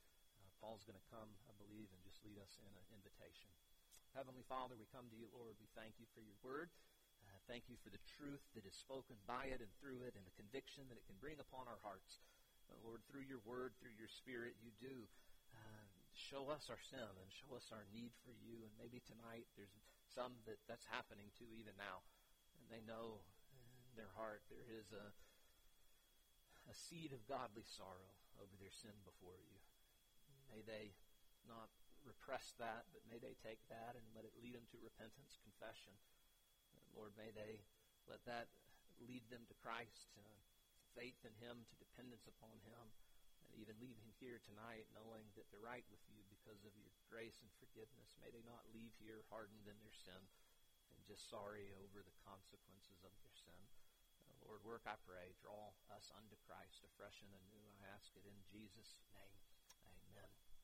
uh, 0.42 0.50
Paul's 0.58 0.82
going 0.82 0.98
to 0.98 1.08
come, 1.12 1.30
I 1.46 1.54
believe, 1.60 1.92
and 1.94 2.00
just 2.02 2.22
lead 2.26 2.40
us 2.42 2.58
in 2.58 2.72
an 2.74 2.86
invitation. 2.90 3.52
Heavenly 4.16 4.42
Father, 4.50 4.74
we 4.74 4.90
come 4.90 5.06
to 5.06 5.18
you, 5.18 5.30
Lord. 5.30 5.54
We 5.62 5.70
thank 5.78 5.94
you 6.02 6.06
for 6.10 6.18
your 6.18 6.34
word 6.42 6.74
thank 7.50 7.66
you 7.66 7.74
for 7.82 7.90
the 7.90 8.06
truth 8.14 8.46
that 8.54 8.62
is 8.62 8.78
spoken 8.78 9.18
by 9.26 9.50
it 9.50 9.58
and 9.58 9.74
through 9.82 10.06
it 10.06 10.14
and 10.14 10.22
the 10.22 10.38
conviction 10.38 10.86
that 10.86 10.94
it 10.94 11.02
can 11.10 11.18
bring 11.18 11.34
upon 11.42 11.66
our 11.66 11.82
hearts. 11.82 12.22
Uh, 12.70 12.78
Lord, 12.86 13.02
through 13.10 13.26
your 13.26 13.42
word, 13.42 13.74
through 13.82 13.98
your 13.98 14.06
spirit, 14.06 14.54
you 14.62 14.70
do 14.78 15.10
uh, 15.50 15.82
show 16.14 16.46
us 16.46 16.70
our 16.70 16.78
sin 16.78 17.02
and 17.02 17.26
show 17.42 17.58
us 17.58 17.66
our 17.74 17.82
need 17.90 18.14
for 18.22 18.30
you. 18.38 18.62
And 18.62 18.70
maybe 18.78 19.02
tonight 19.02 19.50
there's 19.58 19.74
some 20.14 20.38
that 20.46 20.62
that's 20.70 20.86
happening 20.94 21.34
to 21.42 21.44
even 21.58 21.74
now. 21.74 22.06
And 22.62 22.70
they 22.70 22.86
know 22.86 23.18
in 23.90 23.98
their 23.98 24.14
heart 24.14 24.46
there 24.46 24.70
is 24.70 24.94
a, 24.94 25.10
a 26.70 26.74
seed 26.86 27.10
of 27.10 27.26
godly 27.26 27.66
sorrow 27.66 28.14
over 28.38 28.54
their 28.62 28.70
sin 28.70 28.94
before 29.02 29.42
you. 29.42 29.58
May 30.54 30.62
they 30.62 30.94
not 31.50 31.66
repress 32.06 32.54
that, 32.62 32.86
but 32.94 33.02
may 33.10 33.18
they 33.18 33.34
take 33.42 33.58
that 33.74 33.98
and 33.98 34.06
let 34.14 34.22
it 34.22 34.38
lead 34.38 34.54
them 34.54 34.70
to 34.70 34.78
repentance, 34.78 35.34
confession, 35.42 35.98
Lord, 36.94 37.14
may 37.14 37.30
they 37.32 37.62
let 38.10 38.22
that 38.26 38.50
lead 39.04 39.24
them 39.32 39.46
to 39.48 39.56
Christ, 39.62 40.12
uh, 40.18 40.40
faith 40.92 41.18
in 41.24 41.34
Him, 41.40 41.64
to 41.68 41.74
dependence 41.80 42.26
upon 42.28 42.58
Him, 42.66 42.84
and 43.46 43.52
even 43.56 43.78
leaving 43.82 44.10
here 44.22 44.38
tonight 44.42 44.86
knowing 44.94 45.26
that 45.34 45.48
they're 45.50 45.62
right 45.62 45.86
with 45.90 46.02
you 46.10 46.22
because 46.30 46.62
of 46.62 46.74
your 46.76 46.90
grace 47.10 47.40
and 47.42 47.50
forgiveness. 47.58 48.14
May 48.22 48.30
they 48.30 48.44
not 48.46 48.62
leave 48.70 48.94
here 49.02 49.26
hardened 49.32 49.66
in 49.66 49.78
their 49.82 49.96
sin 49.96 50.22
and 50.94 51.00
just 51.02 51.26
sorry 51.26 51.74
over 51.82 52.04
the 52.04 52.16
consequences 52.22 53.02
of 53.02 53.12
their 53.18 53.34
sin. 53.34 53.62
Uh, 54.22 54.36
Lord, 54.46 54.62
work, 54.62 54.86
I 54.86 54.94
pray. 55.02 55.34
Draw 55.42 55.74
us 55.90 56.14
unto 56.14 56.38
Christ 56.46 56.86
afresh 56.86 57.18
and 57.26 57.34
anew. 57.34 57.66
I 57.82 57.90
ask 57.90 58.14
it 58.14 58.26
in 58.26 58.38
Jesus' 58.52 58.94
name. 59.16 59.49